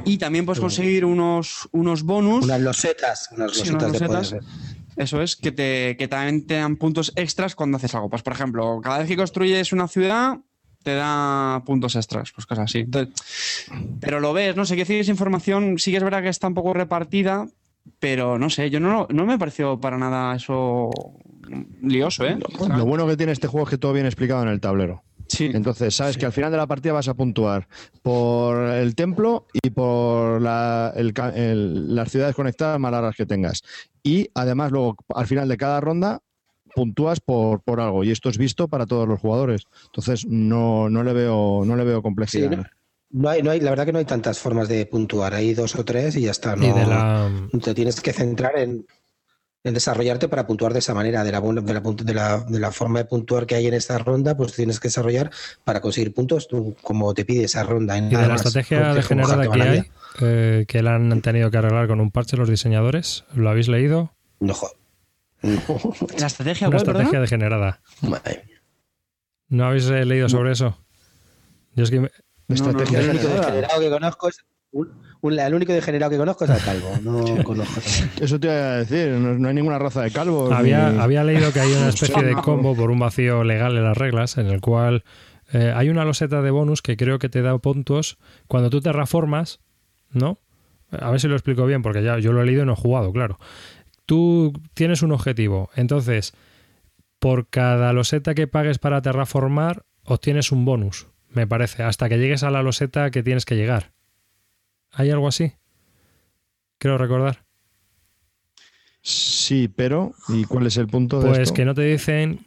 [0.04, 2.44] Y también puedes conseguir unos, unos bonus.
[2.44, 4.44] Unas losetas, unas Sí, losetas unas.
[4.96, 8.10] Eso es, que, te, que también te dan puntos extras cuando haces algo.
[8.10, 10.38] Pues, por ejemplo, cada vez que construyes una ciudad,
[10.88, 12.78] te da puntos extras, pues cosas así.
[12.80, 13.14] Entonces,
[14.00, 16.46] pero lo ves, no sé qué decir, esa información sí que es verdad que está
[16.48, 17.46] un poco repartida,
[17.98, 20.90] pero no sé, yo no, no me pareció para nada eso
[21.82, 22.38] lioso, ¿eh?
[22.76, 25.02] Lo bueno que tiene este juego es que todo viene explicado en el tablero.
[25.28, 25.50] Sí.
[25.52, 27.68] Entonces, sabes que al final de la partida vas a puntuar
[28.02, 33.26] por el templo y por la- el ca- el- las ciudades conectadas más largas que
[33.26, 33.62] tengas.
[34.02, 36.20] Y además, luego, al final de cada ronda,
[36.74, 38.04] puntúas por, por algo.
[38.04, 39.62] Y esto es visto para todos los jugadores.
[39.86, 42.50] Entonces, no, no le veo, no le veo complejidad.
[42.50, 42.64] Sí, ¿no?
[43.10, 45.32] No hay, no hay, la verdad que no hay tantas formas de puntuar.
[45.34, 46.56] Hay dos o tres y ya está.
[46.56, 47.30] No, Y de la.
[47.62, 48.84] Te tienes que centrar en,
[49.64, 51.24] en desarrollarte para puntuar de esa manera.
[51.24, 53.72] De la, buena- de, la, de, la, de la forma de puntuar que hay en
[53.72, 55.30] esta ronda, pues tienes que desarrollar
[55.64, 57.96] para conseguir puntos tú, como te pide esa ronda.
[57.96, 59.82] Y de la estrategia degenerada que hay,
[60.20, 64.12] eh, que la han tenido que arreglar con un parche los diseñadores, ¿lo habéis leído?
[64.40, 64.54] No,
[65.42, 67.80] La estrategia, Una estrategia degenerada.
[68.02, 68.56] Madre mía.
[69.48, 70.76] ¿No habéis eh, leído sobre eso?
[71.74, 72.10] Yo es que me-
[72.48, 74.38] Estrategia No, El no, único degenerado que conozco es.
[74.72, 74.90] un-
[75.20, 76.90] un- el único degenerado que conozco es al calvo.
[77.02, 77.80] No conozco.
[78.20, 80.50] Eso te iba a decir, no, no hay ninguna raza de calvos.
[80.52, 83.84] había, ni- había leído que hay una especie de combo por un vacío legal en
[83.84, 85.04] las reglas, en el cual
[85.52, 88.92] eh, hay una loseta de bonus que creo que te da puntos cuando tú te
[88.92, 89.60] reformas,
[90.10, 90.38] ¿no?
[90.90, 92.76] A ver si lo explico bien, porque ya yo lo he leído y no he
[92.76, 93.38] jugado, claro.
[94.08, 96.32] Tú tienes un objetivo, entonces
[97.18, 102.42] por cada loseta que pagues para terraformar obtienes un bonus, me parece, hasta que llegues
[102.42, 103.92] a la loseta que tienes que llegar.
[104.92, 105.52] ¿Hay algo así?
[106.78, 107.44] Creo recordar.
[109.02, 111.54] Sí, pero ¿y cuál es el punto de Pues esto?
[111.54, 112.46] que no te dicen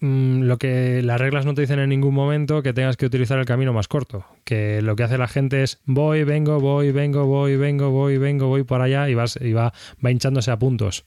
[0.00, 3.38] mm, lo que las reglas no te dicen en ningún momento que tengas que utilizar
[3.38, 4.24] el camino más corto.
[4.44, 8.46] Que lo que hace la gente es voy, vengo, voy, vengo, voy, vengo, voy, vengo,
[8.48, 9.72] voy por allá y, vas, y va,
[10.04, 11.04] va hinchándose a puntos,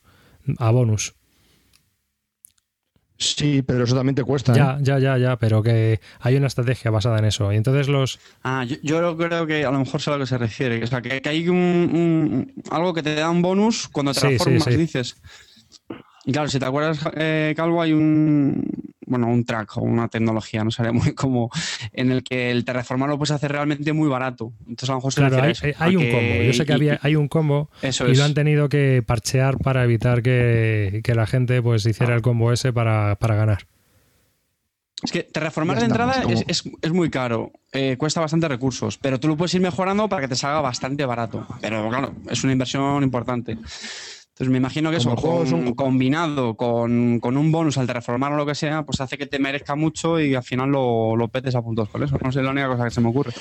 [0.57, 1.15] a bonus.
[3.17, 4.51] Sí, pero eso también te cuesta.
[4.55, 4.81] Ya, ¿eh?
[4.81, 7.53] ya, ya, ya, pero que hay una estrategia basada en eso.
[7.53, 8.19] Y entonces los...
[8.41, 10.83] Ah, yo, yo creo que a lo mejor sé a lo que se refiere.
[10.83, 14.21] O sea, que, que hay un, un- algo que te da un bonus cuando Sí,
[14.21, 14.77] transformas, sí, sí.
[14.77, 15.21] dices.
[16.25, 18.65] Y claro, si te acuerdas, eh, Calvo, hay un
[19.11, 21.51] bueno, un track o una tecnología, no sabría muy cómo,
[21.93, 24.53] en el que el terraformar lo puedes hacer realmente muy barato.
[24.61, 26.43] Entonces a lo mejor Claro, hay, eso, hay a un combo.
[26.43, 28.17] Yo sé que y- había, hay un combo Eso y es.
[28.17, 32.51] lo han tenido que parchear para evitar que, que la gente pues hiciera el combo
[32.51, 33.67] ese para, para ganar.
[35.03, 38.99] Es que terraformar de entrada como- es, es- es muy caro, eh, cuesta bastante recursos,
[38.99, 41.47] pero tú lo puedes ir mejorando para que te salga bastante barato.
[41.59, 43.57] Pero claro, es una inversión importante.
[44.41, 45.13] Entonces me imagino que Como
[45.43, 48.99] eso, con- un- combinado con, con un bonus al terraformar o lo que sea, pues
[48.99, 52.17] hace que te merezca mucho y al final lo, lo petes a puntos con eso.
[52.23, 53.33] No sé, es la única cosa que se me ocurre.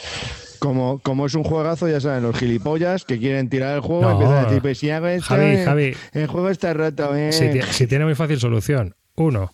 [0.58, 4.10] Como, como es un juegazo, ya saben, los gilipollas que quieren tirar el juego No.
[4.10, 5.92] empiezan a decir, pues si hago esto, Javi, eh, Javi.
[6.12, 7.32] el juego está roto, eh.
[7.32, 8.94] Si, si tiene muy fácil solución.
[9.16, 9.52] Uno,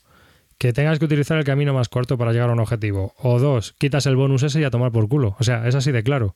[0.58, 3.14] que tengas que utilizar el camino más corto para llegar a un objetivo.
[3.18, 5.36] O dos, quitas el bonus ese y a tomar por culo.
[5.38, 6.34] O sea, es así de claro.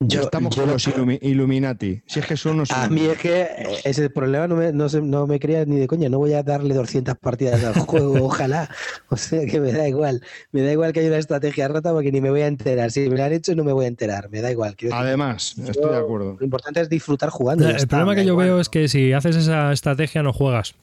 [0.00, 2.02] Ya Yo- estamos yo con lo- los Illumi- Illuminati.
[2.06, 2.70] Si es que son unos...
[2.70, 3.48] A mí es que
[3.84, 6.08] ese problema no me, no, se- no me crea ni de coña.
[6.08, 8.70] No voy a darle 200 partidas al juego, ojalá.
[9.08, 10.22] O sea que me da igual.
[10.52, 12.92] Me da igual que haya una estrategia rota porque ni me voy a enterar.
[12.92, 14.30] Si me la han hecho, no me voy a enterar.
[14.30, 14.76] Me da igual.
[14.76, 16.36] Quiero decir, Además, estoy yo- de acuerdo.
[16.38, 17.68] Lo importante es disfrutar jugando.
[17.68, 18.46] el está, problema que yo igual.
[18.46, 20.76] veo es que si haces esa estrategia no juegas.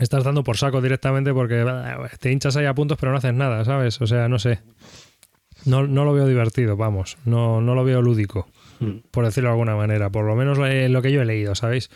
[0.00, 1.64] Estás dando por saco directamente porque
[2.18, 4.00] te hinchas ahí a puntos pero no haces nada, ¿sabes?
[4.00, 4.58] O sea, no sé.
[5.64, 7.16] No, no lo veo divertido, vamos.
[7.24, 8.46] No, no lo veo lúdico,
[8.80, 9.08] Mm.
[9.10, 10.10] por decirlo de alguna manera.
[10.10, 11.90] Por lo menos eh, lo que yo he leído, ¿sabéis?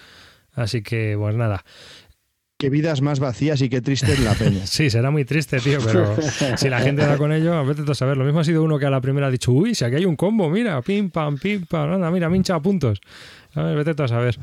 [0.53, 1.65] Así que, pues nada.
[2.59, 4.61] Qué vidas más vacías y qué triste es la peña.
[4.67, 6.15] Sí, será muy triste, tío, pero
[6.57, 8.19] si la gente da con ello, a veces a saber.
[8.19, 10.05] Lo mismo ha sido uno que a la primera ha dicho, uy, si aquí hay
[10.05, 13.01] un combo, mira, pim, pam, pim, pam, anda, mira, mincha a puntos.
[13.55, 14.39] A ver, vete tú a saber.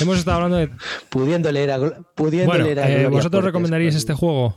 [0.00, 0.70] Hemos estado hablando de...
[1.10, 1.78] Pudiendo leer a,
[2.14, 4.56] pudiendo Bueno, leer a eh, Gloria ¿vosotros recomendaríais este juego?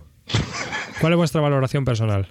[1.02, 2.28] ¿Cuál es vuestra valoración personal?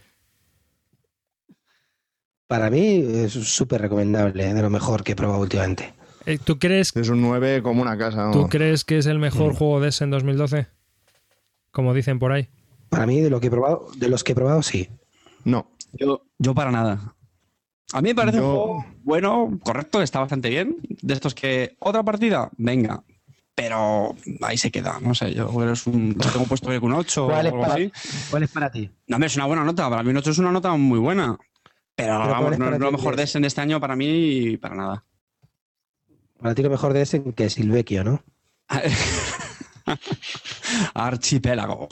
[2.48, 5.92] Para mí es súper recomendable, de lo mejor que he probado últimamente.
[6.26, 8.30] Eh, ¿Tú crees, Es un 9 como una casa.
[8.32, 8.50] ¿Tú vamos.
[8.50, 10.66] crees que es el mejor juego de ese en 2012?
[11.70, 12.48] Como dicen por ahí.
[12.88, 14.88] Para mí, de lo que he probado, de los que he probado, sí.
[15.44, 15.70] No.
[15.92, 17.14] Yo, yo para nada.
[17.92, 20.76] A mí me parece Yo- un juego bueno, correcto, está bastante bien.
[21.02, 23.02] De estos que otra partida, venga.
[23.54, 27.24] Pero ahí se queda, no sé, yo es un, lo tengo puesto que un 8
[27.26, 27.92] o ¿Cuál es algo para- así.
[28.30, 28.88] ¿Cuál es para ti?
[29.08, 31.36] No, hombre, es una buena nota, para mí un 8 es una nota muy buena.
[31.98, 33.96] Pero, Pero vamos, ¿cuál es no es lo mejor de Essen de este año para
[33.96, 35.04] mí para nada.
[36.38, 38.22] Para ti lo mejor de ese que es Silvecchio, ¿no?
[40.94, 41.88] Archipiélago.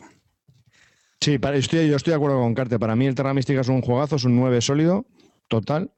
[1.20, 2.78] Sí, para- estoy, yo estoy de acuerdo con Carte.
[2.78, 5.06] Para mí el Terra Mística es un juegazo, es un 9 sólido,
[5.48, 5.90] total,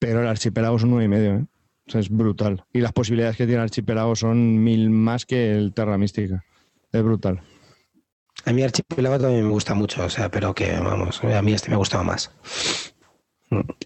[0.00, 1.46] pero el Archipiélago es un 9,5, y medio, ¿eh?
[1.86, 2.64] O sea, es brutal.
[2.72, 6.44] Y las posibilidades que tiene el Archipiélago son mil más que el Terra Mística.
[6.90, 7.40] Es brutal.
[8.46, 11.68] A mí Archipiélago también me gusta mucho, o sea, pero que, vamos, a mí este
[11.68, 12.32] me ha gustado más.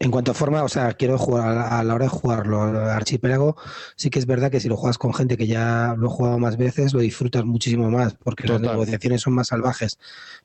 [0.01, 3.57] En cuanto a forma, o sea, quiero jugar a la, hora de jugarlo, al Archipiélago,
[3.95, 6.39] sí que es verdad que si lo juegas con gente que ya lo ha jugado
[6.39, 9.99] más veces, lo disfrutas muchísimo más, porque las negociaciones son más salvajes.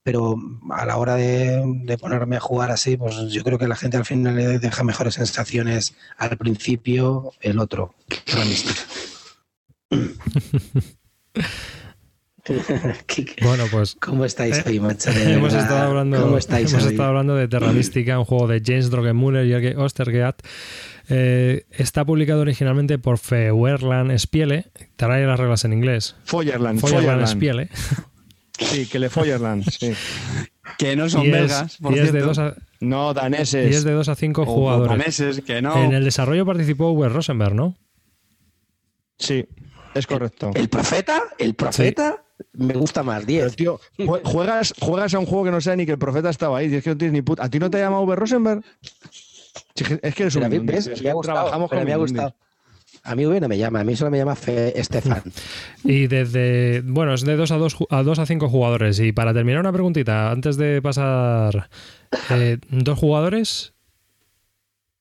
[0.03, 0.35] Pero
[0.69, 3.97] a la hora de, de ponerme a jugar así, pues yo creo que la gente
[3.97, 7.95] al final le deja mejores sensaciones al principio el otro,
[8.27, 8.75] la.
[13.41, 15.09] Bueno, pues ¿Cómo estáis Eh, hoy, macho?
[15.11, 16.91] Hemos estado hablando, ¿Cómo estáis hemos hoy?
[16.91, 20.41] estado hablando de Terra Mística, un juego de James Drogenmuller y Jörg Ostergeat.
[21.09, 24.65] Eh, está publicado originalmente por Feuerland Spiele.
[24.99, 26.15] Haré las reglas en inglés.
[26.25, 27.27] Feuerland, Feuerland Feuerland.
[27.27, 27.69] Spiele.
[28.59, 29.93] Sí, que le Feuerland, sí.
[30.77, 33.75] Que no son Y es, belgas, por y es de dos a, No, y daneses.
[33.75, 34.97] es de dos a cinco O jugadores.
[34.97, 35.81] daneses, que no.
[35.81, 37.77] En el desarrollo participó Uwe Rosenberg, ¿no?
[39.17, 39.47] Sí,
[39.93, 40.51] es correcto.
[40.53, 41.21] ¿El profeta?
[41.39, 42.23] ¿El profeta?
[42.53, 43.55] Me gusta más, Pero, 10.
[43.55, 46.57] tío, jue- juegas, juegas a un juego que no sabe ni que el profeta estaba
[46.59, 46.71] ahí.
[46.71, 47.43] y Es que no tienes ni puta.
[47.43, 48.63] ¿A ti no te ha llamado Uwe Rosenberg?
[49.75, 50.87] Es que- es que eres Pero a un mí, Mindundi, ¿ves?
[50.87, 52.13] es Me ha que gustado, trabajamos pero con me ha Mindundi.
[52.21, 52.35] gustado.
[53.03, 55.23] A mí Uwe no me llama, a mí solo me llama Fe Estefan.
[55.83, 56.81] Y desde.
[56.85, 58.99] Bueno, es de 2 a 2 a, dos a 5 jugadores.
[58.99, 60.29] Y para terminar, una preguntita.
[60.31, 61.69] Antes de pasar.
[62.31, 63.73] eh, ¿Dos jugadores?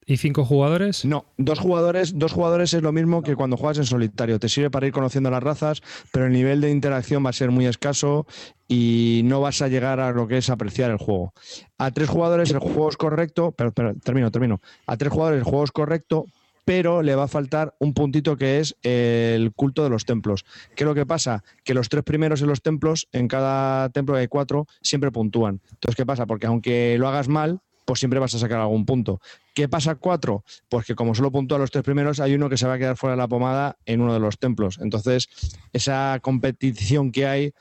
[0.08, 1.04] ¿Y cinco jugadores?
[1.04, 4.38] No, dos jugadores, dos jugadores es lo mismo que cuando juegas en solitario.
[4.38, 7.50] Te sirve para ir conociendo las razas, pero el nivel de interacción va a ser
[7.50, 8.24] muy escaso
[8.68, 11.32] y no vas a llegar a lo que es apreciar el juego.
[11.76, 14.60] A tres jugadores el juego es correcto, pero, pero termino, termino.
[14.86, 16.26] A tres jugadores el juego es correcto,
[16.64, 20.44] pero le va a faltar un puntito que es el culto de los templos.
[20.76, 21.42] ¿Qué es lo que pasa?
[21.64, 25.60] Que los tres primeros en los templos, en cada templo hay cuatro, siempre puntúan.
[25.70, 26.26] Entonces, ¿qué pasa?
[26.26, 29.20] Porque aunque lo hagas mal, pues siempre vas a sacar algún punto.
[29.54, 30.44] ¿Qué pasa cuatro?
[30.68, 32.96] Pues que como solo puntúa los tres primeros, hay uno que se va a quedar
[32.96, 34.78] fuera de la pomada en uno de los templos.
[34.82, 35.28] Entonces,
[35.72, 37.52] esa competición que hay,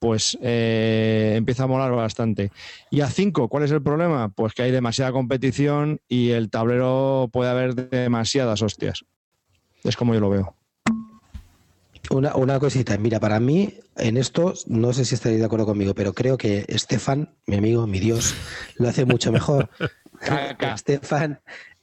[0.00, 2.50] pues eh, empieza a molar bastante.
[2.90, 4.28] Y a cinco, ¿cuál es el problema?
[4.30, 9.04] Pues que hay demasiada competición y el tablero puede haber demasiadas hostias.
[9.84, 10.54] Es como yo lo veo.
[12.10, 15.94] Una, una cosita, mira, para mí en esto, no sé si estaréis de acuerdo conmigo,
[15.94, 18.34] pero creo que Estefan, mi amigo, mi Dios,
[18.76, 19.68] lo hace mucho mejor.
[20.74, 21.40] Estefan,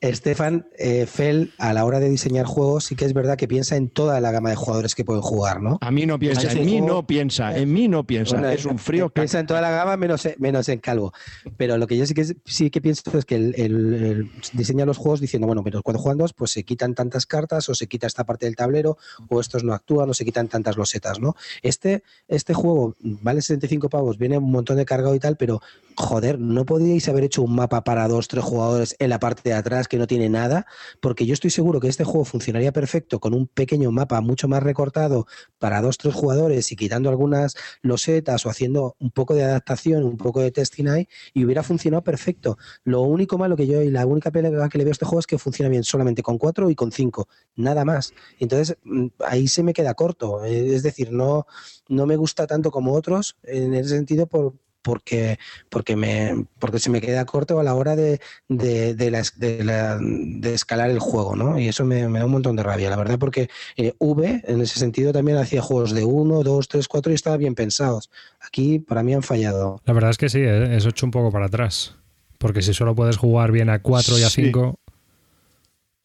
[0.09, 3.75] Estefan eh, Fell, a la hora de diseñar juegos, sí que es verdad que piensa
[3.75, 5.77] en toda la gama de jugadores que pueden jugar, ¿no?
[5.81, 8.33] A mí no piensa, en mí juego- no piensa, en mí no piensa.
[8.35, 11.13] Bueno, es un frío Piensa en toda la gama menos, menos en Calvo.
[11.57, 14.85] Pero lo que yo sí que, sí que pienso es que el, el- el diseña
[14.85, 17.87] los juegos diciendo, bueno, pero cuando juegan dos, pues se quitan tantas cartas o se
[17.87, 18.97] quita esta parte del tablero
[19.29, 21.35] o estos no actúan o se quitan tantas losetas, ¿no?
[21.61, 25.61] Este, este juego vale 75 pavos, viene un montón de cargado y tal, pero
[25.95, 29.53] joder, ¿no podríais haber hecho un mapa para dos, tres jugadores en la parte de
[29.55, 30.65] atrás que no tiene nada?
[30.99, 34.63] Porque yo estoy seguro que este juego funcionaría perfecto con un pequeño mapa mucho más
[34.63, 35.27] recortado
[35.59, 40.17] para dos, tres jugadores y quitando algunas losetas o haciendo un poco de adaptación, un
[40.17, 42.57] poco de testing ahí y hubiera funcionado perfecto.
[42.83, 45.19] Lo único malo que yo y la única pega que le veo a este juego
[45.19, 48.13] es que funciona bien solamente con cuatro y con cinco, nada más.
[48.39, 50.43] Entonces mm, ahí se me queda corto.
[50.43, 51.45] Es decir, no,
[51.87, 54.53] no me gusta tanto como otros en ese sentido por
[54.85, 55.39] porque,
[55.69, 59.63] porque, me, porque se me queda corto a la hora de, de, de la, de,
[59.63, 61.59] la- de escalar el juego, ¿no?
[61.59, 64.61] Y eso me, me da un montón de rabia, la verdad, porque eh, V en
[64.61, 68.11] ese sentido también hacía juegos de 1, 2, 3, 4 y estaban bien pensados.
[68.39, 69.81] Aquí para mí han fallado.
[69.85, 71.95] La verdad es que sí, eh, es hecho un poco para atrás.
[72.37, 74.43] Porque si solo puedes jugar bien a 4 y a Sí.
[74.45, 74.75] 5,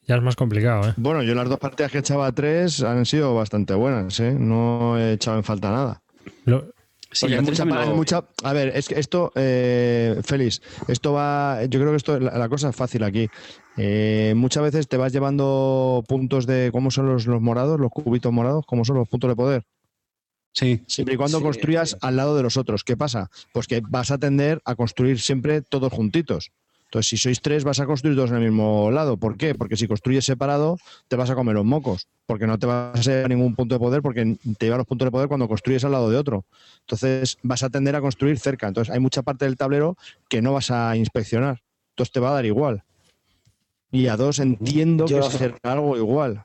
[0.06, 0.94] ya es más complicado, ¿eh?
[0.96, 4.32] Bueno, yo las dos partidas que echaba a tres han sido bastante buenas, ¿eh?
[4.32, 6.00] No he echado en falta nada.
[6.46, 6.64] Lo-
[7.12, 11.12] Sí, hay mucha, me lo- hay mucha- a ver, es que esto, eh, Félix, esto
[11.12, 13.28] va, yo creo que esto, la, la cosa es fácil aquí.
[13.76, 18.32] Eh, muchas veces te vas llevando puntos de, ¿cómo son los, los morados, los cubitos
[18.32, 18.64] morados?
[18.66, 19.64] ¿Cómo son los puntos de poder?
[20.52, 20.82] Sí.
[20.88, 21.96] Siempre y cuando Sí, construyas sí.
[22.00, 22.82] al lado de los otros.
[22.84, 23.30] ¿Qué pasa?
[23.52, 26.50] Pues que vas a tender a construir siempre todos juntitos.
[26.90, 29.16] Entonces, si sois tres, vas a construir todos en el mismo lado.
[29.16, 29.54] ¿Por qué?
[29.54, 30.76] Porque si construyes separado,
[31.06, 32.08] te vas a comer los mocos.
[32.26, 35.06] Porque no te vas a hacer ningún punto de poder, porque te llevan los puntos
[35.06, 36.44] de poder cuando construyes al lado de otro.
[36.80, 38.66] Entonces, vas a tender a construir cerca.
[38.66, 39.96] Entonces, hay mucha parte del tablero
[40.28, 41.62] que no vas a inspeccionar.
[41.90, 42.82] Entonces, te va a dar igual.
[43.92, 46.44] Y a dos entiendo Yo- que será algo igual.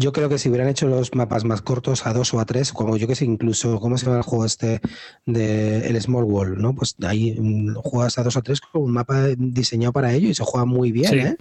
[0.00, 2.72] Yo creo que si hubieran hecho los mapas más cortos a dos o a tres,
[2.72, 4.80] como yo que sé, incluso, ¿cómo se llama el juego este
[5.26, 6.58] de el Small World?
[6.58, 6.72] ¿no?
[6.72, 10.34] Pues ahí mm, juegas a dos o tres con un mapa diseñado para ello y
[10.34, 11.18] se juega muy bien, Sí.
[11.18, 11.36] ¿eh?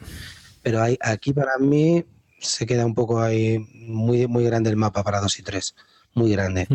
[0.64, 2.04] Pero hay, aquí para mí
[2.40, 5.76] se queda un poco ahí muy, muy grande el mapa para dos y tres.
[6.16, 6.68] Muy grande.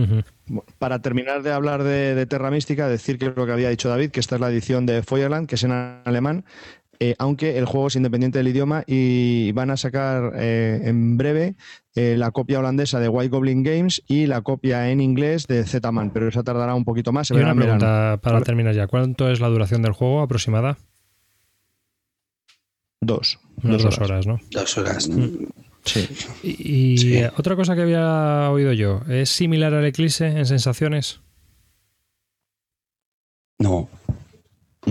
[0.79, 4.13] Para terminar de hablar de, de Terra Mística, decir que lo que había dicho David,
[4.13, 6.45] que esta es la edición de Feuerland, que es en alemán,
[7.05, 11.57] eh, aunque el juego es independiente del idioma y van a sacar eh, en breve
[11.97, 16.13] eh, la copia holandesa de White Goblin Games y la copia en inglés de Z-Man,
[16.13, 17.27] pero esa tardará un poquito más.
[17.27, 17.61] se Y una verano.
[17.63, 18.87] pregunta para terminar ya.
[18.87, 20.79] ¿Cuánto es la duración del juego aproximada?
[23.01, 23.41] Dos.
[23.65, 24.39] Unas dos horas, ¿no?
[24.53, 25.11] Dos horas.
[25.85, 26.09] Sí.
[26.45, 27.17] Y, y, Sí.
[27.17, 31.21] eh, otra cosa que había oído yo, ¿es similar al Eclipse en sensaciones?
[33.59, 33.89] No.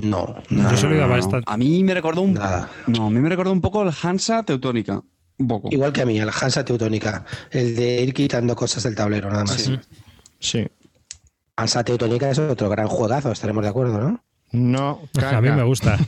[0.01, 1.43] No, Yo nada, no, bastante.
[1.51, 2.69] A mí me recordó un nada.
[2.87, 5.01] No, a mí me recordó un poco el Hansa Teutónica.
[5.37, 5.67] Un poco.
[5.71, 7.25] Igual que a mí, la Hansa Teutónica.
[7.49, 9.55] El de ir quitando cosas del tablero, nada más.
[9.55, 9.77] Sí.
[10.39, 10.67] Sí.
[11.57, 14.23] Hansa Teutónica es otro gran juegazo, estaremos de acuerdo, ¿no?
[14.53, 15.97] No, A mí me gusta.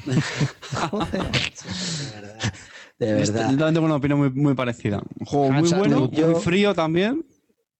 [3.00, 3.48] De Yo verdad.
[3.48, 5.02] también tengo una opinión muy, muy parecida.
[5.20, 6.28] Un juego muy bueno, Teutónica.
[6.28, 7.26] muy frío también,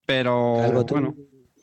[0.06, 1.14] pero Algo tú, bueno.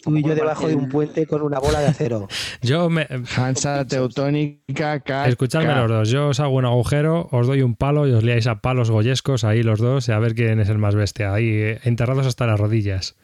[0.03, 2.27] Tú y yo debajo de un puente con una bola de acero.
[2.61, 3.07] Yo me,
[3.37, 5.27] Hansa Teutónica, K.
[5.27, 6.09] Escuchadme los dos.
[6.09, 9.43] Yo os hago un agujero, os doy un palo y os liáis a palos goyescos
[9.43, 11.33] ahí los dos y a ver quién es el más bestia.
[11.33, 13.15] Ahí eh, enterrados hasta las rodillas.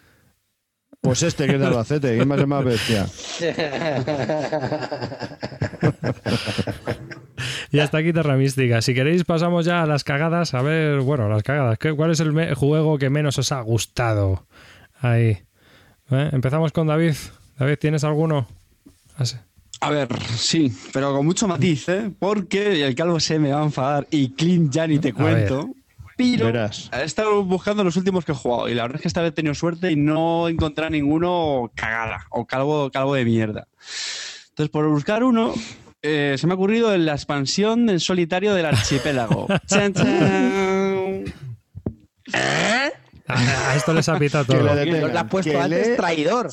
[1.02, 3.06] Pues este que es de Albacete, ¿quién más es más bestia?
[7.72, 8.82] Y hasta aquí Terra Mística.
[8.82, 10.54] Si queréis pasamos ya a las cagadas.
[10.54, 11.78] A ver, bueno, las cagadas.
[11.78, 14.48] ¿Qué- ¿Cuál es el juego que menos os ha gustado?
[15.00, 15.40] Ahí.
[16.12, 16.30] ¿Eh?
[16.32, 17.16] Empezamos con David.
[17.58, 18.48] David, ¿tienes alguno?
[19.18, 19.36] Así.
[19.80, 22.12] A ver, sí, pero con mucho matiz, ¿eh?
[22.18, 25.70] Porque el calvo se me va a enfadar y Clint ya ni te cuento.
[26.18, 26.90] Pero Verás.
[26.94, 29.30] he estado buscando los últimos que he jugado y la verdad es que esta vez
[29.30, 33.68] he tenido suerte y no encontré ninguno cagada o calvo, calvo de mierda.
[34.50, 35.54] Entonces, por buscar uno,
[36.02, 39.46] eh, se me ha ocurrido en la expansión en solitario del archipiélago.
[39.68, 41.24] ¡Chan, chan!
[43.38, 44.64] A, a esto les ha pitado Que todo.
[44.64, 46.50] le detengan, Nos la has puesto que antes le- traidor.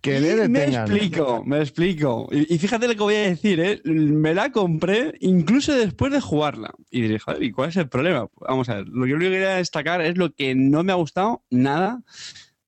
[0.00, 0.82] Que le Y me detengan.
[0.90, 2.28] explico, me explico.
[2.30, 3.80] Y, y fíjate lo que voy a decir, ¿eh?
[3.84, 6.70] Me la compré incluso después de jugarla.
[6.90, 8.28] Y diré, joder, ¿y cuál es el problema?
[8.36, 11.42] Vamos a ver, lo que yo quería destacar es lo que no me ha gustado
[11.50, 12.02] nada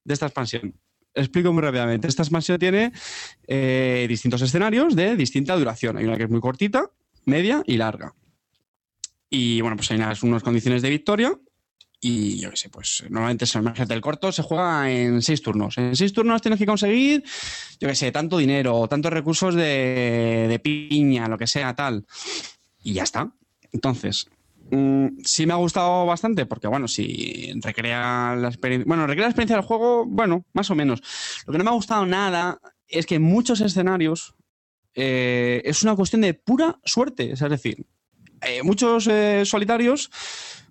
[0.05, 0.75] de esta expansión.
[1.15, 2.09] Explico muy rápidamente.
[2.09, 2.93] Esta expansión tiene
[3.47, 5.97] eh, distintos escenarios de distinta duración.
[5.97, 6.91] Hay una que es muy cortita,
[7.25, 8.15] media y larga.
[9.31, 11.39] Y bueno, pues hay unas, unas condiciones de victoria
[12.01, 15.79] y yo qué sé, pues normalmente imagínate, el corto se juega en seis turnos.
[15.79, 17.25] En seis turnos tienes que conseguir,
[17.81, 22.07] yo qué sé, tanto dinero, tantos recursos de, de piña, lo que sea, tal.
[22.85, 23.33] Y ya está.
[23.73, 24.29] Entonces,
[24.71, 28.87] mm, sí me ha gustado bastante, porque bueno, si recrea la experiencia.
[28.87, 31.03] Bueno, recrea la experiencia del juego, bueno, más o menos.
[31.47, 34.35] Lo que no me ha gustado nada es que en muchos escenarios
[34.95, 37.33] eh, es una cuestión de pura suerte.
[37.33, 37.87] Es decir,
[38.41, 40.11] eh, muchos eh, solitarios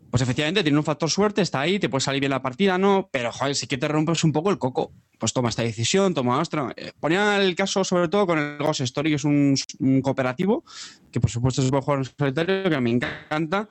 [0.10, 3.10] pues efectivamente tiene un factor suerte, está ahí, te puede salir bien la partida, no,
[3.12, 4.92] pero joder, sí que te rompes un poco el coco.
[5.18, 6.74] Pues toma esta decisión, toma otra.
[6.76, 10.64] Eh, ponía el caso sobre todo con el Ghost Story, que es un, un cooperativo,
[11.12, 13.68] que por supuesto puede jugar en solitario, que me encanta.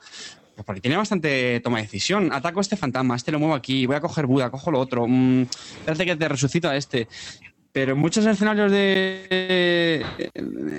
[0.57, 2.33] Pues porque tiene bastante toma de decisión.
[2.33, 5.05] Ataco este fantasma, este lo muevo aquí, voy a coger Buda, cojo lo otro.
[5.07, 5.45] Mm,
[5.85, 7.07] parece que te resucita este.
[7.71, 10.03] Pero en muchos escenarios de,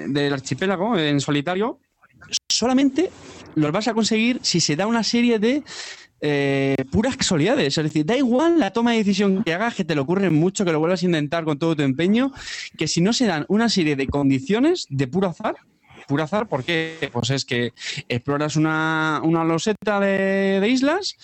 [0.08, 1.78] del archipiélago, en solitario,
[2.48, 3.10] solamente
[3.54, 5.62] los vas a conseguir si se da una serie de
[6.20, 7.78] eh, puras casualidades.
[7.78, 10.64] Es decir, da igual la toma de decisión que hagas, que te lo ocurre mucho,
[10.64, 12.32] que lo vuelvas a intentar con todo tu empeño,
[12.76, 15.56] que si no se dan una serie de condiciones de puro azar,
[16.08, 17.10] puro azar, ¿por qué?
[17.12, 17.72] Pues es que
[18.08, 21.16] exploras una, una loseta de, de islas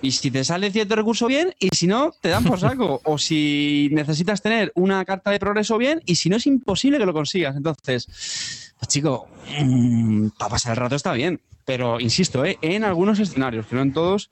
[0.00, 3.00] y si te sale cierto recurso bien y si no, te dan por saco.
[3.04, 7.06] o si necesitas tener una carta de progreso bien y si no, es imposible que
[7.06, 7.56] lo consigas.
[7.56, 9.28] Entonces, pues chico,
[9.62, 11.40] mm, para pasar el rato está bien.
[11.66, 12.58] Pero insisto, ¿eh?
[12.60, 14.30] en algunos escenarios, que no en todos,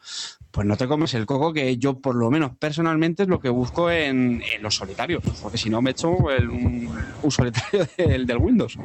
[0.50, 3.48] pues no te comes el coco, que yo por lo menos personalmente es lo que
[3.48, 5.22] busco en, en los solitarios.
[5.40, 6.90] Porque si no, me echo el- un,
[7.22, 8.76] un solitario del, del Windows.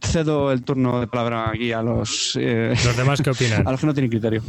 [0.00, 3.62] Cedo el turno de palabra aquí a los, eh, ¿Los demás qué opinan?
[3.66, 4.42] a los que no tienen criterio.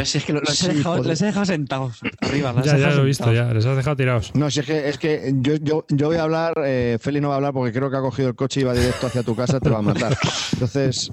[0.00, 0.14] ¿Ves?
[0.16, 2.54] Es que los, Sí, he, dejado, les he dejado sentados arriba.
[2.64, 3.48] Ya, lo he visto, sentados.
[3.48, 3.54] ya.
[3.54, 4.34] Les has dejado tirados.
[4.34, 7.28] No, si es que, es que yo, yo, yo voy a hablar, eh, Feli no
[7.28, 9.36] va a hablar porque creo que ha cogido el coche y va directo hacia tu
[9.36, 10.16] casa, te va a matar.
[10.52, 11.10] Entonces,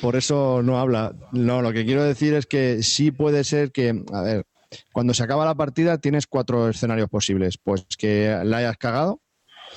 [0.00, 1.14] por eso no habla.
[1.32, 4.46] No, lo que quiero decir es que sí puede ser que, a ver,
[4.92, 7.58] cuando se acaba la partida tienes cuatro escenarios posibles.
[7.62, 9.20] Pues que la hayas cagado,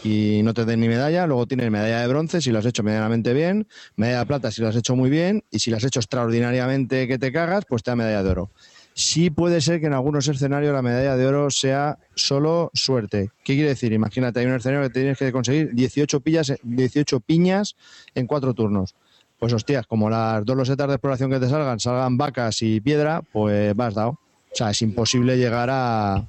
[0.03, 1.27] y no te den ni medalla.
[1.27, 4.61] Luego tienes medalla de bronce si lo has hecho medianamente bien, medalla de plata si
[4.61, 7.83] lo has hecho muy bien y si lo has hecho extraordinariamente que te cagas, pues
[7.83, 8.51] te da medalla de oro.
[8.93, 13.29] Sí puede ser que en algunos escenarios la medalla de oro sea solo suerte.
[13.43, 13.93] ¿Qué quiere decir?
[13.93, 17.75] Imagínate, hay un escenario que tienes que conseguir 18, pillas, 18 piñas
[18.15, 18.95] en cuatro turnos.
[19.37, 23.21] Pues hostias, como las dos losetas de exploración que te salgan, salgan vacas y piedra,
[23.31, 24.09] pues vas dado.
[24.09, 26.25] O sea, es imposible llegar a,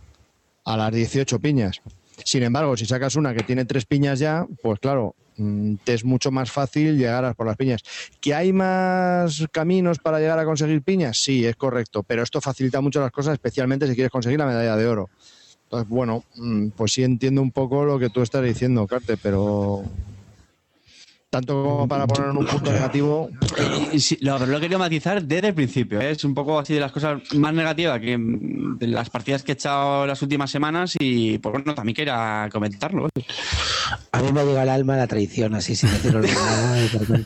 [0.64, 1.80] a las 18 piñas.
[2.24, 6.05] Sin embargo, si sacas una que tiene tres piñas ya, pues claro, mm, te es
[6.05, 7.82] mucho más fácil llegar a por las piñas.
[8.20, 11.18] ¿Que hay más caminos para llegar a conseguir piñas?
[11.18, 14.76] Sí, es correcto, pero esto facilita mucho las cosas, especialmente si quieres conseguir la medalla
[14.76, 15.10] de oro.
[15.64, 19.84] Entonces, bueno, mm, pues sí entiendo un poco lo que tú estás diciendo, Carte, pero
[21.31, 23.31] tanto como para poner en un punto negativo.
[23.97, 26.01] Sí, lo, pero lo he querido matizar desde el principio.
[26.01, 26.11] ¿eh?
[26.11, 29.55] Es un poco así de las cosas más negativas que de las partidas que he
[29.55, 33.07] echado las últimas semanas y pues bueno, también quería comentarlo.
[33.07, 33.24] ¿eh?
[34.11, 37.24] A mí me llega al alma la traición, así sin decirlo nada.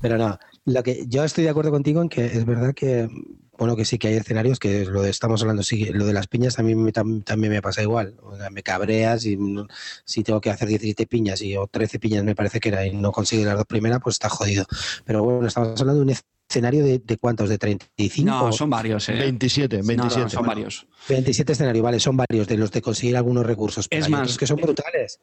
[0.00, 3.08] Pero no, lo que yo estoy de acuerdo contigo en que es verdad que
[3.62, 6.26] bueno, que sí que hay escenarios que lo de, estamos hablando, sí, lo de las
[6.28, 8.16] piñas también me, tam- también me pasa igual.
[8.50, 9.38] Me cabreas y
[10.04, 12.92] si tengo que hacer 17 piñas y, o 13 piñas me parece que era y
[12.94, 14.66] no consigue las dos primeras, pues está jodido.
[15.04, 16.16] Pero bueno, estamos hablando de un
[16.52, 19.14] escenario de, de cuántos, de 35 No, son varios, ¿eh?
[19.14, 20.22] 27, No, 27.
[20.24, 20.86] no, son varios.
[21.08, 23.88] 27 escenarios, vale, son varios de los de conseguir algunos recursos.
[23.88, 25.20] pero Es hay más, otros que son brutales.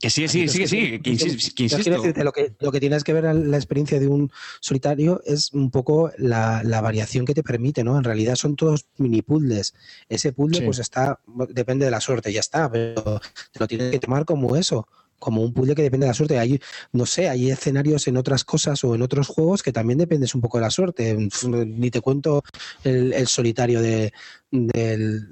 [0.00, 1.90] Que sí, sí, sí, que sí, que insisto.
[1.92, 5.52] decirte, lo, que, lo que tienes que ver en la experiencia de un solitario es
[5.52, 7.96] un poco la, la variación que te permite, ¿no?
[7.96, 9.74] En realidad son todos mini puzzles.
[10.08, 10.64] Ese puzzle, Sí.
[10.64, 13.20] pues está, depende de la suerte, ya está, pero
[13.52, 14.88] te lo tienes que tomar como eso,
[15.22, 16.38] como un puzzle que depende de la suerte.
[16.38, 16.60] Hay,
[16.92, 20.40] no sé, hay escenarios en otras cosas o en otros juegos que también dependes un
[20.40, 21.16] poco de la suerte.
[21.46, 22.42] Ni te cuento
[22.82, 24.12] el, solitario de,
[24.50, 25.28] del,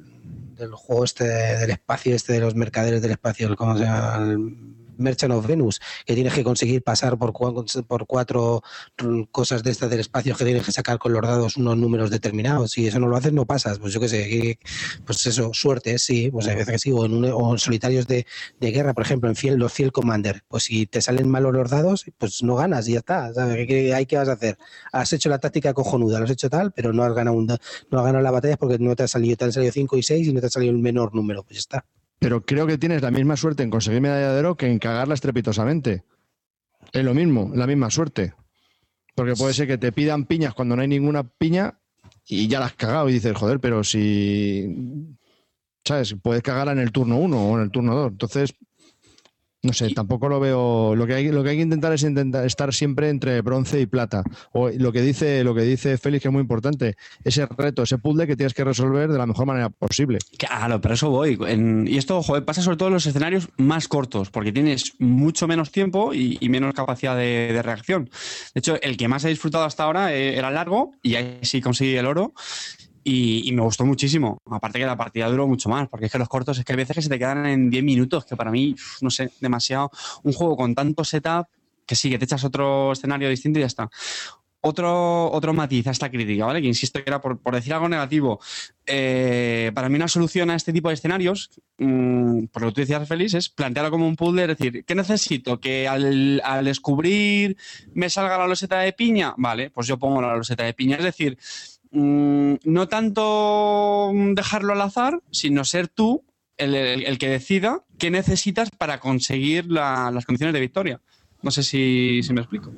[0.56, 4.32] del juego este del espacio, este de los mercaderes del espacio, el- ¿cómo se llama?
[4.32, 8.62] El Merchant of Venus, que tienes que conseguir pasar por, por cuatro
[9.02, 12.10] mm, cosas de estas del espacio que tienes que sacar con los dados unos números
[12.10, 12.72] determinados.
[12.72, 13.78] Si eso no lo haces, no pasas.
[13.78, 14.58] Pues yo qué sé,
[15.04, 18.06] pues eso, suerte, sí, pues hay veces que sí, o en, un- o en solitarios
[18.06, 18.26] de,
[18.60, 22.04] guerra, por ejemplo, en Fiel, los Fiel Commander, pues si te salen malos los dados,
[22.18, 23.32] pues no ganas y ya está.
[23.34, 23.66] ¿sabes?
[23.66, 24.58] ¿Qué, hay, ¿Qué vas a hacer?
[24.92, 27.98] Has hecho la táctica cojonuda, lo has hecho tal, pero no has ganado, un no
[27.98, 30.28] has ganado la batalla porque no te ha salido, te han salido 5 y 6
[30.28, 31.84] y no te ha salido el menor número, pues ya está.
[32.20, 35.14] Pero creo que tienes la misma suerte en conseguir medalla de oro que en cagarla
[35.14, 36.04] estrepitosamente.
[36.92, 38.34] Es lo mismo, la misma suerte.
[39.14, 41.80] Porque puede ser que te pidan piñas cuando no hay ninguna piña
[42.26, 45.16] y ya la has cagado y dices, joder, pero si.
[45.82, 46.14] ¿Sabes?
[46.22, 48.12] Puedes cagarla en el turno 1 o en el turno 2.
[48.12, 48.54] Entonces,
[49.62, 50.94] no sé, tampoco lo veo.
[50.96, 53.86] Lo que hay, lo que hay que intentar es intentar estar siempre entre bronce y
[53.86, 54.22] plata.
[54.52, 57.98] O lo que dice, lo que dice Félix, que es muy importante, ese reto, ese
[57.98, 60.18] puzzle que tienes que resolver de la mejor manera posible.
[60.38, 61.38] Claro, pero eso voy.
[61.46, 65.46] En- y esto, joder, pasa sobre todo en los escenarios más cortos, porque tienes mucho
[65.46, 68.10] menos tiempo y, y menos capacidad de, de reacción.
[68.54, 71.60] De hecho, el que más he disfrutado hasta ahora eh, era largo y ahí sí
[71.60, 72.32] conseguí el oro.
[73.02, 74.38] Y, me gustó muchísimo.
[74.50, 76.76] Aparte que la partida duró mucho más, porque es que los cortos es que hay
[76.76, 79.90] veces que se te quedan en 10 minutos, que para mí, no sé, demasiado.
[80.22, 81.46] Un juego con tanto setup
[81.86, 83.90] que sí, que te echas otro escenario distinto y ya está.
[84.62, 86.60] Otro, otro matiz a esta crítica, ¿vale?
[86.60, 88.38] Que insisto que era por, decir algo negativo.
[88.86, 92.80] Eh, para mí una solución a este tipo de escenarios, mm, por lo que tú
[92.82, 95.58] decías, Félix, es plantearlo como un puzzle, es decir, ¿qué necesito?
[95.58, 97.56] ¿Que al, al descubrir
[97.94, 99.34] me salga la loseta de piña?
[99.38, 100.96] Vale, pues yo pongo la loseta de piña.
[100.96, 101.38] Es decir,
[101.92, 106.24] mm, no tanto dejarlo al azar, sino ser tú
[106.56, 111.00] el, que decida qué necesitas para conseguir la- las condiciones de victoria.
[111.42, 112.72] No sé si, me explico.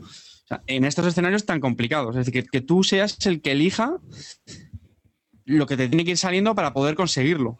[0.67, 3.97] En estos escenarios tan complicados, es decir, que, que tú seas el que elija
[5.45, 7.59] lo que te tiene que ir saliendo para poder conseguirlo.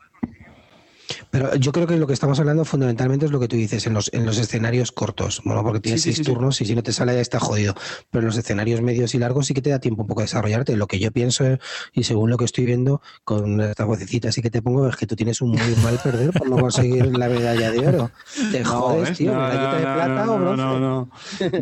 [1.33, 3.95] Pero yo creo que lo que estamos hablando fundamentalmente es lo que tú dices en
[3.95, 6.31] los, en los escenarios cortos, bueno, porque tienes Sí, seis sí, sí.
[6.31, 7.75] turnos y si no te sale ya está jodido.
[8.11, 10.25] Pero en los escenarios medios y largos sí que te da tiempo un poco a
[10.25, 10.77] desarrollarte.
[10.77, 11.59] Lo que yo pienso eh,
[11.95, 15.07] y según lo que estoy viendo con esta vocecita así que te pongo es que
[15.07, 18.11] tú tienes un muy mal perder por no conseguir la medalla de oro.
[18.53, 19.19] Te jodes, ¿ves?
[19.19, 20.63] tío, No, medallita no, de plata no, o bronce.
[20.63, 21.09] No, no, no.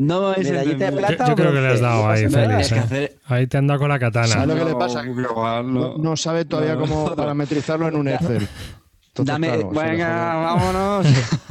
[0.01, 2.29] No es Medallita de plata Yo o creo que le has dado ahí.
[2.29, 2.73] Félix.
[2.73, 2.79] ¿eh?
[2.81, 4.47] hacer- Ahí te han dado con la ¿Sabes katana.
[4.47, 5.05] lo que le No, pasa?
[5.05, 6.81] No, sabe todavía No.
[6.81, 8.49] cómo parametrizarlo en un Excel.
[9.21, 11.07] Entonces, Dame, claro, venga, vámonos.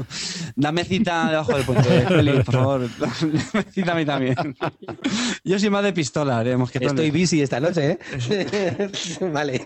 [0.55, 2.89] Dame cita debajo del puente, Félix, por favor.
[2.99, 4.35] Dame cita a mí también.
[5.43, 8.89] Yo soy más de pistola, haremos que Estoy busy esta noche, ¿eh?
[9.33, 9.65] vale.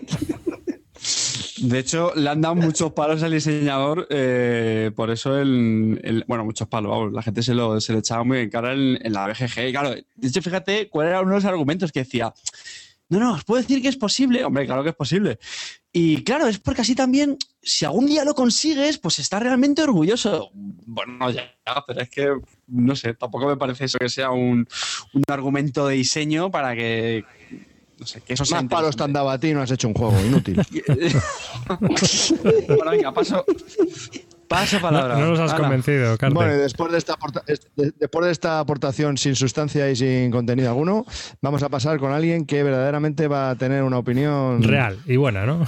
[1.58, 6.44] De hecho, le han dado muchos palos al diseñador, eh, por eso el, el- Bueno,
[6.44, 9.12] muchos palos, vamos, la gente se lo, se lo echaba muy en cara en, en
[9.12, 9.68] la BGG.
[9.68, 12.32] Y claro, de hecho, fíjate cuál era uno de los argumentos que decía.
[13.08, 14.44] No, no, os puedo decir que es posible.
[14.44, 15.38] Hombre, claro que es posible.
[15.92, 20.50] Y claro, es porque así también, si algún día lo consigues, pues estás realmente orgulloso.
[20.52, 21.54] Bueno, ya,
[21.86, 22.34] pero es que,
[22.68, 24.66] no sé, tampoco me parece eso que sea un,
[25.12, 27.24] un argumento de diseño para que.
[27.98, 28.44] No sé, que eso.
[28.50, 30.56] Más palos tan daba a ti no has hecho un juego, inútil.
[32.66, 33.44] bueno, venga, paso.
[34.54, 35.14] Paso palabra.
[35.14, 36.34] No, no nos has convencido, Carte.
[36.34, 37.16] Bueno, y después de, esta
[37.74, 41.04] después de esta aportación sin sustancia y sin contenido alguno,
[41.40, 44.62] vamos a pasar con alguien que verdaderamente va a tener una opinión.
[44.62, 45.66] Real y buena, ¿no?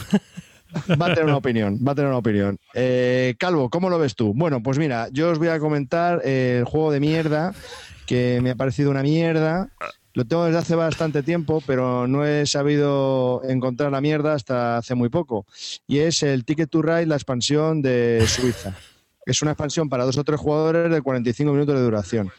[1.01, 2.59] Va a tener una opinión, va a tener una opinión.
[2.75, 4.33] Eh, Calvo, ¿cómo lo ves tú?
[4.35, 7.53] Bueno, pues mira, yo os voy a comentar el juego de mierda
[8.07, 9.69] que me ha parecido una mierda.
[10.17, 14.95] Lo tengo desde hace bastante tiempo, pero no he sabido encontrar la mierda hasta hace
[14.95, 15.45] muy poco.
[15.87, 18.75] Y es el Ticket to Ride, la expansión de Suiza.
[19.27, 22.33] Es una expansión para dos o tres jugadores de 45 minutos de duración.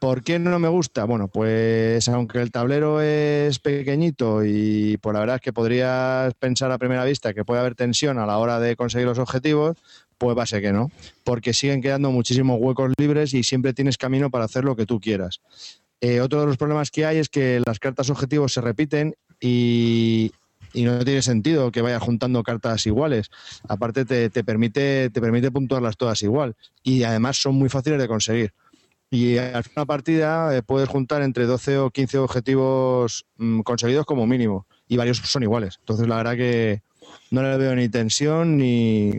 [0.00, 1.04] ¿Por qué no me gusta?
[1.04, 6.72] Bueno, pues aunque el tablero es pequeñito y por la verdad es que podrías pensar
[6.72, 9.76] a primera vista que puede haber tensión a la hora de conseguir los objetivos,
[10.18, 10.90] pues va a ser que no,
[11.22, 14.98] porque siguen quedando muchísimos huecos libres y siempre tienes camino para hacer lo que tú
[14.98, 15.40] quieras.
[16.04, 20.32] Eh, otro de los problemas que hay es que las cartas objetivos se repiten y,
[20.74, 23.30] no tiene sentido que vayas juntando cartas iguales.
[23.68, 28.08] Aparte te, te permite, te permite puntuarlas todas igual y además son muy fáciles de
[28.08, 28.52] conseguir.
[29.10, 33.60] Y al final de la partida eh, puedes juntar entre 12 o 15 objetivos mm,
[33.60, 34.66] conseguidos como mínimo.
[34.88, 35.76] Y varios son iguales.
[35.80, 36.82] Entonces, la verdad que
[37.30, 39.12] no le veo ni tensión ni,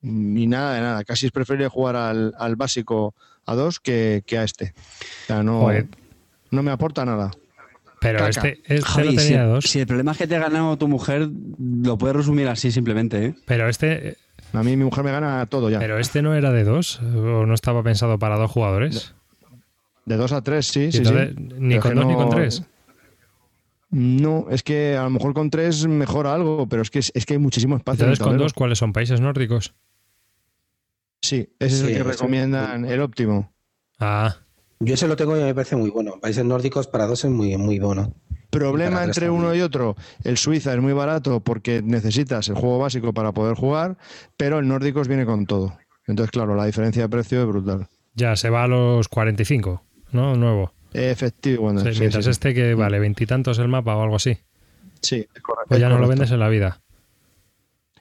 [0.00, 1.04] ni nada de nada.
[1.04, 3.14] Casi es preferible jugar al, al básico
[3.46, 4.74] a dos que, que a este.
[4.76, 5.86] O sea, no, Joder.
[6.50, 7.30] no me aporta nada.
[8.00, 8.28] Pero Caca.
[8.30, 9.64] este, este Javi, no si, tenía dos.
[9.64, 11.28] si el problema es que te ha ganado tu mujer,
[11.58, 13.34] lo puedes resumir así simplemente, ¿eh?
[13.46, 14.16] Pero este,
[14.52, 15.78] A mí mi mujer me gana todo ya.
[15.78, 19.14] pero este no era de dos o no estaba pensado para dos jugadores.
[20.04, 21.48] De dos a tres, sí, sí, entonces, sí.
[21.58, 22.62] Ni Pero con dos ni no- con tres.
[23.90, 27.34] No, es que a lo mejor con tres mejora algo, pero es que, es, que
[27.34, 28.04] hay muchísimo espacio.
[28.04, 28.92] en el Entonces con dos, ¿cuáles son?
[28.92, 29.74] ¿Países nórdicos?
[31.26, 33.52] Sí, ese es Sí, el que recomiendan el óptimo.
[33.98, 34.36] Ah,
[34.80, 36.20] Yo ese lo tengo y me parece muy bueno.
[36.20, 38.12] Países nórdicos para dos es muy, muy bueno.
[38.50, 43.12] Problema entre uno y otro, el Suiza es muy barato porque necesitas el juego básico
[43.12, 43.96] para poder jugar,
[44.36, 45.76] pero el nórdicos viene con todo.
[46.06, 47.88] Entonces, claro, la diferencia de precio es brutal.
[48.14, 49.82] ya se va a los 45,
[50.12, 50.36] ¿no?
[50.36, 50.72] Nuevo.
[50.92, 52.32] Efectivo, bueno, Sí, sí, mientras sí, sí.
[52.32, 54.38] este que vale veintitantos el mapa o algo así.
[55.02, 55.66] Sí, es correcto.
[55.68, 56.80] Pues ya no lo vendes en la vida.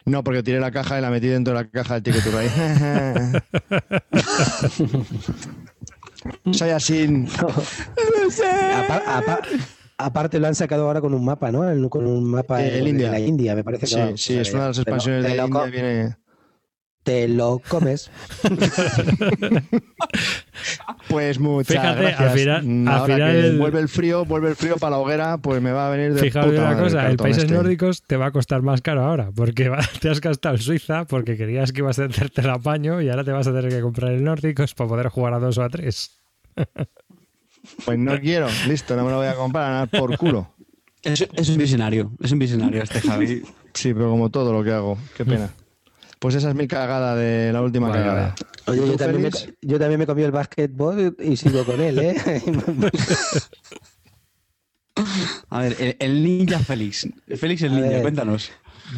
[0.05, 3.41] No, porque tiré la caja y la metí dentro de la caja del ticket ride.
[6.53, 7.25] Soy así.
[8.75, 9.41] Apa-
[9.97, 11.67] aparte lo han sacado ahora con un mapa, ¿no?
[11.69, 13.11] El- Con un mapa Eh, el de India.
[13.11, 14.11] la India, me parece que Sí, va.
[14.15, 15.63] sí, es una de las expansiones de lo India.
[15.65, 16.15] Viene.
[17.05, 18.11] Te lo comes.
[21.07, 22.19] Pues muchas Fíjate, gracias.
[22.21, 24.97] al final- al Ahora final que el- vuelve el frío, vuelve el frío para la
[24.97, 27.53] hoguera, pues me va a venir de Fijaos puta una cosa, el países este.
[27.55, 29.71] nórdicos te va a costar más caro ahora, porque
[30.01, 33.23] te has gastado el Suiza porque querías que ibas a hacerte el apaño y ahora
[33.23, 35.69] te vas a tener que comprar el nórdicos para poder jugar a dos o a
[35.69, 36.11] tres.
[37.85, 40.49] Pues no quiero, listo, no me lo voy a comprar, a dar por culo.
[41.03, 43.43] Es, es un visionario, es un visionario este Javi.
[43.73, 45.49] Sí, pero como todo lo que hago, qué pena.
[46.19, 48.35] Pues esa es mi cagada de la última Vale, cagada.
[48.67, 49.29] Oye, ¿Tú, yo también, me,
[49.61, 52.15] yo también me comí el básquetbol y sigo con él, ¿eh?
[55.49, 57.07] A ver, el, el ninja Félix.
[57.35, 58.01] Félix el A ninja, ver.
[58.01, 58.51] cuéntanos.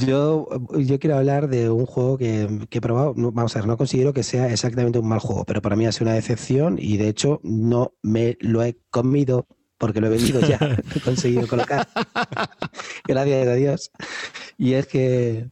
[0.05, 3.13] Yo, yo quiero hablar de un juego que, que he probado.
[3.15, 5.85] No, vamos a ver, no considero que sea exactamente un mal juego, pero para mí
[5.85, 10.09] ha sido una decepción y de hecho no me lo he comido porque lo he
[10.11, 11.87] vendido ya, lo he conseguido colocar.
[13.07, 13.91] Gracias a Dios.
[14.57, 15.49] Y es que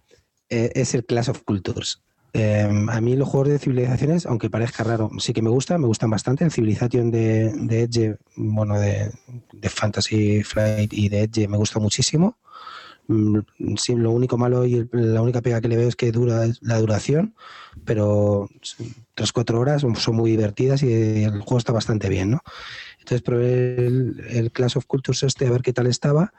[0.49, 2.01] eh, es el Clash of Cultures.
[2.33, 5.87] Eh, a mí los juegos de civilizaciones, aunque parezca raro, sí que me gustan, me
[5.87, 6.43] gustan bastante.
[6.43, 9.11] El Civilization de, Edge, bueno, de,
[9.53, 12.37] de Fantasy Flight y de Edge me gusta muchísimo.
[13.07, 13.39] Mm,
[13.77, 16.79] Sí, lo único malo y la única pega que le veo es que dura la
[16.79, 17.35] duración,
[17.85, 18.49] pero
[19.13, 22.41] tres cuatro horas son- son muy divertidas y el juego está bastante bien, ¿no?
[22.99, 26.33] Entonces probé el, el Clash of Cultures este a ver qué tal estaba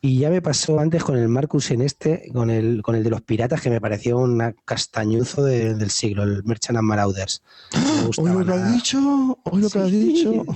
[0.00, 3.10] y ya me pasó antes con el Marcus en este, con el, con el de
[3.10, 7.42] los piratas que me pareció un castañuzo de- del siglo, el Merchant and Marauders.
[8.18, 10.44] Hoy lo que has dicho, hoy lo que has dicho.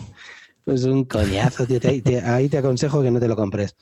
[0.62, 1.80] Pues un coñazo, tío.
[1.80, 3.74] Te- te- ahí te aconsejo que no te lo compres.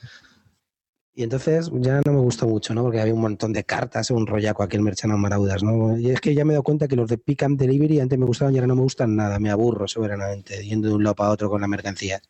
[1.13, 2.83] Y entonces ya no me gustó mucho, ¿no?
[2.83, 5.97] Porque había un montón de cartas, un rollaco aquí el Merchant of Marauders, ¿no?
[5.99, 8.17] Y es que ya me he dado cuenta que los de Pick and Delivery antes
[8.17, 9.37] me gustaban y ahora no me gustan nada.
[9.39, 12.21] Me aburro soberanamente yendo de un lado para otro con las mercancías.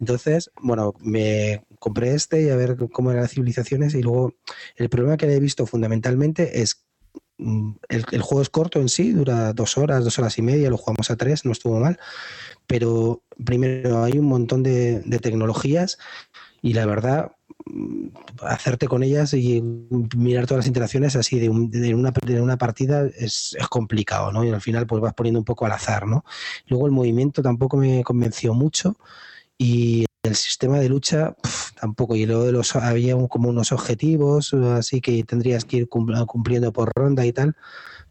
[0.00, 4.34] Entonces, bueno, me compré este y a ver cómo eran las civilizaciones y luego
[4.76, 6.86] el problema que he visto fundamentalmente es
[7.38, 10.70] mm, el, el juego es corto en sí, dura dos horas, dos horas y media,
[10.70, 11.98] lo jugamos a tres, no estuvo mal,
[12.68, 15.98] pero primero hay un montón de, de tecnologías
[16.60, 17.32] y la verdad
[17.66, 18.10] mm,
[18.42, 19.60] hacerte con ellas y
[20.16, 24.44] mirar todas las interacciones así de, una, una partida es, complicado, ¿no?
[24.44, 26.24] Y al final pues vas poniendo un poco al azar, ¿no?
[26.68, 28.96] Luego el movimiento tampoco me convenció mucho
[29.58, 31.34] y el sistema de lucha
[31.82, 32.14] tampoco.
[32.14, 37.26] Y luego los, había como unos objetivos, así que tendrías que ir cumpliendo por ronda
[37.26, 37.56] y tal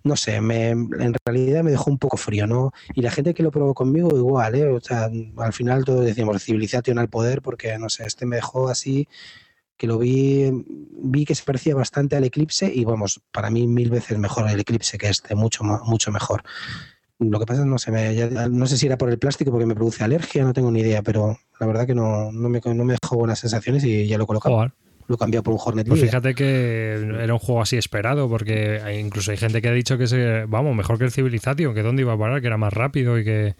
[0.03, 2.71] no sé, me, en realidad me dejó un poco frío, ¿no?
[2.95, 4.67] Y la gente que lo probó conmigo igual, ¿eh?
[4.67, 8.69] O sea, al final todos decimos civilización al poder porque, no sé, este me dejó
[8.69, 9.07] así
[9.77, 10.51] que lo vi,
[11.03, 14.59] vi que se parecía bastante al Eclipse y vamos, para mí mil veces mejor el
[14.59, 16.43] Eclipse que este, mucho, mucho mejor.
[17.21, 19.75] Lo que pasa es no sé, no sé si era por el plástico porque me
[19.75, 22.95] produce alergia, no tengo ni idea, pero la verdad que no, no, me, no me
[22.99, 24.71] dejó buenas sensaciones y ya lo he colocado.
[25.07, 29.31] Lo cambió por un Hornet Pues fíjate que era un juego así esperado, porque incluso
[29.31, 32.13] hay gente que ha dicho que se, vamos, mejor que el Civilization, que dónde iba
[32.13, 33.55] a parar, que era más rápido y que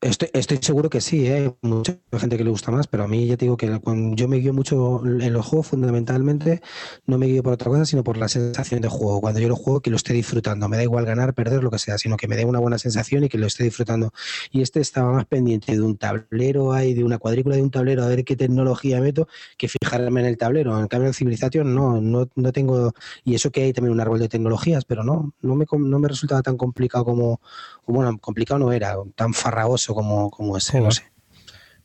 [0.00, 1.34] Estoy, estoy, seguro que sí, ¿eh?
[1.34, 4.14] hay mucha gente que le gusta más, pero a mí ya te digo que cuando
[4.14, 6.62] yo me guío mucho en los juegos, fundamentalmente,
[7.06, 9.20] no me guío por otra cosa, sino por la sensación de juego.
[9.20, 10.68] Cuando yo lo juego, que lo esté disfrutando.
[10.68, 13.24] Me da igual ganar, perder, lo que sea, sino que me dé una buena sensación
[13.24, 14.12] y que lo esté disfrutando.
[14.52, 18.04] Y este estaba más pendiente de un tablero, hay de una cuadrícula de un tablero,
[18.04, 19.26] a ver qué tecnología meto,
[19.58, 20.78] que fijarme en el tablero.
[20.78, 22.92] En cambio, en Civilización no, no, no tengo,
[23.24, 26.08] y eso que hay también un árbol de tecnologías, pero no, no me, no me
[26.08, 27.40] resultaba tan complicado como,
[27.86, 29.34] bueno, complicado no era, tan
[29.72, 31.02] farragoso como, como ese, no sé.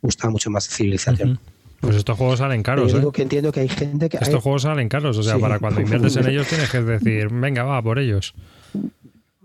[0.01, 1.39] Me gustaba mucho más civilización.
[1.79, 2.91] Pues estos juegos salen caros.
[2.91, 3.13] Yo digo ¿eh?
[3.13, 4.17] que entiendo que hay gente que.
[4.17, 7.63] Estos juegos salen caros, o sea, para cuando inviertes en ellos tienes que decir, venga,
[7.63, 8.33] va, por ellos.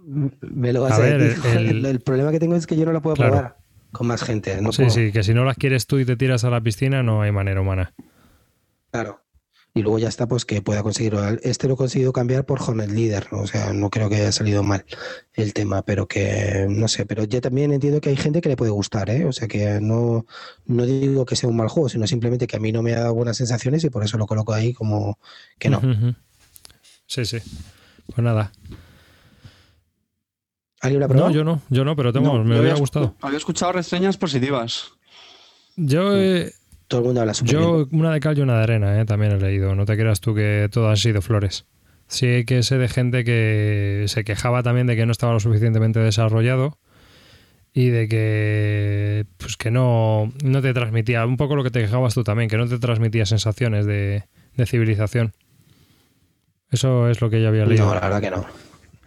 [0.05, 1.20] Me lo vas a, ver,
[1.56, 3.56] El, problema que tengo es que yo no lo puedo probar
[3.93, 4.60] con más gente.
[4.60, 7.02] No sí, sí, que si no las quieres tú y te tiras a la piscina,
[7.02, 7.93] no hay manera humana.
[8.90, 9.23] Claro
[9.74, 11.16] y luego ya está, pues que pueda conseguir.
[11.43, 14.62] Este lo he conseguido cambiar por Hornet Leader, o sea, no creo que haya salido
[14.62, 14.85] mal
[15.32, 18.57] el tema, pero que no sé, pero ya también entiendo que hay gente que le
[18.57, 19.24] puede gustar, ¿eh?
[19.24, 20.27] o sea, que no,
[20.66, 23.01] no digo que sea un mal juego, sino simplemente que a mí no me ha
[23.01, 25.19] dado buenas sensaciones y por eso lo coloco ahí como
[25.59, 25.81] que no.
[27.07, 27.39] Sí, sí.
[28.07, 28.53] Pues nada.
[30.81, 31.28] ¿Alguien lo ha probado?
[31.28, 33.15] No, yo no, yo no, pero tengo, me había, gustado.
[33.23, 34.93] Había escuchado reseñas positivas.
[35.77, 36.53] Yo he,
[36.93, 39.06] todo el mundo habla Yo una de cal y una de arena, ¿eh?
[39.06, 39.74] también he leído.
[39.74, 41.64] No te creas tú que todo han sido flores.
[42.06, 46.01] Sí que sé de gente que se quejaba también de que no estaba lo suficientemente
[46.01, 46.78] desarrollado
[47.73, 52.12] y de que pues que no, no te transmitía, un poco lo que te quejabas
[52.12, 54.24] tú también, que no te transmitía sensaciones de,
[54.66, 55.32] civilización.
[56.70, 57.86] Eso es lo que yo había leído.
[57.86, 58.47] No, la verdad que no.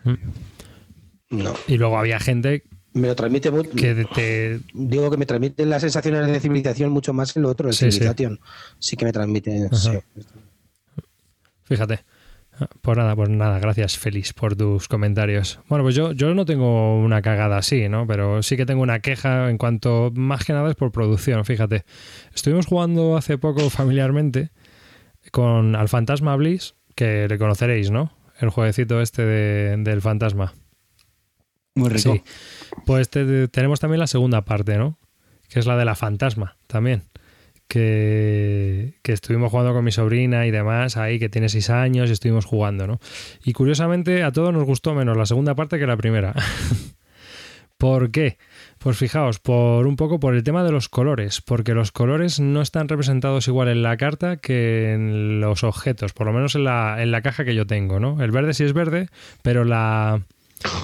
[0.05, 1.43] Mm.
[1.43, 1.53] No.
[1.67, 2.63] Y luego había gente
[2.95, 3.71] me lo transmite mucho.
[3.71, 7.73] Que Digo que me transmite las sensaciones de civilización mucho más en lo otro, de
[7.73, 8.39] civilización.
[8.79, 8.95] Sí.
[8.95, 9.69] que me transmite.
[11.65, 11.99] Fíjate.
[12.81, 15.59] Pues nada, pues nada, gracias Félix por tus comentarios.
[15.67, 18.07] Bueno, pues yo, yo no tengo una cagada así, ¿no?
[18.07, 21.83] Pero sí que tengo una queja en cuanto, más que nada es por producción, fíjate.
[22.33, 24.51] Estuvimos jugando hace poco familiarmente
[25.31, 28.13] con al Fantasma Bliss, que le conoceréis, ¿no?
[28.39, 30.53] El jueguecito este del fantasma.
[31.75, 32.23] Muy rico.
[32.85, 34.97] Pues tenemos también la segunda parte, ¿no?
[35.49, 37.03] Que es la de la fantasma también.
[37.67, 42.13] Que, que, estuvimos jugando con mi sobrina y demás, ahí que tiene seis años y
[42.13, 42.99] estuvimos jugando, ¿no?
[43.43, 46.33] Y curiosamente a todos nos gustó menos la segunda parte que la primera.
[47.77, 48.37] ¿Por qué?
[48.77, 52.61] Pues fijaos, por un poco por el tema de los colores, porque los colores no
[52.61, 57.01] están representados igual en la carta que en los objetos, por lo menos en la,
[57.01, 58.23] en la caja que yo tengo, ¿no?
[58.23, 59.09] El verde sí es verde,
[59.41, 60.21] pero la,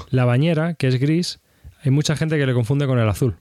[0.10, 1.40] la bañera, que es gris,
[1.84, 3.38] hay mucha gente que le confunde con el azul.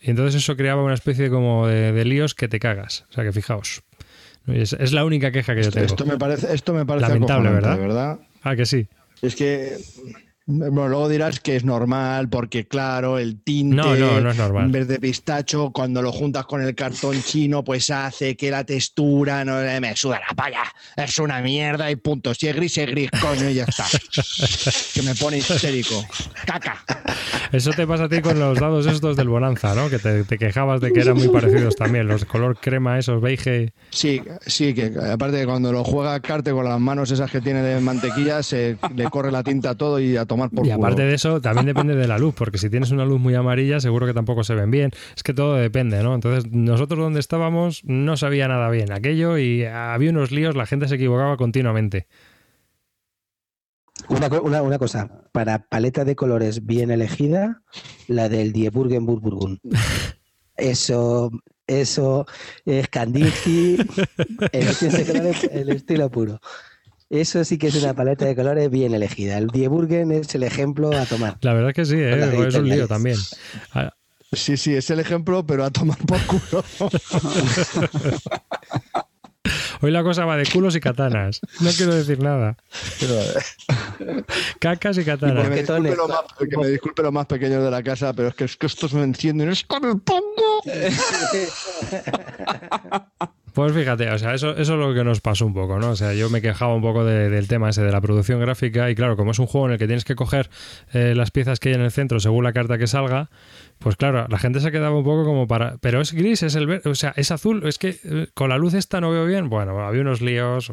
[0.00, 3.04] Y entonces eso creaba una especie como de, líos que te cagas.
[3.10, 3.82] O sea que fijaos.
[4.48, 5.86] Es, la única queja que yo tengo.
[5.86, 7.78] Esto me parece, esto me parece lamentable, ¿verdad?
[7.78, 8.20] ¿verdad?
[8.42, 8.88] Ah, que sí.
[9.20, 9.78] Es que
[10.52, 14.70] bueno, luego dirás que es normal porque, claro, el tinte no, no, no es normal.
[14.70, 19.54] verde pistacho, cuando lo juntas con el cartón chino, pues hace que la textura no
[19.80, 20.62] me suda la palla.
[20.96, 22.34] Es una mierda y punto.
[22.34, 23.86] Si es gris, es gris, coño, y ya está.
[24.94, 26.04] que me pone histérico.
[26.46, 26.84] Caca.
[27.52, 29.90] Eso te pasa a ti con los dados estos del Bonanza, ¿no?
[29.90, 33.72] Que te, quejabas de que eran muy parecidos también, los de color crema, esos beige.
[33.90, 37.62] Sí, sí, que aparte de cuando lo juega Carte con las manos esas que tiene
[37.62, 40.24] de mantequilla, se le corre la tinta todo y a
[40.64, 43.34] y aparte de eso, también depende de la luz, porque si tienes una luz muy
[43.34, 44.90] amarilla, seguro que tampoco se ven bien.
[45.16, 46.14] Es que todo depende, ¿no?
[46.14, 50.88] Entonces, nosotros donde estábamos no sabía nada bien aquello y había unos líos, la gente
[50.88, 52.06] se equivocaba continuamente.
[54.08, 57.62] Una, cosa, para paleta de colores bien elegida,
[58.08, 59.60] la del Dieburgen Burburgun.
[60.56, 61.30] Eso,
[61.66, 62.26] eso
[62.66, 63.78] es Kandinsky,
[64.52, 66.40] el estilo puro.
[67.12, 69.36] Eso sí que es una paleta de colores bien elegida.
[69.36, 71.36] El Dieburgen es el ejemplo a tomar.
[71.42, 72.46] La verdad que sí, ¿eh?
[72.48, 73.18] es un lío también.
[74.32, 76.64] Sí, sí, es el ejemplo, pero a tomar por culo.
[79.82, 81.40] Hoy la cosa va de culos y katanas.
[81.60, 82.56] No quiero decir nada.
[84.58, 85.50] Cacas y Que katanas.
[85.50, 85.96] me, disculpe Boquetones.
[85.98, 88.56] lo más, que me disculpe los más pequeños de la casa, pero es que, es
[88.56, 89.50] que estos me encienden.
[89.50, 90.62] ¡Es que me pongo!
[93.52, 95.90] Pues fíjate, o sea, eso, es lo que nos pasó un poco, ¿no?
[95.90, 98.88] O sea, yo me quejaba un poco de- del tema ese de la producción gráfica
[98.90, 100.48] y claro, como es un juego en el que tienes que coger
[100.94, 103.28] eh, las piezas que hay en el centro según la carta que salga,
[103.78, 105.76] pues claro, la gente se quedaba un poco como para...
[105.82, 108.56] Pero es gris, es el verde, o sea, es azul, es que eh, con la
[108.56, 109.50] luz esta no veo bien.
[109.50, 110.72] Bueno, había unos líos.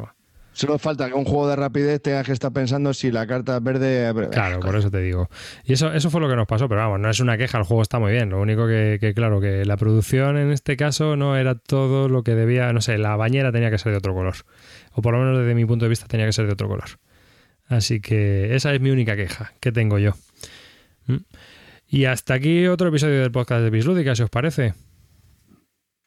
[0.60, 3.64] Solo falta que un juego de rapidez tenga que estar pensando si la carta es
[3.64, 4.28] verde.
[4.30, 5.30] Claro, por eso te digo.
[5.64, 7.64] Y eso, eso fue lo que nos pasó, pero vamos, no es una queja, el
[7.64, 8.28] juego está muy bien.
[8.28, 12.22] Lo único que, que, claro, que la producción en este caso no era todo lo
[12.24, 14.34] que debía, no sé, la bañera tenía que ser de otro color.
[14.92, 16.90] O por lo menos desde mi punto de vista tenía que ser de otro color.
[17.66, 20.12] Así que esa es mi única queja que tengo yo.
[21.06, 21.16] ¿Mm?
[21.88, 24.74] Y hasta aquí otro episodio del podcast de Bislúdica, si os parece.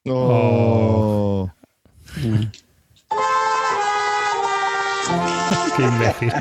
[0.06, 1.52] Oh.
[5.76, 6.32] Qué imbécil.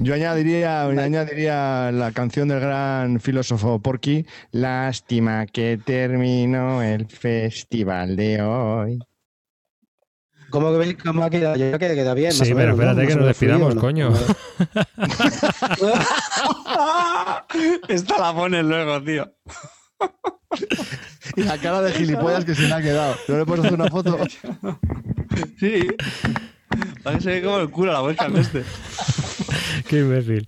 [0.00, 8.40] Yo añadiría, añadiría la canción del gran filósofo Porky, Lástima que terminó el festival de
[8.40, 8.98] hoy.
[10.50, 11.56] ¿Cómo, que- cómo ha quedado?
[11.56, 12.32] Yo creo que quedó bien.
[12.32, 13.02] Sí, o pero menos, ¿no?
[13.02, 14.10] espérate que nos despidamos, coño.
[17.88, 19.30] Esta la pones luego, tío.
[21.36, 23.14] Y la cara de gilipollas que se le ha quedado.
[23.28, 24.18] ¿No le puedes hacer una foto?
[25.60, 25.86] Sí.
[27.04, 28.64] Parece como el culo la vuelta este.
[29.88, 30.46] Qué imbécil.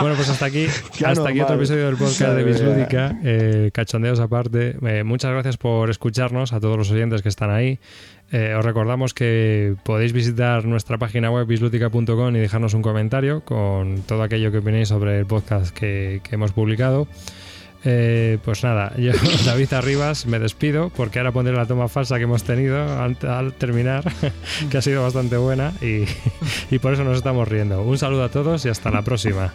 [0.00, 0.66] Bueno, pues hasta aquí,
[1.04, 2.44] hasta aquí otro episodio del podcast de.
[2.44, 3.18] Bislúdica.
[3.22, 4.76] Eh, cachondeos aparte.
[4.82, 7.78] Eh, muchas gracias por escucharnos a todos los oyentes que están ahí.
[8.32, 14.02] Eh, os recordamos que podéis visitar nuestra página web bislúdica.com y dejarnos un comentario con
[14.02, 17.08] todo aquello que opinéis sobre el podcast que, que hemos publicado.
[17.84, 19.12] Eh, pues nada, yo,
[19.46, 23.54] David Arribas, me despido porque ahora pondré la toma falsa que hemos tenido al, al
[23.54, 24.04] terminar,
[24.70, 26.04] que ha sido bastante buena y,
[26.70, 27.82] y por eso nos estamos riendo.
[27.82, 29.52] Un saludo a todos y hasta la próxima.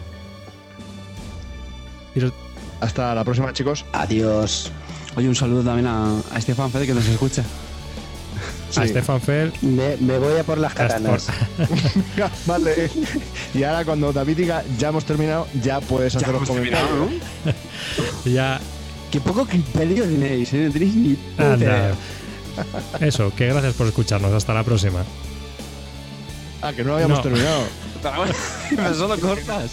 [2.80, 3.84] Hasta la próxima, chicos.
[3.92, 4.72] Adiós.
[5.16, 7.44] Oye, un saludo también a, a Estefan Fede que nos escucha.
[8.76, 8.88] A Sí.
[8.90, 11.28] Stefan Fell, Me, me voy a por las katanas.
[12.46, 12.90] vale.
[13.54, 17.10] Y ahora cuando David diga ya hemos terminado, ya puedes hacer los comentarios.
[18.24, 18.60] ya
[19.10, 20.66] Qué poco criterio tenéis, ¿eh?
[20.66, 21.64] No tenéis ni puta anda.
[21.66, 21.94] idea.
[23.00, 24.32] Eso, que gracias por escucharnos.
[24.32, 25.04] Hasta la próxima.
[26.60, 27.22] Ah, que no lo habíamos No.
[27.22, 27.62] terminado.
[28.76, 29.70] Pero solo cortas.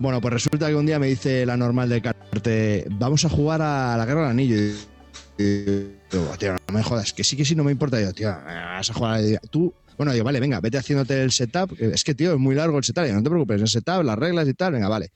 [0.00, 3.60] Bueno, pues resulta que un día me dice la normal de Carte, vamos a jugar
[3.62, 4.56] a la Guerra del Anillo.
[4.56, 8.00] Y digo, tío, no me jodas, que sí, que sí, no me importa.
[8.00, 9.20] Yo, tío, vas a jugar.
[9.50, 11.72] Tú, bueno, digo, vale, venga, vete haciéndote el setup.
[11.80, 13.06] Es que, tío, es muy largo el setup.
[13.08, 15.10] Y no te preocupes, el setup, las reglas y tal, venga, vale.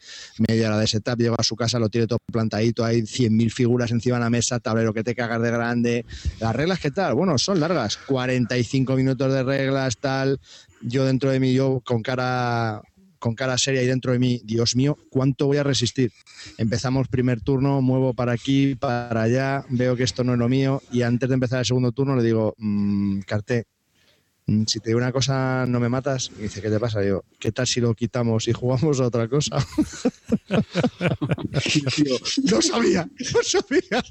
[0.48, 3.92] Media hora de setup, llego a su casa, lo tiene todo plantadito, hay 100.000 figuras
[3.92, 6.04] encima de la mesa, tablero que te cagas de grande.
[6.40, 7.14] Las reglas, ¿qué tal?
[7.14, 10.40] Bueno, son largas, 45 minutos de reglas, tal.
[10.80, 12.82] Yo dentro de mí, yo con cara
[13.22, 16.10] con cara seria y dentro de mí, Dios mío, ¿cuánto voy a resistir?
[16.58, 20.82] Empezamos primer turno, muevo para aquí, para allá, veo que esto no es lo mío
[20.90, 23.66] y antes de empezar el segundo turno le digo, mmm, Carté,
[24.46, 27.04] mm, si te digo una cosa no me matas, y dice, ¿qué te pasa?
[27.04, 29.64] Yo, ¿qué tal si lo quitamos y jugamos a otra cosa?
[31.94, 32.16] tío,
[32.50, 34.02] no sabía, no sabía.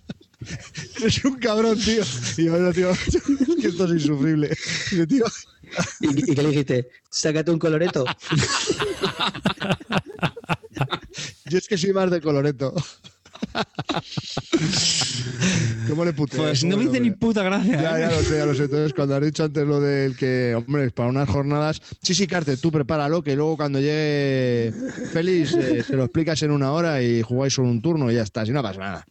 [1.01, 2.01] Eres un cabrón, tío.
[2.37, 2.91] Y yo, "No, tío,
[3.63, 4.49] esto es insufrible.
[4.91, 5.25] Y yo, tío,
[5.99, 6.89] ¿Y, y qué le dijiste?
[7.09, 8.05] Sácate un coloreto.
[11.45, 12.73] Yo es que soy más de coloreto.
[15.89, 16.43] ¿Cómo le puteo?
[16.43, 17.81] Pues no me hice ni puta gracia.
[17.81, 18.01] Ya, ¿eh?
[18.01, 18.63] ya lo sé, ya lo sé.
[18.63, 22.57] Entonces, cuando has dicho antes lo del que, hombre, para unas jornadas, sí, sí, Carte,
[22.57, 24.73] tú prepáralo, que luego cuando llegue
[25.11, 28.23] Félix eh, se lo explicas en una hora y jugáis solo un turno y ya
[28.23, 29.07] está, si no pasa nada.